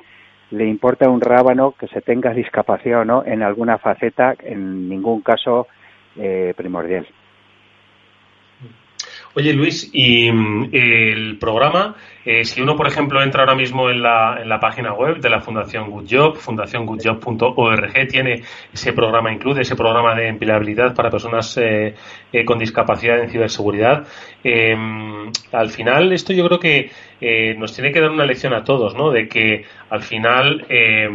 le 0.53 0.67
importa 0.67 1.09
un 1.09 1.19
rábano 1.19 1.71
que 1.71 1.87
se 1.87 2.01
tenga 2.01 2.31
discapacidad 2.31 3.01
o 3.01 3.05
no 3.05 3.25
en 3.25 3.41
alguna 3.41 3.79
faceta, 3.79 4.35
en 4.39 4.87
ningún 4.87 5.21
caso 5.21 5.67
eh, 6.15 6.53
primordial. 6.55 7.07
Oye 9.35 9.51
Luis, 9.51 9.89
y 9.91 10.31
mm, 10.31 10.69
el 10.71 11.39
programa, 11.39 11.95
eh, 12.23 12.45
si 12.45 12.61
uno 12.61 12.75
por 12.75 12.85
ejemplo 12.85 13.23
entra 13.23 13.41
ahora 13.41 13.55
mismo 13.55 13.89
en 13.89 14.03
la, 14.03 14.37
en 14.39 14.47
la 14.47 14.59
página 14.59 14.93
web 14.93 15.19
de 15.19 15.29
la 15.29 15.41
Fundación 15.41 15.89
Good 15.89 16.07
Job, 16.07 16.35
fundaciongoodjob.org, 16.35 18.07
tiene 18.07 18.43
ese 18.71 18.93
programa, 18.93 19.33
incluye 19.33 19.61
ese 19.61 19.75
programa 19.75 20.13
de 20.13 20.27
empleabilidad 20.27 20.93
para 20.93 21.09
personas 21.09 21.57
eh, 21.57 21.95
con 22.45 22.57
discapacidad 22.57 23.19
en 23.19 23.29
ciberseguridad. 23.29 24.07
al 25.51 25.69
final, 25.69 26.11
esto 26.13 26.33
yo 26.33 26.47
creo 26.47 26.59
que 26.59 26.91
eh, 27.25 27.55
nos 27.57 27.73
tiene 27.73 27.93
que 27.93 28.01
dar 28.01 28.09
una 28.09 28.25
lección 28.25 28.53
a 28.53 28.65
todos, 28.65 28.95
¿no? 28.95 29.09
De 29.09 29.29
que 29.29 29.63
al 29.89 30.01
final 30.01 30.65
eh, 30.67 31.07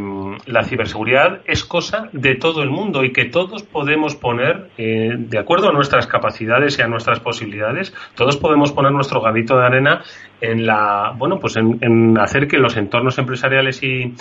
la 0.46 0.64
ciberseguridad 0.64 1.42
es 1.44 1.64
cosa 1.64 2.08
de 2.12 2.34
todo 2.36 2.62
el 2.62 2.70
mundo 2.70 3.04
y 3.04 3.12
que 3.12 3.26
todos 3.26 3.62
podemos 3.62 4.16
poner, 4.16 4.70
eh, 4.78 5.16
de 5.18 5.38
acuerdo 5.38 5.68
a 5.68 5.72
nuestras 5.72 6.06
capacidades 6.06 6.78
y 6.78 6.82
a 6.82 6.88
nuestras 6.88 7.20
posibilidades, 7.20 7.92
todos 8.14 8.38
podemos 8.38 8.72
poner 8.72 8.90
nuestro 8.92 9.20
granito 9.20 9.58
de 9.58 9.66
arena 9.66 10.02
en 10.40 10.64
la, 10.64 11.12
bueno, 11.14 11.38
pues 11.38 11.56
en, 11.56 12.16
hacer 12.18 12.48
que 12.48 12.56
los 12.56 12.78
entornos 12.78 13.18
empresariales 13.18 13.82
y, 13.82 14.14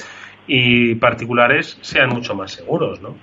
y 0.46 0.96
particulares 0.96 1.78
sean 1.80 2.10
mucho 2.10 2.36
más 2.36 2.52
seguros, 2.52 3.02
¿no? 3.02 3.16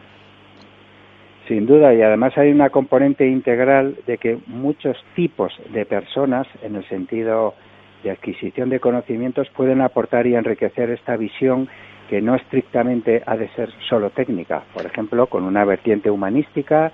Sin 1.49 1.66
duda, 1.66 1.92
y 1.92 2.01
además 2.01 2.36
hay 2.38 2.51
una 2.51 2.70
componente 2.70 3.26
integral 3.26 3.97
de 4.07 4.16
que 4.16 4.38
muchos 4.47 4.97
tipos 5.14 5.53
de 5.72 5.84
personas, 5.84 6.47
en 6.62 6.76
el 6.76 6.88
sentido 6.88 7.55
de 8.03 8.12
adquisición 8.12 8.70
de 8.70 8.80
conocimientos 8.80 9.49
pueden 9.51 9.82
aportar 9.82 10.26
y 10.26 10.34
enriquecer 10.34 10.88
esta 10.90 11.16
visión 11.16 11.68
que 12.09 12.22
no 12.22 12.34
estrictamente 12.34 13.22
ha 13.26 13.36
de 13.36 13.49
ser 13.49 13.70
solo 13.88 14.11
técnica, 14.11 14.62
por 14.72 14.86
ejemplo, 14.86 15.26
con 15.26 15.45
una 15.45 15.64
vertiente 15.64 16.11
humanística, 16.11 16.92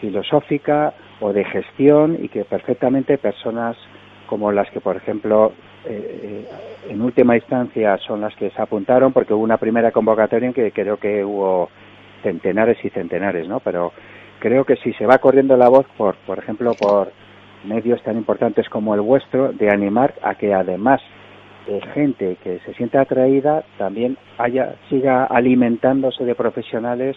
filosófica 0.00 0.94
o 1.20 1.32
de 1.32 1.44
gestión 1.44 2.18
y 2.20 2.28
que 2.28 2.44
perfectamente 2.44 3.18
personas 3.18 3.76
como 4.26 4.50
las 4.50 4.68
que, 4.70 4.80
por 4.80 4.96
ejemplo, 4.96 5.52
eh, 5.84 6.20
eh, 6.22 6.90
en 6.90 7.00
última 7.00 7.36
instancia 7.36 7.96
son 7.98 8.20
las 8.20 8.34
que 8.34 8.50
se 8.50 8.60
apuntaron, 8.60 9.12
porque 9.12 9.32
hubo 9.32 9.44
una 9.44 9.56
primera 9.56 9.92
convocatoria 9.92 10.48
en 10.48 10.54
que 10.54 10.72
creo 10.72 10.96
que 10.96 11.24
hubo 11.24 11.70
centenares 12.26 12.76
y 12.84 12.90
centenares, 12.90 13.46
¿no? 13.46 13.60
Pero 13.60 13.92
creo 14.40 14.64
que 14.64 14.74
si 14.76 14.92
se 14.94 15.06
va 15.06 15.18
corriendo 15.18 15.56
la 15.56 15.68
voz, 15.68 15.86
por, 15.96 16.16
por 16.26 16.40
ejemplo, 16.40 16.72
por 16.74 17.12
medios 17.64 18.02
tan 18.02 18.16
importantes 18.16 18.68
como 18.68 18.94
el 18.94 19.00
vuestro 19.00 19.52
de 19.52 19.70
animar 19.70 20.14
a 20.22 20.34
que 20.34 20.52
además 20.52 21.00
de 21.68 21.80
gente 21.94 22.36
que 22.42 22.58
se 22.60 22.74
sienta 22.74 23.00
atraída 23.00 23.64
también 23.78 24.16
haya 24.38 24.74
siga 24.88 25.24
alimentándose 25.24 26.24
de 26.24 26.34
profesionales 26.34 27.16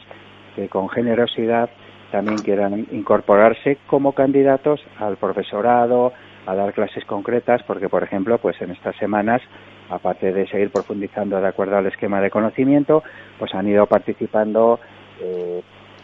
que 0.56 0.70
con 0.70 0.90
generosidad 0.90 1.70
también 2.12 2.38
quieran 2.38 2.88
incorporarse 2.92 3.78
como 3.88 4.14
candidatos 4.14 4.82
al 5.00 5.18
profesorado, 5.18 6.14
a 6.48 6.56
dar 6.56 6.74
clases 6.74 7.06
concretas, 7.06 7.62
porque 7.64 7.90
por 7.90 8.04
ejemplo, 8.04 8.40
pues 8.40 8.60
en 8.62 8.72
estas 8.72 8.96
semanas, 8.96 9.42
aparte 9.90 10.34
de 10.34 10.48
seguir 10.48 10.72
profundizando 10.72 11.40
de 11.40 11.48
acuerdo 11.48 11.78
al 11.78 11.86
esquema 11.86 12.22
de 12.22 12.32
conocimiento, 12.32 13.04
pues 13.38 13.54
han 13.54 13.68
ido 13.68 13.86
participando 13.86 14.80
eh, 15.22 15.62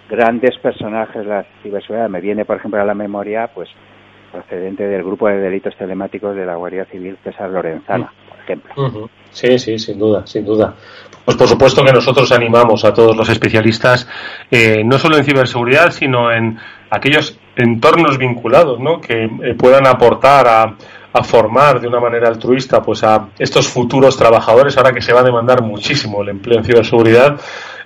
grandes 0.09 0.57
personajes 0.59 1.23
de 1.23 1.29
la 1.29 1.45
ciberseguridad. 1.61 2.09
Me 2.09 2.21
viene, 2.21 2.45
por 2.45 2.57
ejemplo, 2.57 2.81
a 2.81 2.85
la 2.85 2.93
memoria, 2.93 3.49
pues 3.53 3.69
procedente 4.31 4.83
del 4.87 5.03
grupo 5.03 5.27
de 5.27 5.37
delitos 5.37 5.75
telemáticos 5.77 6.35
de 6.35 6.45
la 6.45 6.55
Guardia 6.55 6.85
Civil 6.85 7.17
César 7.23 7.49
Lorenzana, 7.49 8.11
por 8.27 8.39
ejemplo. 8.39 9.09
Sí, 9.31 9.57
sí, 9.57 9.79
sin 9.79 9.97
duda, 9.97 10.27
sin 10.27 10.45
duda. 10.45 10.73
Pues 11.23 11.37
por 11.37 11.47
supuesto 11.47 11.83
que 11.83 11.93
nosotros 11.93 12.31
animamos 12.31 12.85
a 12.85 12.93
todos 12.93 13.15
los 13.15 13.29
especialistas, 13.29 14.07
eh, 14.51 14.83
no 14.83 14.97
solo 14.99 15.17
en 15.17 15.23
ciberseguridad, 15.23 15.91
sino 15.91 16.31
en 16.31 16.57
aquellos 16.89 17.39
entornos 17.55 18.17
vinculados, 18.17 18.79
¿no? 18.79 18.99
Que 18.99 19.23
eh, 19.23 19.55
puedan 19.57 19.87
aportar 19.87 20.47
a, 20.47 20.75
a 21.13 21.23
formar 21.23 21.79
de 21.79 21.87
una 21.87 22.01
manera 22.01 22.27
altruista 22.27 22.81
pues 22.81 23.03
a 23.03 23.29
estos 23.39 23.69
futuros 23.69 24.17
trabajadores 24.17 24.77
ahora 24.77 24.91
que 24.91 25.01
se 25.01 25.13
va 25.13 25.21
a 25.21 25.23
demandar 25.23 25.61
muchísimo 25.61 26.21
el 26.21 26.29
empleo 26.29 26.59
en 26.59 26.65
ciberseguridad 26.65 27.39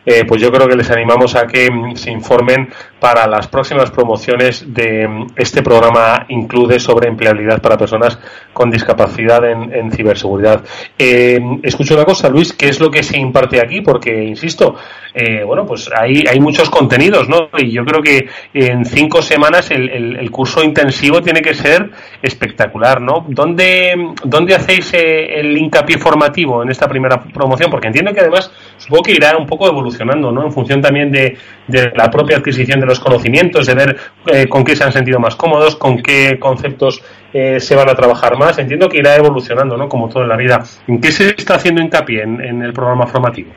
eh, 0.05 0.25
pues 0.25 0.41
yo 0.41 0.51
creo 0.51 0.67
que 0.67 0.75
les 0.75 0.89
animamos 0.89 1.35
a 1.35 1.45
que 1.47 1.69
se 1.95 2.11
informen 2.11 2.69
para 2.99 3.27
las 3.27 3.47
próximas 3.47 3.91
promociones 3.91 4.65
de 4.73 5.07
mm, 5.07 5.27
este 5.35 5.61
programa 5.61 6.25
Include 6.29 6.79
sobre 6.79 7.09
empleabilidad 7.09 7.61
para 7.61 7.77
personas 7.77 8.19
con 8.53 8.69
discapacidad 8.69 9.43
en, 9.45 9.91
ciberseguridad. 9.91 10.63
Eh, 10.97 11.39
escucho 11.63 11.95
una 11.95 12.05
cosa, 12.05 12.29
Luis, 12.29 12.53
¿qué 12.53 12.69
es 12.69 12.79
lo 12.79 12.91
que 12.91 13.03
se 13.03 13.17
imparte 13.17 13.61
aquí? 13.61 13.81
Porque, 13.81 14.23
insisto, 14.23 14.75
eh, 15.13 15.43
bueno, 15.43 15.65
pues 15.65 15.89
hay, 15.95 16.25
hay 16.29 16.39
muchos 16.39 16.69
contenidos, 16.69 17.27
¿no? 17.27 17.49
Y 17.57 17.71
yo 17.71 17.83
creo 17.83 18.01
que 18.01 18.27
en 18.53 18.85
cinco 18.85 19.21
semanas 19.21 19.71
el, 19.71 20.29
curso 20.29 20.63
intensivo 20.63 21.21
tiene 21.21 21.41
que 21.41 21.53
ser 21.53 21.89
espectacular, 22.21 23.01
¿no? 23.01 23.25
¿Dónde, 23.27 24.13
dónde 24.23 24.55
hacéis 24.55 24.93
eh, 24.93 25.39
el 25.39 25.57
hincapié 25.57 25.97
formativo 25.97 26.61
en 26.61 26.69
esta 26.69 26.87
primera 26.87 27.21
promoción? 27.21 27.71
Porque 27.71 27.87
entiendo 27.87 28.13
que 28.13 28.19
además 28.19 28.51
supongo 28.77 29.03
que 29.03 29.13
irá 29.13 29.35
un 29.37 29.47
poco 29.47 29.67
evolucionando, 29.67 30.31
¿no? 30.31 30.45
En 30.45 30.51
función 30.51 30.81
también 30.81 31.11
de, 31.11 31.35
de 31.67 31.91
la 31.95 32.11
propia 32.11 32.37
adquisición 32.37 32.79
de 32.79 32.85
los 32.89 32.99
conocimientos, 32.99 33.65
de 33.65 33.75
ver 33.75 33.97
eh, 34.27 34.47
con 34.49 34.63
qué 34.63 34.75
se 34.75 34.83
han 34.83 34.91
sentido 34.91 35.19
más 35.19 35.35
cómodos, 35.35 35.75
con 35.75 36.01
qué 36.01 36.37
conceptos 36.39 37.01
eh, 37.33 37.59
se 37.59 37.75
van 37.75 37.89
a 37.89 37.95
trabajar 37.95 38.37
más. 38.37 38.57
Entiendo 38.59 38.89
que 38.89 38.97
irá 38.97 39.15
evolucionando, 39.15 39.77
¿no? 39.77 39.87
Como 39.87 40.09
todo 40.09 40.23
en 40.23 40.29
la 40.29 40.35
vida. 40.35 40.63
¿En 40.87 40.99
qué 40.99 41.11
se 41.11 41.29
está 41.29 41.55
haciendo 41.55 41.81
hincapié 41.81 42.23
en, 42.23 42.61
el 42.61 42.73
programa 42.73 43.07
formativo? 43.07 43.51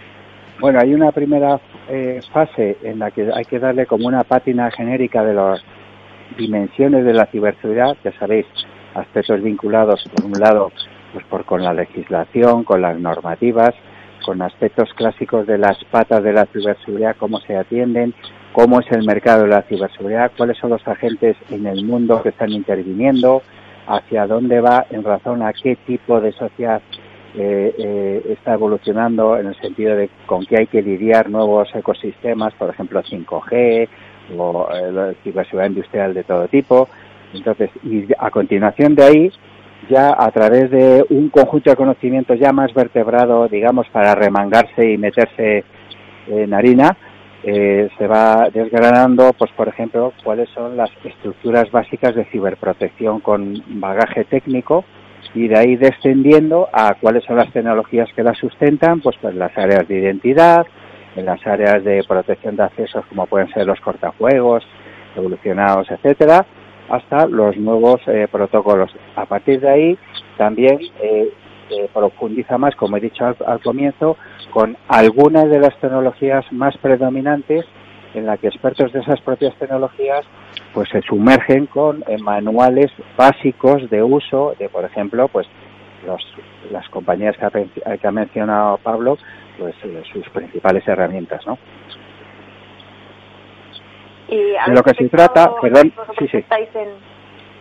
Bueno, 0.60 0.78
hay 0.80 0.94
una 0.94 1.10
primera 1.10 1.60
eh, 1.88 2.20
fase 2.32 2.76
en 2.82 3.00
la 3.00 3.10
que 3.10 3.28
hay 3.34 3.44
que 3.44 3.58
darle 3.58 3.86
como 3.86 4.06
una 4.06 4.22
pátina 4.22 4.70
genérica 4.70 5.24
de 5.24 5.34
las 5.34 5.60
dimensiones 6.38 7.04
de 7.04 7.12
la 7.12 7.26
ciberseguridad, 7.26 7.96
ya 8.04 8.12
sabéis, 8.18 8.46
aspectos 8.94 9.42
vinculados, 9.42 10.04
por 10.14 10.26
un 10.26 10.32
lado, 10.32 10.70
pues 11.12 11.24
por 11.26 11.44
con 11.44 11.62
la 11.62 11.74
legislación, 11.74 12.64
con 12.64 12.80
las 12.80 12.98
normativas, 12.98 13.74
con 14.24 14.40
aspectos 14.40 14.88
clásicos 14.94 15.46
de 15.46 15.58
las 15.58 15.82
patas 15.90 16.22
de 16.22 16.32
la 16.32 16.46
ciberseguridad, 16.46 17.16
cómo 17.18 17.40
se 17.40 17.56
atienden, 17.56 18.14
cómo 18.52 18.80
es 18.80 18.90
el 18.92 19.04
mercado 19.04 19.42
de 19.42 19.48
la 19.48 19.62
ciberseguridad, 19.62 20.32
cuáles 20.36 20.58
son 20.58 20.70
los 20.70 20.86
agentes 20.86 21.36
en 21.50 21.66
el 21.66 21.84
mundo 21.84 22.22
que 22.22 22.30
están 22.30 22.50
interviniendo, 22.50 23.42
hacia 23.86 24.26
dónde 24.26 24.60
va 24.60 24.86
en 24.90 25.02
razón 25.02 25.42
a 25.42 25.52
qué 25.52 25.76
tipo 25.76 26.20
de 26.20 26.32
sociedad 26.32 26.80
eh, 27.34 27.74
eh, 27.78 28.22
está 28.28 28.54
evolucionando 28.54 29.38
en 29.38 29.46
el 29.46 29.56
sentido 29.56 29.96
de 29.96 30.10
con 30.26 30.44
qué 30.44 30.58
hay 30.58 30.66
que 30.66 30.82
lidiar 30.82 31.30
nuevos 31.30 31.68
ecosistemas, 31.74 32.52
por 32.54 32.68
ejemplo 32.70 33.02
5G 33.02 33.88
o 34.36 34.68
eh, 34.72 35.14
ciberseguridad 35.24 35.70
industrial 35.70 36.14
de 36.14 36.24
todo 36.24 36.46
tipo. 36.48 36.88
Entonces, 37.32 37.70
y 37.82 38.06
a 38.18 38.30
continuación 38.30 38.94
de 38.94 39.04
ahí, 39.04 39.32
ya 39.88 40.14
a 40.16 40.30
través 40.30 40.70
de 40.70 41.04
un 41.08 41.30
conjunto 41.30 41.70
de 41.70 41.76
conocimientos 41.76 42.38
ya 42.38 42.52
más 42.52 42.72
vertebrado, 42.74 43.48
digamos, 43.48 43.88
para 43.88 44.14
remangarse 44.14 44.92
y 44.92 44.98
meterse 44.98 45.64
en 46.28 46.52
harina, 46.52 46.96
eh, 47.44 47.88
se 47.98 48.06
va 48.06 48.48
desgranando, 48.52 49.32
pues 49.32 49.50
por 49.52 49.68
ejemplo, 49.68 50.12
cuáles 50.22 50.48
son 50.50 50.76
las 50.76 50.90
estructuras 51.04 51.70
básicas 51.70 52.14
de 52.14 52.24
ciberprotección 52.26 53.20
con 53.20 53.62
bagaje 53.80 54.24
técnico 54.24 54.84
y 55.34 55.48
de 55.48 55.58
ahí 55.58 55.76
descendiendo 55.76 56.68
a 56.72 56.94
cuáles 56.94 57.24
son 57.24 57.36
las 57.36 57.52
tecnologías 57.52 58.08
que 58.14 58.22
las 58.22 58.38
sustentan, 58.38 59.00
pues, 59.00 59.16
pues 59.20 59.34
las 59.34 59.56
áreas 59.56 59.88
de 59.88 59.98
identidad, 59.98 60.66
en 61.16 61.26
las 61.26 61.44
áreas 61.46 61.84
de 61.84 62.02
protección 62.06 62.56
de 62.56 62.64
accesos 62.64 63.04
como 63.06 63.26
pueden 63.26 63.48
ser 63.52 63.66
los 63.66 63.80
cortafuegos 63.80 64.64
evolucionados, 65.16 65.90
etcétera, 65.90 66.46
hasta 66.88 67.26
los 67.26 67.56
nuevos 67.56 68.00
eh, 68.06 68.28
protocolos. 68.30 68.90
A 69.16 69.26
partir 69.26 69.60
de 69.60 69.68
ahí 69.68 69.98
también 70.38 70.78
eh, 71.02 71.28
profundiza 71.92 72.58
más, 72.58 72.74
como 72.76 72.96
he 72.96 73.00
dicho 73.00 73.24
al, 73.24 73.60
comienzo, 73.60 74.16
con 74.50 74.76
algunas 74.88 75.48
de 75.48 75.60
las 75.60 75.76
tecnologías 75.80 76.44
más 76.52 76.76
predominantes 76.78 77.64
en 78.14 78.26
la 78.26 78.36
que 78.36 78.48
expertos 78.48 78.92
de 78.92 79.00
esas 79.00 79.20
propias 79.22 79.54
tecnologías 79.56 80.24
pues 80.74 80.88
se 80.90 81.00
sumergen 81.02 81.66
con 81.66 82.04
eh, 82.06 82.18
manuales 82.18 82.90
básicos 83.16 83.88
de 83.88 84.02
uso 84.02 84.54
de, 84.58 84.68
por 84.68 84.84
ejemplo, 84.84 85.28
pues 85.28 85.46
los, 86.06 86.22
las 86.70 86.88
compañías 86.90 87.36
que 87.36 87.46
ha, 87.46 87.96
que 87.96 88.06
ha 88.06 88.12
mencionado 88.12 88.78
Pablo, 88.78 89.16
pues 89.58 89.74
sus 90.12 90.28
principales 90.30 90.86
herramientas, 90.86 91.46
¿no? 91.46 91.58
Y 94.28 94.36
de 94.36 94.74
lo 94.74 94.82
que 94.82 94.94
se 94.94 95.08
trata, 95.08 95.52
perdón, 95.60 95.92
sí, 96.18 96.26
sí. 96.28 96.38
estáis 96.38 96.68
en, 96.74 96.88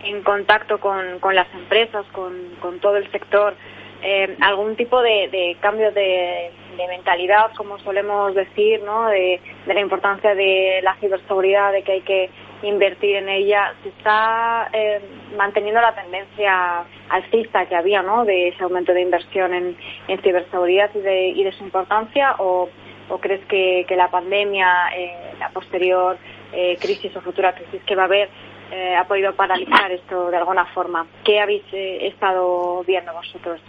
en 0.04 0.22
contacto 0.22 0.80
con, 0.80 1.18
con 1.20 1.34
las 1.34 1.52
empresas, 1.54 2.06
con, 2.12 2.32
con 2.60 2.78
todo 2.80 2.96
el 2.96 3.10
sector, 3.10 3.54
eh, 4.02 4.36
algún 4.40 4.76
tipo 4.76 5.00
de, 5.00 5.28
de 5.30 5.56
cambio 5.60 5.92
de, 5.92 6.50
de, 6.76 6.88
mentalidad, 6.88 7.52
como 7.56 7.78
solemos 7.78 8.34
decir, 8.34 8.82
¿no? 8.82 9.08
De, 9.08 9.40
la 9.66 9.80
importancia 9.80 10.34
de 10.34 10.80
la 10.82 10.94
ciberseguridad, 10.96 11.72
de 11.72 11.82
que 11.82 11.92
hay 11.92 12.00
que 12.02 12.30
invertir 12.62 13.16
en 13.16 13.28
ella. 13.28 13.74
Se 13.82 13.88
está 13.90 14.68
eh, 14.72 15.00
manteniendo 15.36 15.80
la 15.80 15.94
tendencia 15.94 16.84
alcista 17.08 17.66
que 17.66 17.76
había, 17.76 18.02
¿no? 18.02 18.24
De 18.24 18.48
ese 18.48 18.64
aumento 18.64 18.92
de 18.92 19.02
inversión 19.02 19.54
en, 19.54 19.76
en 20.08 20.22
ciberseguridad 20.22 20.90
y 20.94 21.00
de, 21.00 21.28
y 21.28 21.44
de 21.44 21.52
su 21.52 21.64
importancia, 21.64 22.36
o, 22.38 22.68
o 23.08 23.18
crees 23.18 23.44
que, 23.46 23.84
que 23.86 23.96
la 23.96 24.10
pandemia, 24.10 24.90
eh, 24.96 25.34
la 25.38 25.50
posterior 25.50 26.16
eh, 26.52 26.76
crisis 26.80 27.14
o 27.16 27.20
futura 27.20 27.54
crisis 27.54 27.82
que 27.84 27.94
va 27.94 28.02
a 28.02 28.06
haber 28.06 28.28
eh, 28.70 28.96
ha 28.96 29.04
podido 29.04 29.34
paralizar 29.34 29.92
esto 29.92 30.30
de 30.30 30.36
alguna 30.38 30.64
forma. 30.66 31.06
¿Qué 31.24 31.40
habéis 31.40 31.64
eh, 31.72 32.06
estado 32.06 32.82
viendo 32.84 33.12
vosotros? 33.12 33.60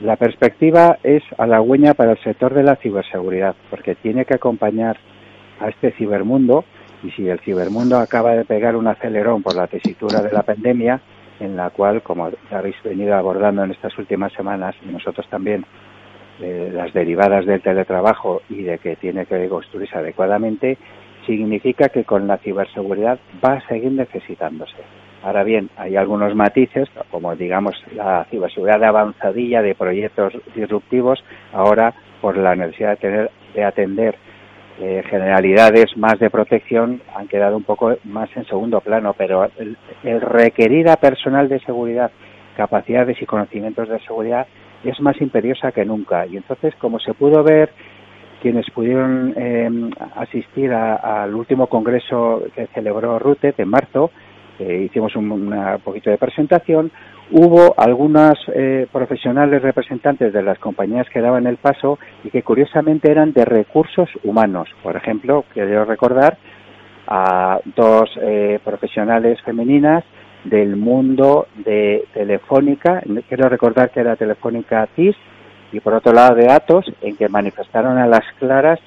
La 0.00 0.16
perspectiva 0.16 0.98
es 1.02 1.22
halagüeña 1.36 1.92
para 1.92 2.12
el 2.12 2.18
sector 2.20 2.54
de 2.54 2.62
la 2.62 2.76
ciberseguridad, 2.76 3.54
porque 3.68 3.94
tiene 3.94 4.24
que 4.24 4.34
acompañar 4.34 4.96
a 5.60 5.68
este 5.68 5.92
cibermundo 5.92 6.64
y 7.02 7.10
si 7.10 7.28
el 7.28 7.38
cibermundo 7.40 7.98
acaba 7.98 8.34
de 8.34 8.46
pegar 8.46 8.76
un 8.76 8.86
acelerón 8.86 9.42
por 9.42 9.54
la 9.54 9.66
tesitura 9.66 10.22
de 10.22 10.32
la 10.32 10.42
pandemia, 10.42 11.00
en 11.38 11.54
la 11.54 11.68
cual, 11.68 12.02
como 12.02 12.30
habéis 12.50 12.82
venido 12.82 13.14
abordando 13.14 13.62
en 13.62 13.72
estas 13.72 13.96
últimas 13.98 14.32
semanas, 14.32 14.74
y 14.82 14.90
nosotros 14.90 15.26
también, 15.28 15.66
las 16.38 16.94
derivadas 16.94 17.44
del 17.44 17.60
teletrabajo 17.60 18.40
y 18.48 18.62
de 18.62 18.78
que 18.78 18.96
tiene 18.96 19.26
que 19.26 19.48
construirse 19.48 19.98
adecuadamente, 19.98 20.78
significa 21.26 21.90
que 21.90 22.04
con 22.04 22.26
la 22.26 22.38
ciberseguridad 22.38 23.18
va 23.44 23.54
a 23.54 23.68
seguir 23.68 23.92
necesitándose. 23.92 24.76
Ahora 25.22 25.44
bien, 25.44 25.68
hay 25.76 25.96
algunos 25.96 26.34
matices, 26.34 26.88
como 27.10 27.36
digamos 27.36 27.74
la 27.94 28.26
ciberseguridad 28.30 28.84
avanzadilla 28.84 29.62
de 29.62 29.74
proyectos 29.74 30.32
disruptivos, 30.54 31.22
ahora 31.52 31.92
por 32.20 32.36
la 32.36 32.54
necesidad 32.54 32.90
de, 32.90 32.96
tener, 32.96 33.30
de 33.54 33.64
atender 33.64 34.14
eh, 34.80 35.02
generalidades 35.10 35.94
más 35.96 36.18
de 36.18 36.30
protección 36.30 37.02
han 37.14 37.28
quedado 37.28 37.56
un 37.56 37.64
poco 37.64 37.96
más 38.04 38.30
en 38.34 38.46
segundo 38.46 38.80
plano, 38.80 39.14
pero 39.16 39.50
el, 39.58 39.76
el 40.04 40.20
requerir 40.22 40.88
a 40.88 40.96
personal 40.96 41.48
de 41.48 41.60
seguridad 41.60 42.10
capacidades 42.56 43.20
y 43.20 43.26
conocimientos 43.26 43.88
de 43.88 44.00
seguridad 44.00 44.46
es 44.84 45.00
más 45.00 45.20
imperiosa 45.20 45.72
que 45.72 45.84
nunca. 45.84 46.26
Y 46.26 46.36
entonces, 46.36 46.74
como 46.76 46.98
se 46.98 47.14
pudo 47.14 47.42
ver 47.42 47.70
quienes 48.40 48.70
pudieron 48.70 49.34
em, 49.36 49.90
asistir 50.16 50.72
al 50.72 51.34
último 51.34 51.66
congreso 51.66 52.42
que 52.54 52.66
celebró 52.68 53.18
RUTEP 53.18 53.60
en 53.60 53.68
marzo, 53.68 54.10
hicimos 54.60 55.16
un 55.16 55.54
poquito 55.82 56.10
de 56.10 56.18
presentación, 56.18 56.90
hubo 57.30 57.74
algunos 57.76 58.34
eh, 58.54 58.86
profesionales 58.92 59.62
representantes 59.62 60.32
de 60.32 60.42
las 60.42 60.58
compañías 60.58 61.08
que 61.10 61.20
daban 61.20 61.46
el 61.46 61.56
paso 61.56 61.98
y 62.24 62.30
que 62.30 62.42
curiosamente 62.42 63.10
eran 63.10 63.32
de 63.32 63.44
recursos 63.44 64.08
humanos. 64.24 64.68
Por 64.82 64.96
ejemplo, 64.96 65.44
quiero 65.52 65.84
recordar 65.84 66.36
a 67.06 67.60
dos 67.76 68.10
eh, 68.20 68.58
profesionales 68.64 69.40
femeninas 69.42 70.04
del 70.44 70.76
mundo 70.76 71.46
de 71.64 72.04
Telefónica, 72.14 73.02
quiero 73.28 73.48
recordar 73.48 73.90
que 73.90 74.00
era 74.00 74.16
Telefónica 74.16 74.86
TIS, 74.94 75.16
y 75.72 75.80
por 75.80 75.94
otro 75.94 76.12
lado 76.12 76.34
de 76.34 76.50
Atos, 76.50 76.84
en 77.00 77.16
que 77.16 77.28
manifestaron 77.28 77.98
a 77.98 78.06
las 78.06 78.24
claras 78.38 78.80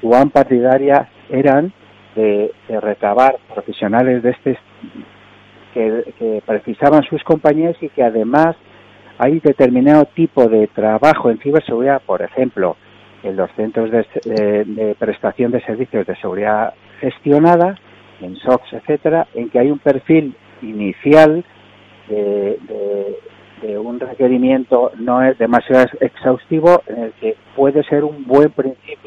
cuán 0.00 0.30
partidarias 0.30 1.08
eran 1.28 1.72
de, 2.14 2.52
recabar 2.80 3.36
profesionales 3.52 4.22
de 4.22 4.30
este 4.30 4.58
que, 5.74 6.42
precisaban 6.46 7.02
sus 7.04 7.22
compañías 7.24 7.76
y 7.80 7.88
que 7.88 8.02
además 8.02 8.56
hay 9.18 9.40
determinado 9.40 10.04
tipo 10.06 10.48
de 10.48 10.66
trabajo 10.68 11.30
en 11.30 11.38
ciberseguridad, 11.38 12.02
por 12.04 12.22
ejemplo, 12.22 12.76
en 13.22 13.36
los 13.36 13.50
centros 13.52 13.90
de, 13.90 14.96
prestación 14.98 15.50
de 15.50 15.60
servicios 15.62 16.06
de 16.06 16.16
seguridad 16.16 16.74
gestionada, 17.00 17.76
en 18.20 18.36
SOX, 18.36 18.72
etcétera, 18.72 19.26
en 19.34 19.50
que 19.50 19.58
hay 19.58 19.70
un 19.70 19.78
perfil 19.78 20.34
inicial 20.62 21.44
de, 22.08 22.58
de 23.62 23.78
un 23.78 23.98
requerimiento 24.00 24.92
no 24.98 25.22
es 25.22 25.36
demasiado 25.38 25.86
exhaustivo, 26.00 26.82
en 26.86 27.04
el 27.04 27.12
que 27.14 27.36
puede 27.56 27.82
ser 27.84 28.04
un 28.04 28.24
buen 28.24 28.50
principio 28.50 28.97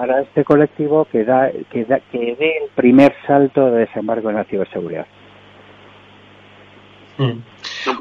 para 0.00 0.22
este 0.22 0.44
colectivo 0.44 1.04
que 1.12 1.24
da 1.24 1.52
que, 1.70 1.84
da, 1.84 2.00
que 2.10 2.34
dé 2.34 2.56
el 2.62 2.70
primer 2.74 3.14
salto 3.26 3.70
de 3.70 3.80
desembarco 3.80 4.30
en 4.30 4.36
la 4.36 4.44
ciberseguridad. 4.44 5.06
Mm. 7.18 7.38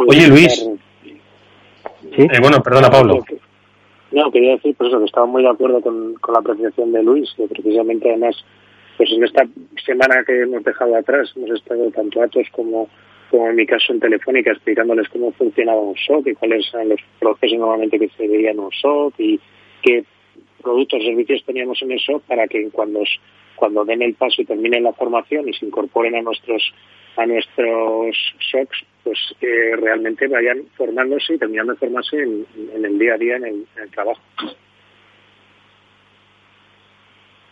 Oye, 0.08 0.28
Luis. 0.30 0.66
¿Sí? 1.04 2.22
Eh, 2.22 2.40
bueno, 2.42 2.64
perdona, 2.64 2.90
Pablo. 2.90 3.20
No, 4.14 4.32
quería 4.32 4.52
decir, 4.52 4.74
por 4.78 4.88
eso, 4.88 4.98
que 4.98 5.08
estaba 5.08 5.26
muy 5.26 5.44
de 5.44 5.50
acuerdo 5.50 5.82
con, 5.82 6.14
con 6.14 6.34
la 6.34 6.40
apreciación 6.40 6.94
de 6.94 7.04
Luis, 7.04 7.34
que 7.36 7.48
precisamente 7.50 8.08
además 8.08 8.46
pues 8.96 9.12
en 9.12 9.26
esta 9.26 9.46
semana 9.86 10.24
que 10.26 10.44
hemos 10.44 10.64
dejado 10.64 10.96
atrás 10.96 11.34
hemos 11.36 11.52
estado 11.52 11.92
tanto 11.92 12.22
Atos 12.22 12.48
como, 12.54 12.88
como 13.30 13.50
en 13.50 13.58
mi 13.58 13.66
caso 13.66 13.92
en 13.92 14.00
Telefónica 14.00 14.52
explicándoles 14.52 15.10
cómo 15.10 15.34
funcionaba 15.34 15.82
un 15.82 15.98
SOC 15.98 16.28
y 16.28 16.36
cuáles 16.36 16.74
eran 16.74 16.90
los 16.90 17.02
procesos 17.20 17.60
normalmente 17.60 18.00
que 18.00 18.10
se 18.16 18.26
veían 18.26 18.54
en 18.54 18.60
un 18.60 18.72
SOC 18.72 19.20
y 19.20 19.40
qué 19.82 20.06
productos 20.62 21.04
servicios 21.04 21.44
teníamos 21.46 21.82
en 21.82 21.92
eso 21.92 22.22
para 22.28 22.48
que 22.48 22.70
cuando, 22.72 23.02
cuando 23.56 23.86
den 23.86 24.02
el 24.02 24.14
paso 24.16 24.42
y 24.42 24.46
terminen 24.46 24.84
la 24.84 24.94
formación 24.94 25.48
y 25.50 25.54
se 25.54 25.66
incorporen 25.66 26.16
a 26.16 26.22
nuestros 26.22 26.74
a 27.18 27.26
nuestros 27.26 28.16
SOCs, 28.52 28.86
pues 29.04 29.18
eh, 29.42 29.76
realmente 29.76 30.28
vayan 30.28 30.64
formándose 30.78 31.34
y 31.34 31.38
terminando 31.38 31.74
de 31.74 31.80
formarse 31.80 32.18
en, 32.18 32.46
el 32.86 32.98
día 32.98 33.16
a 33.16 33.18
día 33.18 33.36
en 33.36 33.46
el, 33.46 33.66
en 33.76 33.84
el 33.84 33.92
trabajo. 33.92 34.22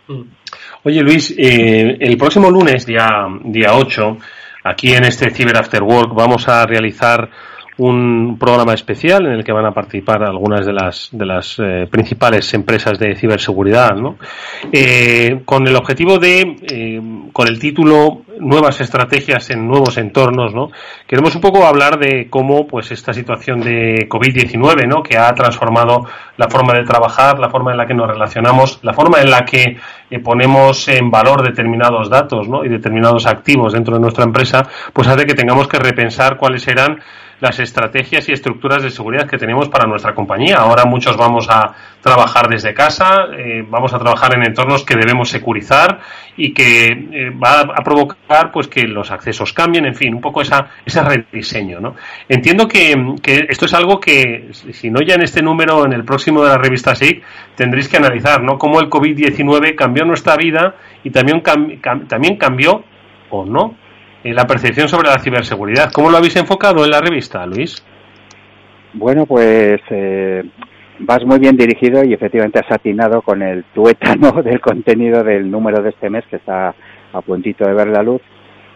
Mm. 0.07 0.21
Oye 0.83 1.01
Luis, 1.01 1.35
eh, 1.37 1.97
el 1.99 2.17
próximo 2.17 2.49
lunes, 2.49 2.85
día, 2.85 3.27
día 3.43 3.75
8, 3.75 4.17
aquí 4.63 4.93
en 4.93 5.03
este 5.03 5.31
Cyber 5.31 5.57
After 5.57 5.83
Work 5.83 6.13
vamos 6.13 6.47
a 6.47 6.65
realizar 6.65 7.29
un 7.77 8.37
programa 8.39 8.73
especial 8.73 9.25
en 9.27 9.33
el 9.33 9.43
que 9.43 9.51
van 9.51 9.65
a 9.65 9.71
participar 9.71 10.23
algunas 10.23 10.65
de 10.65 10.73
las, 10.73 11.09
de 11.11 11.25
las 11.25 11.57
eh, 11.59 11.87
principales 11.89 12.51
empresas 12.53 12.97
de 12.97 13.15
ciberseguridad, 13.15 13.95
¿no? 13.95 14.15
Eh, 14.71 15.41
con 15.45 15.67
el 15.67 15.75
objetivo 15.75 16.17
de, 16.17 16.55
eh, 16.69 17.01
con 17.31 17.47
el 17.47 17.59
título 17.59 18.21
Nuevas 18.39 18.81
estrategias 18.81 19.49
en 19.49 19.67
nuevos 19.67 19.97
entornos, 19.97 20.53
¿no? 20.53 20.69
Queremos 21.07 21.33
un 21.33 21.41
poco 21.41 21.65
hablar 21.65 21.97
de 21.97 22.27
cómo, 22.29 22.67
pues, 22.67 22.91
esta 22.91 23.11
situación 23.11 23.61
de 23.61 24.07
COVID-19, 24.07 24.87
¿no? 24.87 25.01
Que 25.01 25.17
ha 25.17 25.33
transformado 25.33 26.05
la 26.37 26.47
forma 26.47 26.73
de 26.73 26.83
trabajar, 26.83 27.39
la 27.39 27.49
forma 27.49 27.71
en 27.71 27.77
la 27.77 27.87
que 27.87 27.95
nos 27.95 28.07
relacionamos, 28.07 28.79
la 28.83 28.93
forma 28.93 29.21
en 29.21 29.31
la 29.31 29.43
que 29.43 29.77
ponemos 30.23 30.87
en 30.87 31.09
valor 31.09 31.41
determinados 31.41 32.11
datos, 32.11 32.47
¿no? 32.47 32.63
Y 32.63 32.69
determinados 32.69 33.25
activos 33.25 33.73
dentro 33.73 33.95
de 33.95 34.01
nuestra 34.01 34.23
empresa, 34.23 34.63
pues 34.93 35.07
hace 35.07 35.25
que 35.25 35.33
tengamos 35.33 35.67
que 35.67 35.79
repensar 35.79 36.37
cuáles 36.37 36.67
eran 36.67 36.99
las 37.39 37.59
estrategias 37.59 38.27
y 38.29 38.31
estructuras 38.31 38.81
de 38.81 38.89
seguridad 38.89 39.27
que 39.27 39.37
tenemos 39.37 39.69
para 39.69 39.87
nuestra 39.87 40.15
compañía. 40.15 40.57
Ahora 40.57 40.85
muchos 40.85 41.15
vamos 41.17 41.47
a 41.49 41.73
trabajar 42.01 42.47
desde 42.47 42.73
casa, 42.73 43.27
eh, 43.37 43.63
vamos 43.67 43.93
a 43.93 43.99
trabajar 43.99 44.33
en 44.35 44.43
entornos 44.43 44.83
que 44.83 44.95
debemos 44.95 45.29
securizar 45.29 45.99
y 46.35 46.53
que 46.53 46.87
eh, 46.87 47.29
va 47.31 47.61
a 47.61 47.83
provocar 47.83 48.51
pues 48.51 48.67
que 48.67 48.83
los 48.83 49.11
accesos 49.11 49.53
cambien, 49.53 49.85
en 49.85 49.95
fin, 49.95 50.13
un 50.15 50.21
poco 50.21 50.41
esa, 50.41 50.69
ese 50.85 51.01
rediseño. 51.03 51.79
¿no? 51.79 51.95
Entiendo 52.27 52.67
que, 52.67 52.95
esto 53.49 53.65
es 53.65 53.73
algo 53.73 53.99
que, 53.99 54.49
si 54.51 54.89
no 54.89 55.01
ya 55.01 55.15
en 55.15 55.23
este 55.23 55.41
número, 55.41 55.85
en 55.85 55.93
el 55.93 56.03
próximo 56.03 56.43
de 56.43 56.49
la 56.49 56.57
revista 56.57 56.95
SIG, 56.95 57.21
tendréis 57.55 57.87
que 57.87 57.97
analizar, 57.97 58.41
¿no? 58.41 58.57
Cómo 58.57 58.79
el 58.79 58.89
COVID-19 58.89 59.75
cambió 59.75 60.05
nuestra 60.05 60.35
vida 60.35 60.75
y 61.03 61.09
también, 61.09 61.41
también 62.07 62.37
cambió, 62.37 62.83
o 63.29 63.45
no, 63.45 63.75
la 64.33 64.47
percepción 64.47 64.87
sobre 64.87 65.09
la 65.09 65.19
ciberseguridad. 65.19 65.91
¿Cómo 65.91 66.09
lo 66.09 66.17
habéis 66.17 66.35
enfocado 66.35 66.83
en 66.83 66.91
la 66.91 67.01
revista, 67.01 67.45
Luis? 67.45 67.83
Bueno, 68.93 69.25
pues 69.25 69.79
eh, 69.89 70.43
vas 70.99 71.23
muy 71.25 71.39
bien 71.39 71.57
dirigido 71.57 72.03
y 72.03 72.13
efectivamente 72.13 72.59
has 72.59 72.71
atinado 72.71 73.21
con 73.21 73.41
el 73.41 73.63
tuétano 73.65 74.31
del 74.43 74.59
contenido 74.59 75.23
del 75.23 75.49
número 75.49 75.81
de 75.81 75.89
este 75.89 76.09
mes 76.09 76.25
que 76.29 76.37
está 76.37 76.73
a 77.13 77.21
puntito 77.21 77.65
de 77.65 77.73
ver 77.73 77.87
la 77.87 78.03
luz. 78.03 78.21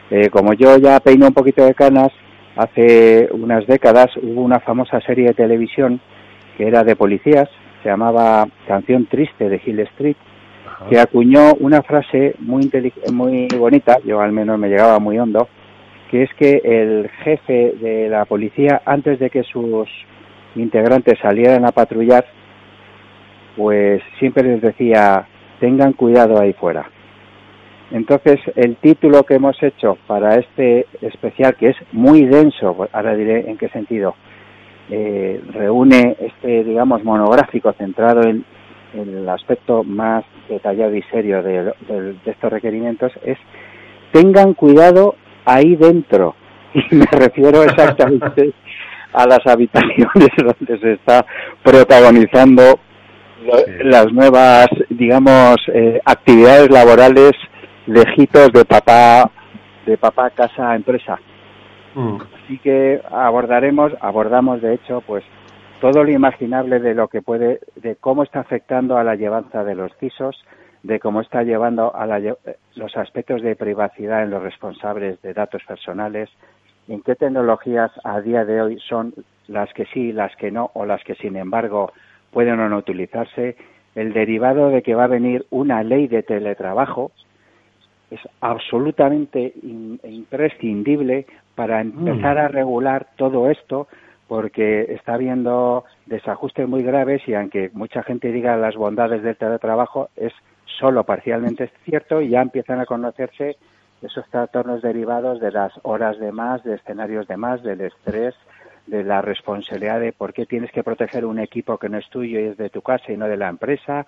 Eh, 0.10 0.30
como 0.30 0.54
yo 0.54 0.78
ya 0.78 0.99
peino 0.99 1.28
un 1.28 1.34
poquito 1.34 1.66
de 1.66 1.74
canas, 1.74 2.12
hace 2.56 3.30
unas 3.32 3.66
décadas 3.66 4.10
hubo 4.18 4.41
una 4.41 4.60
famosa 4.60 4.99
serie 5.02 5.28
de 5.28 5.34
televisión 5.34 6.02
que 6.58 6.68
era 6.68 6.84
de 6.84 6.95
policías, 6.95 7.49
se 7.82 7.89
llamaba 7.89 8.47
Canción 8.68 9.06
Triste 9.06 9.49
de 9.49 9.62
Hill 9.66 9.80
Street, 9.80 10.18
que 10.90 11.00
acuñó 11.00 11.54
una 11.60 11.82
frase 11.82 12.36
muy, 12.40 12.70
muy 13.12 13.48
bonita, 13.58 13.98
yo 14.04 14.22
al 14.22 14.32
menos 14.32 14.58
me 14.58 14.70
llegaba 14.70 15.00
muy 15.00 15.18
hondo, 15.20 15.48
que 16.10 16.24
es 16.24 16.34
que 16.36 16.62
el 16.64 17.10
jefe 17.24 17.74
de 17.80 18.10
la 18.10 18.26
policía, 18.26 18.82
antes 18.86 19.20
de 19.20 19.30
que 19.30 19.44
sus 19.44 19.88
integrantes 20.56 21.18
salieran 21.20 21.66
a 21.66 21.72
patrullar, 21.72 22.26
pues 23.56 24.02
siempre 24.20 24.44
les 24.44 24.62
decía, 24.62 25.28
tengan 25.60 25.94
cuidado 25.94 26.40
ahí 26.40 26.54
fuera. 26.54 26.90
Entonces, 27.92 28.40
el 28.56 28.78
título 28.78 29.24
que 29.24 29.36
hemos 29.36 29.62
hecho 29.62 29.98
para 30.08 30.36
este 30.36 30.88
especial, 31.02 31.56
que 31.56 31.70
es 31.70 31.76
muy 31.92 32.26
denso, 32.26 32.88
ahora 32.92 33.16
diré 33.16 33.50
en 33.50 33.58
qué 33.58 33.68
sentido, 33.70 34.16
eh, 34.90 35.42
reúne 35.54 36.16
este, 36.20 36.64
digamos, 36.64 37.04
monográfico 37.04 37.74
centrado 37.74 38.22
en 38.24 38.46
el 38.94 39.28
aspecto 39.30 39.84
más 39.84 40.26
detallado 40.52 40.93
y 40.95 41.02
serio 41.04 41.41
de, 41.41 41.74
estos 42.26 42.52
requerimientos 42.52 43.12
es 43.24 43.38
tengan 44.12 44.54
cuidado 44.54 45.16
ahí 45.45 45.76
dentro. 45.76 46.36
Y 46.74 46.95
me 46.95 47.06
refiero 47.06 47.64
exactamente 47.66 48.54
a 49.14 49.26
las 49.26 49.45
habitaciones 49.45 50.30
donde 50.38 50.80
se 50.80 50.93
está 50.93 51.26
protagonizando 51.64 52.80
las 53.84 54.12
nuevas, 54.14 54.68
digamos, 54.89 55.58
eh, 55.74 55.99
actividades 56.06 56.70
laborales 56.70 57.32
lejitos 57.88 58.54
de 58.54 58.64
papá, 58.64 59.30
de 59.86 59.97
papá 59.97 60.30
casa 60.30 60.76
empresa. 60.76 61.20
Mm. 61.95 62.18
Así 62.43 62.58
que 62.60 63.02
abordaremos, 63.12 63.91
abordamos 63.99 64.62
de 64.62 64.76
hecho, 64.76 65.02
pues 65.02 65.24
todo 65.82 66.04
lo 66.04 66.12
imaginable 66.12 66.80
de 66.80 66.94
lo 66.94 67.08
que 67.08 67.24
puede, 67.24 67.60
de 67.76 67.96
cómo 67.96 68.22
está 68.22 68.40
afectando 68.40 68.98
a 68.98 69.04
la 69.04 69.16
llevanza 69.16 69.64
de 69.64 69.74
los 69.74 69.92
CISOs, 69.98 70.40
de 70.84 71.00
cómo 71.00 71.22
está 71.22 71.42
llevando 71.42 71.94
a 71.96 72.06
los 72.76 72.98
aspectos 72.98 73.42
de 73.42 73.56
privacidad 73.56 74.22
en 74.22 74.30
los 74.30 74.44
responsables 74.44 75.20
de 75.24 75.34
datos 75.34 75.64
personales, 75.68 76.30
en 76.88 77.02
qué 77.02 77.16
tecnologías 77.16 77.92
a 78.04 78.22
día 78.22 78.46
de 78.46 78.62
hoy 78.62 78.80
son 78.88 79.16
las 79.48 79.74
que 79.74 79.86
sí, 79.88 80.12
las 80.12 80.36
que 80.36 80.52
no, 80.52 80.70
o 80.76 80.86
las 80.86 81.04
que 81.04 81.16
sin 81.16 81.36
embargo 81.36 81.92
pueden 82.32 82.60
o 82.60 82.70
no 82.70 82.78
utilizarse, 82.78 83.58
el 83.96 84.14
derivado 84.14 84.70
de 84.70 84.84
que 84.84 84.94
va 84.94 85.06
a 85.06 85.08
venir 85.08 85.48
una 85.50 85.82
ley 85.82 86.08
de 86.08 86.22
teletrabajo 86.22 87.12
es 88.12 88.20
absolutamente 88.40 89.54
imprescindible 89.64 91.26
para 91.56 91.82
empezar 91.82 92.38
a 92.38 92.50
regular 92.50 93.08
todo 93.18 93.50
esto 93.50 93.88
porque 94.32 94.84
está 94.94 95.16
habiendo 95.16 95.84
desajustes 96.06 96.66
muy 96.66 96.84
graves 96.84 97.22
y 97.28 97.34
aunque 97.34 97.70
mucha 97.74 98.02
gente 98.02 98.32
diga 98.32 98.56
las 98.56 98.78
bondades 98.78 99.24
del 99.24 99.36
teletrabajo, 99.36 100.08
es 100.16 100.32
solo 100.80 101.04
parcialmente 101.04 101.70
cierto 101.84 102.22
y 102.22 102.30
ya 102.30 102.42
empiezan 102.42 102.80
a 102.80 102.86
conocerse 102.86 103.58
esos 104.02 104.26
trastornos 104.30 104.82
derivados 104.82 105.42
de 105.42 105.52
las 105.52 105.74
horas 105.84 106.18
de 106.18 106.32
más, 106.32 106.64
de 106.64 106.76
escenarios 106.76 107.28
de 107.28 107.36
más, 107.36 107.62
del 107.62 107.82
estrés, 107.82 108.34
de 108.88 109.04
la 109.04 109.22
responsabilidad 109.22 110.00
de 110.00 110.14
por 110.14 110.32
qué 110.32 110.46
tienes 110.46 110.72
que 110.72 110.82
proteger 110.82 111.26
un 111.26 111.40
equipo 111.40 111.78
que 111.78 111.90
no 111.90 111.98
es 111.98 112.10
tuyo 112.10 112.40
y 112.40 112.46
es 112.46 112.58
de 112.58 112.70
tu 112.70 112.82
casa 112.82 113.12
y 113.12 113.18
no 113.18 113.28
de 113.28 113.36
la 113.36 113.50
empresa. 113.50 114.06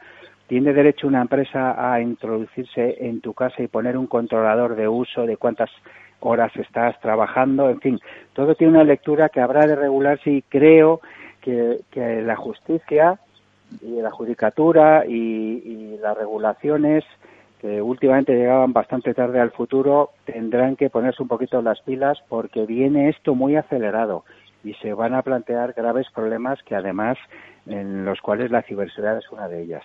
¿Tiene 0.47 0.71
derecho 0.71 1.05
una 1.05 1.19
empresa 1.19 1.93
a 1.93 1.99
introducirse 1.99 2.95
en 3.05 3.19
tu 3.19 3.34
casa 3.34 3.61
y 3.61 3.67
poner 3.67 3.97
un 3.97 4.07
controlador 4.07 4.78
de 4.78 4.88
uso 4.88 5.26
de 5.26 5.36
cuántas 5.36 5.69
horas 6.24 6.55
estás 6.55 6.99
trabajando, 7.01 7.69
en 7.69 7.80
fin, 7.80 7.99
todo 8.34 8.55
tiene 8.55 8.74
una 8.74 8.84
lectura 8.84 9.30
que 9.30 9.41
habrá 9.41 9.67
de 9.67 9.76
regularse 9.76 10.32
y 10.32 10.41
creo 10.43 11.01
que, 11.41 11.82
la 12.26 12.36
justicia 12.36 13.19
y 13.82 14.01
la 14.01 14.11
judicatura 14.11 15.05
y, 15.05 15.97
las 16.01 16.17
regulaciones 16.17 17.05
que 17.59 17.82
últimamente 17.82 18.36
llegaban 18.36 18.74
bastante 18.74 19.13
tarde 19.13 19.39
al 19.39 19.51
futuro 19.51 20.09
tendrán 20.26 20.76
que 20.76 20.89
ponerse 20.89 21.21
un 21.21 21.30
poquito 21.30 21.61
las 21.61 21.80
pilas 21.82 22.21
porque 22.28 22.65
viene 22.65 23.07
esto 23.07 23.36
muy 23.36 23.55
acelerado 23.55 24.26
y 24.65 24.74
se 24.76 24.93
van 24.93 25.13
a 25.13 25.21
plantear 25.21 25.71
graves 25.71 26.07
problemas 26.13 26.61
que 26.63 26.76
además 26.76 27.17
en 27.65 28.03
los 28.03 28.19
cuales 28.19 28.51
la 28.51 28.63
ciberseguridad 28.63 29.17
es 29.17 29.32
una 29.32 29.47
de 29.47 29.61
ellas. 29.61 29.84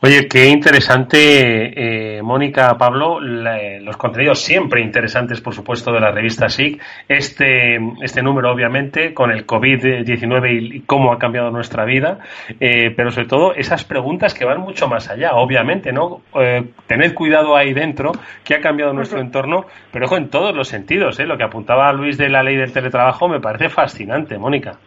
Oye, 0.00 0.28
qué 0.28 0.46
interesante, 0.46 2.18
eh, 2.18 2.22
Mónica, 2.22 2.78
Pablo, 2.78 3.18
los 3.18 3.96
contenidos 3.96 4.38
siempre 4.38 4.80
interesantes, 4.80 5.40
por 5.40 5.54
supuesto, 5.54 5.90
de 5.90 5.98
la 5.98 6.12
revista 6.12 6.48
SIG. 6.48 6.80
Este, 7.08 7.80
este 8.00 8.22
número, 8.22 8.52
obviamente, 8.52 9.12
con 9.12 9.32
el 9.32 9.44
COVID-19 9.44 10.76
y, 10.76 10.80
cómo 10.82 11.12
ha 11.12 11.18
cambiado 11.18 11.50
nuestra 11.50 11.84
vida, 11.84 12.20
eh, 12.60 12.92
pero 12.96 13.10
sobre 13.10 13.26
todo 13.26 13.54
esas 13.54 13.82
preguntas 13.82 14.34
que 14.34 14.44
van 14.44 14.60
mucho 14.60 14.86
más 14.86 15.10
allá, 15.10 15.32
obviamente, 15.32 15.90
¿no? 15.90 16.20
Eh, 16.40 16.64
tener 16.86 17.12
cuidado 17.12 17.56
ahí 17.56 17.74
dentro, 17.74 18.12
que 18.44 18.54
ha 18.54 18.60
cambiado 18.60 18.92
nuestro 18.92 19.20
entorno, 19.20 19.64
pero 19.90 20.06
ojo, 20.06 20.16
en 20.16 20.28
todos 20.28 20.54
los 20.54 20.68
sentidos, 20.68 21.18
¿eh? 21.18 21.26
Lo 21.26 21.36
que 21.36 21.42
apuntaba 21.42 21.92
Luis 21.92 22.16
de 22.16 22.28
la 22.28 22.44
ley 22.44 22.54
del 22.54 22.72
teletrabajo 22.72 23.28
me 23.28 23.40
parece 23.40 23.68
fascinante, 23.68 24.38
Mónica. 24.38 24.78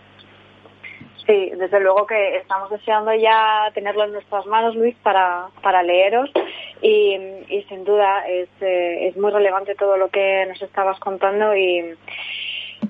Sí, 1.32 1.49
desde 1.55 1.79
luego 1.79 2.05
que 2.05 2.36
estamos 2.36 2.69
deseando 2.69 3.13
ya 3.13 3.71
tenerlo 3.73 4.03
en 4.03 4.11
nuestras 4.11 4.45
manos, 4.47 4.75
Luis, 4.75 4.97
para, 5.01 5.47
para 5.61 5.82
leeros 5.82 6.29
y, 6.82 7.15
sin 7.69 7.86
duda 7.86 8.27
es, 8.27 8.49
eh, 8.59 9.07
es 9.07 9.15
muy 9.15 9.32
relevante 9.32 9.75
todo 9.75 9.95
lo 9.95 10.09
que 10.09 10.45
nos 10.49 10.61
estabas 10.61 10.99
contando 10.99 11.55
y, 11.55 11.95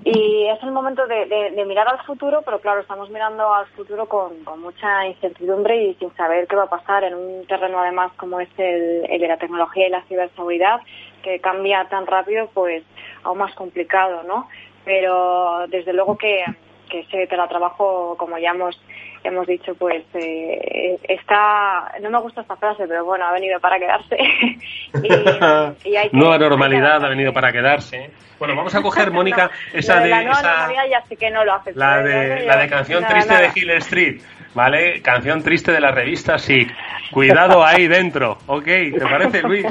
Y 0.03 0.47
es 0.47 0.63
el 0.63 0.71
momento 0.71 1.05
de, 1.05 1.63
mirar 1.67 1.87
al 1.87 2.03
futuro, 2.03 2.41
pero 2.43 2.59
claro, 2.61 2.81
estamos 2.81 3.11
mirando 3.11 3.53
al 3.53 3.67
futuro 3.75 4.07
con, 4.07 4.43
mucha 4.59 5.05
incertidumbre 5.05 5.75
y 5.83 5.93
sin 5.99 6.11
saber 6.15 6.47
qué 6.47 6.55
va 6.55 6.63
a 6.63 6.77
pasar 6.77 7.03
en 7.03 7.13
un 7.13 7.45
terreno 7.45 7.79
además 7.79 8.11
como 8.17 8.39
es 8.39 8.49
el, 8.57 9.05
el 9.07 9.21
de 9.21 9.27
la 9.27 9.37
tecnología 9.37 9.85
y 9.85 9.91
la 9.91 10.01
ciberseguridad, 10.05 10.81
que 11.21 11.39
cambia 11.41 11.85
tan 11.89 12.07
rápido, 12.07 12.49
pues 12.55 12.83
aún 13.21 13.37
más 13.37 13.53
complicado, 13.53 14.23
¿no? 14.23 14.47
Pero 14.83 15.67
desde 15.67 15.93
luego 15.93 16.17
que, 16.17 16.43
que 16.91 16.99
ese 16.99 17.27
teletrabajo, 17.27 18.15
como 18.17 18.37
ya 18.37 18.51
hemos 18.51 18.79
hemos 19.23 19.47
dicho, 19.47 19.75
pues 19.75 20.03
eh, 20.13 20.97
está, 21.03 21.91
no 22.01 22.09
me 22.09 22.19
gusta 22.19 22.41
esta 22.41 22.55
frase, 22.55 22.87
pero 22.87 23.05
bueno, 23.05 23.25
ha 23.25 23.31
venido 23.31 23.59
para 23.59 23.77
quedarse. 23.77 24.17
y, 25.83 26.15
Nueva 26.15 26.37
normalidad 26.37 27.03
ha 27.03 27.09
venido 27.09 27.33
para 27.33 27.51
quedarse. 27.51 28.11
Bueno, 28.39 28.55
vamos 28.55 28.73
a 28.73 28.81
coger, 28.81 29.11
Mónica, 29.13 29.51
esa 29.73 29.99
de... 29.99 30.09
La 30.09 30.23
nueva 30.23 30.41
normalidad 30.41 30.83
ya 30.89 31.01
sé 31.07 31.15
que 31.15 31.29
no 31.29 31.45
lo 31.45 31.53
hace. 31.53 31.73
La 31.75 32.01
de, 32.01 32.45
la 32.45 32.57
de 32.57 32.67
canción 32.69 33.05
triste 33.05 33.33
de 33.33 33.51
Hill 33.55 33.71
Street. 33.71 34.21
¿Vale? 34.53 35.01
Canción 35.01 35.41
triste 35.43 35.71
de 35.71 35.79
la 35.79 35.91
revista 35.91 36.37
Sí. 36.37 36.67
Cuidado 37.11 37.63
ahí 37.63 37.87
dentro, 37.87 38.37
¿ok? 38.47 38.65
¿Te 38.65 38.99
parece, 39.01 39.41
Luis? 39.43 39.65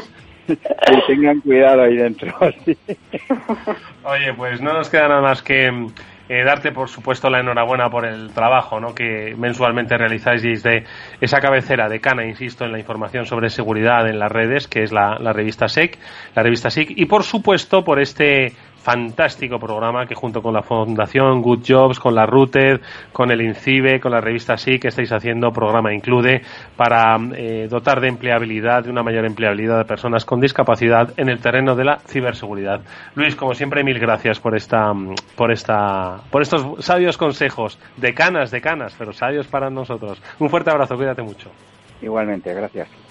Que 0.47 0.57
tengan 1.07 1.41
cuidado 1.41 1.83
ahí 1.83 1.97
dentro. 1.97 2.35
Oye, 4.05 4.35
pues 4.35 4.61
no 4.61 4.73
nos 4.73 4.91
queda 4.91 5.09
nada 5.09 5.21
más 5.21 5.43
que 5.43 5.71
eh, 6.33 6.45
darte, 6.45 6.71
por 6.71 6.89
supuesto, 6.89 7.29
la 7.29 7.41
enhorabuena 7.41 7.91
por 7.91 8.07
el 8.07 8.33
trabajo 8.33 8.79
¿no? 8.79 8.95
que 8.95 9.35
mensualmente 9.37 9.99
realizáis 9.99 10.43
desde 10.43 10.85
esa 11.21 11.41
cabecera 11.41 11.89
de 11.89 12.01
Cana, 12.01 12.25
insisto, 12.25 12.65
en 12.65 12.71
la 12.71 12.79
información 12.79 13.27
sobre 13.27 13.51
seguridad 13.51 14.09
en 14.09 14.21
las 14.21 14.31
redes, 14.31 14.69
que 14.69 14.85
es 14.85 14.93
la, 14.93 15.19
la 15.19 15.33
revista 15.33 15.67
SEC, 15.67 15.99
la 16.37 16.45
revista 16.45 16.71
SIC, 16.71 16.93
y 16.95 17.07
por 17.07 17.25
supuesto 17.25 17.83
por 17.83 18.01
este 18.01 18.53
fantástico 18.81 19.59
programa 19.59 20.07
que 20.07 20.15
junto 20.15 20.41
con 20.43 20.55
la 20.55 20.63
Fundación 20.63 21.43
Good 21.43 21.65
Jobs, 21.67 21.99
con 22.01 22.15
la 22.15 22.27
Router, 22.27 22.81
con 23.13 23.31
el 23.31 23.41
INCIBE, 23.43 24.01
con 24.01 24.13
la 24.13 24.21
revista 24.21 24.57
Sí 24.57 24.79
que 24.79 24.89
estáis 24.89 25.13
haciendo 25.13 25.53
programa 25.53 25.93
Include 25.93 26.43
para 26.77 27.17
eh, 27.37 27.67
dotar 27.69 28.01
de 28.01 28.09
empleabilidad, 28.09 28.85
de 28.85 28.91
una 28.91 29.03
mayor 29.03 29.27
empleabilidad 29.27 29.79
de 29.79 29.85
personas 29.85 30.25
con 30.25 30.41
discapacidad 30.41 31.13
en 31.17 31.29
el 31.29 31.41
terreno 31.41 31.75
de 31.75 31.85
la 31.85 31.99
ciberseguridad. 31.99 32.81
Luis, 33.15 33.37
como 33.37 33.55
siempre, 33.55 33.85
mil 33.85 33.99
gracias 33.99 34.41
por 34.41 34.57
esta, 34.57 34.93
por 35.37 35.53
esta, 35.53 36.21
por 36.31 36.43
estos 36.43 36.85
sabios 36.85 37.17
consejos 37.17 37.79
de 37.97 38.15
canas, 38.15 38.51
de 38.51 38.61
canas, 38.61 38.95
pero 38.99 39.13
sabios 39.13 39.47
para 39.47 39.71
nosotros. 39.71 40.21
Un 40.39 40.49
fuerte 40.49 40.71
abrazo, 40.71 40.97
cuídate 40.97 41.23
mucho. 41.23 41.51
Igualmente, 42.03 42.55
gracias. 42.55 43.10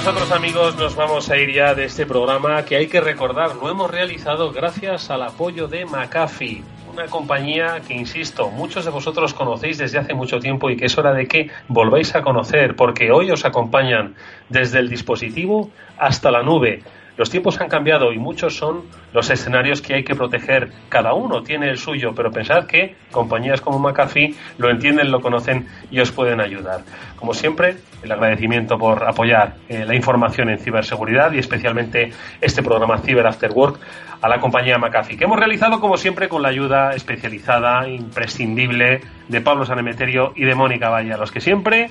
Nosotros 0.00 0.32
amigos 0.32 0.78
nos 0.78 0.96
vamos 0.96 1.28
a 1.28 1.36
ir 1.36 1.52
ya 1.52 1.74
de 1.74 1.84
este 1.84 2.06
programa 2.06 2.64
que 2.64 2.74
hay 2.74 2.86
que 2.86 3.02
recordar, 3.02 3.54
lo 3.56 3.68
hemos 3.68 3.90
realizado 3.90 4.50
gracias 4.50 5.10
al 5.10 5.22
apoyo 5.22 5.68
de 5.68 5.84
McAfee, 5.84 6.62
una 6.90 7.04
compañía 7.04 7.82
que, 7.86 7.92
insisto, 7.92 8.48
muchos 8.48 8.86
de 8.86 8.90
vosotros 8.90 9.34
conocéis 9.34 9.76
desde 9.76 9.98
hace 9.98 10.14
mucho 10.14 10.38
tiempo 10.38 10.70
y 10.70 10.76
que 10.78 10.86
es 10.86 10.96
hora 10.96 11.12
de 11.12 11.26
que 11.26 11.50
volváis 11.68 12.14
a 12.14 12.22
conocer, 12.22 12.76
porque 12.76 13.12
hoy 13.12 13.30
os 13.30 13.44
acompañan 13.44 14.14
desde 14.48 14.78
el 14.78 14.88
dispositivo 14.88 15.70
hasta 15.98 16.30
la 16.30 16.42
nube 16.42 16.82
los 17.20 17.28
tiempos 17.28 17.60
han 17.60 17.68
cambiado 17.68 18.14
y 18.14 18.18
muchos 18.18 18.56
son 18.56 18.84
los 19.12 19.28
escenarios 19.28 19.82
que 19.82 19.92
hay 19.92 20.04
que 20.04 20.14
proteger. 20.14 20.70
Cada 20.88 21.12
uno 21.12 21.42
tiene 21.42 21.68
el 21.68 21.76
suyo, 21.76 22.14
pero 22.16 22.32
pensad 22.32 22.64
que 22.64 22.96
compañías 23.10 23.60
como 23.60 23.78
McAfee 23.78 24.34
lo 24.56 24.70
entienden, 24.70 25.10
lo 25.10 25.20
conocen 25.20 25.66
y 25.90 26.00
os 26.00 26.10
pueden 26.12 26.40
ayudar. 26.40 26.80
Como 27.16 27.34
siempre, 27.34 27.76
el 28.02 28.10
agradecimiento 28.10 28.78
por 28.78 29.06
apoyar 29.06 29.56
eh, 29.68 29.84
la 29.84 29.94
información 29.94 30.48
en 30.48 30.60
ciberseguridad 30.60 31.30
y 31.32 31.38
especialmente 31.40 32.10
este 32.40 32.62
programa 32.62 32.96
Cyber 32.96 33.26
After 33.26 33.50
Work 33.50 33.80
a 34.22 34.26
la 34.26 34.40
compañía 34.40 34.78
McAfee, 34.78 35.18
que 35.18 35.24
hemos 35.24 35.38
realizado 35.38 35.78
como 35.78 35.98
siempre 35.98 36.26
con 36.26 36.40
la 36.40 36.48
ayuda 36.48 36.94
especializada, 36.94 37.86
imprescindible 37.86 39.02
de 39.28 39.40
Pablo 39.42 39.66
Sanemeterio 39.66 40.32
y 40.36 40.44
de 40.44 40.54
Mónica 40.54 40.88
Valle, 40.88 41.12
a 41.12 41.18
los 41.18 41.30
que 41.30 41.42
siempre 41.42 41.90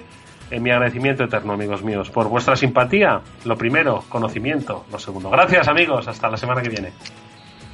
en 0.52 0.64
mi 0.64 0.72
agradecimiento 0.72 1.24
eterno, 1.24 1.54
amigos 1.54 1.84
míos, 1.84 2.10
por 2.10 2.28
vuestra 2.28 2.56
simpatía. 2.56 3.22
Lo 3.46 3.56
primero, 3.56 4.04
conocimiento. 4.10 4.86
Lo 4.92 5.00
segundo, 5.00 5.30
gracias, 5.30 5.68
amigos. 5.68 6.08
Hasta 6.08 6.30
la 6.30 6.38
semana 6.38 6.62
que 6.62 6.70
viene. 6.70 6.92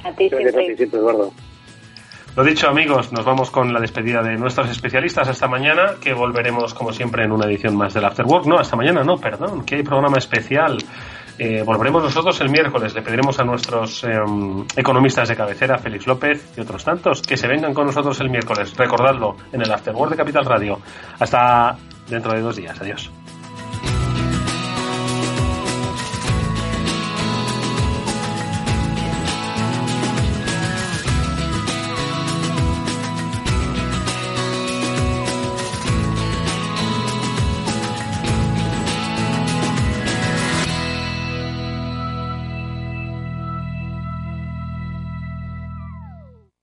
A 0.04 0.12
ti 0.12 0.28
siempre. 0.28 0.98
Eduardo. 0.98 1.32
Lo 2.36 2.44
dicho, 2.44 2.68
amigos, 2.68 3.12
nos 3.12 3.24
vamos 3.24 3.50
con 3.50 3.72
la 3.72 3.80
despedida 3.80 4.22
de 4.22 4.36
nuestros 4.36 4.68
especialistas 4.68 5.26
hasta 5.26 5.48
mañana, 5.48 5.94
que 5.98 6.12
volveremos, 6.12 6.74
como 6.74 6.92
siempre, 6.92 7.24
en 7.24 7.32
una 7.32 7.46
edición 7.46 7.74
más 7.74 7.94
del 7.94 8.04
Afterwork. 8.04 8.44
No, 8.44 8.58
hasta 8.58 8.76
mañana 8.76 9.02
no, 9.02 9.16
perdón, 9.16 9.64
que 9.64 9.76
hay 9.76 9.82
programa 9.82 10.18
especial. 10.18 10.76
Eh, 11.38 11.62
volveremos 11.64 12.02
nosotros 12.02 12.38
el 12.42 12.50
miércoles. 12.50 12.94
Le 12.94 13.00
pediremos 13.00 13.40
a 13.40 13.44
nuestros 13.44 14.04
em, 14.04 14.66
economistas 14.76 15.28
de 15.30 15.36
cabecera, 15.36 15.78
Félix 15.78 16.06
López 16.06 16.52
y 16.56 16.60
otros 16.60 16.84
tantos, 16.84 17.22
que 17.22 17.38
se 17.38 17.48
vengan 17.48 17.72
con 17.72 17.86
nosotros 17.86 18.20
el 18.20 18.28
miércoles. 18.28 18.76
Recordadlo 18.76 19.36
en 19.50 19.62
el 19.62 19.72
Afterwork 19.72 20.10
de 20.10 20.16
Capital 20.18 20.44
Radio. 20.44 20.78
Hasta 21.18 21.78
dentro 22.08 22.32
de 22.32 22.40
dos 22.40 22.56
días. 22.56 22.80
Adiós. 22.80 23.10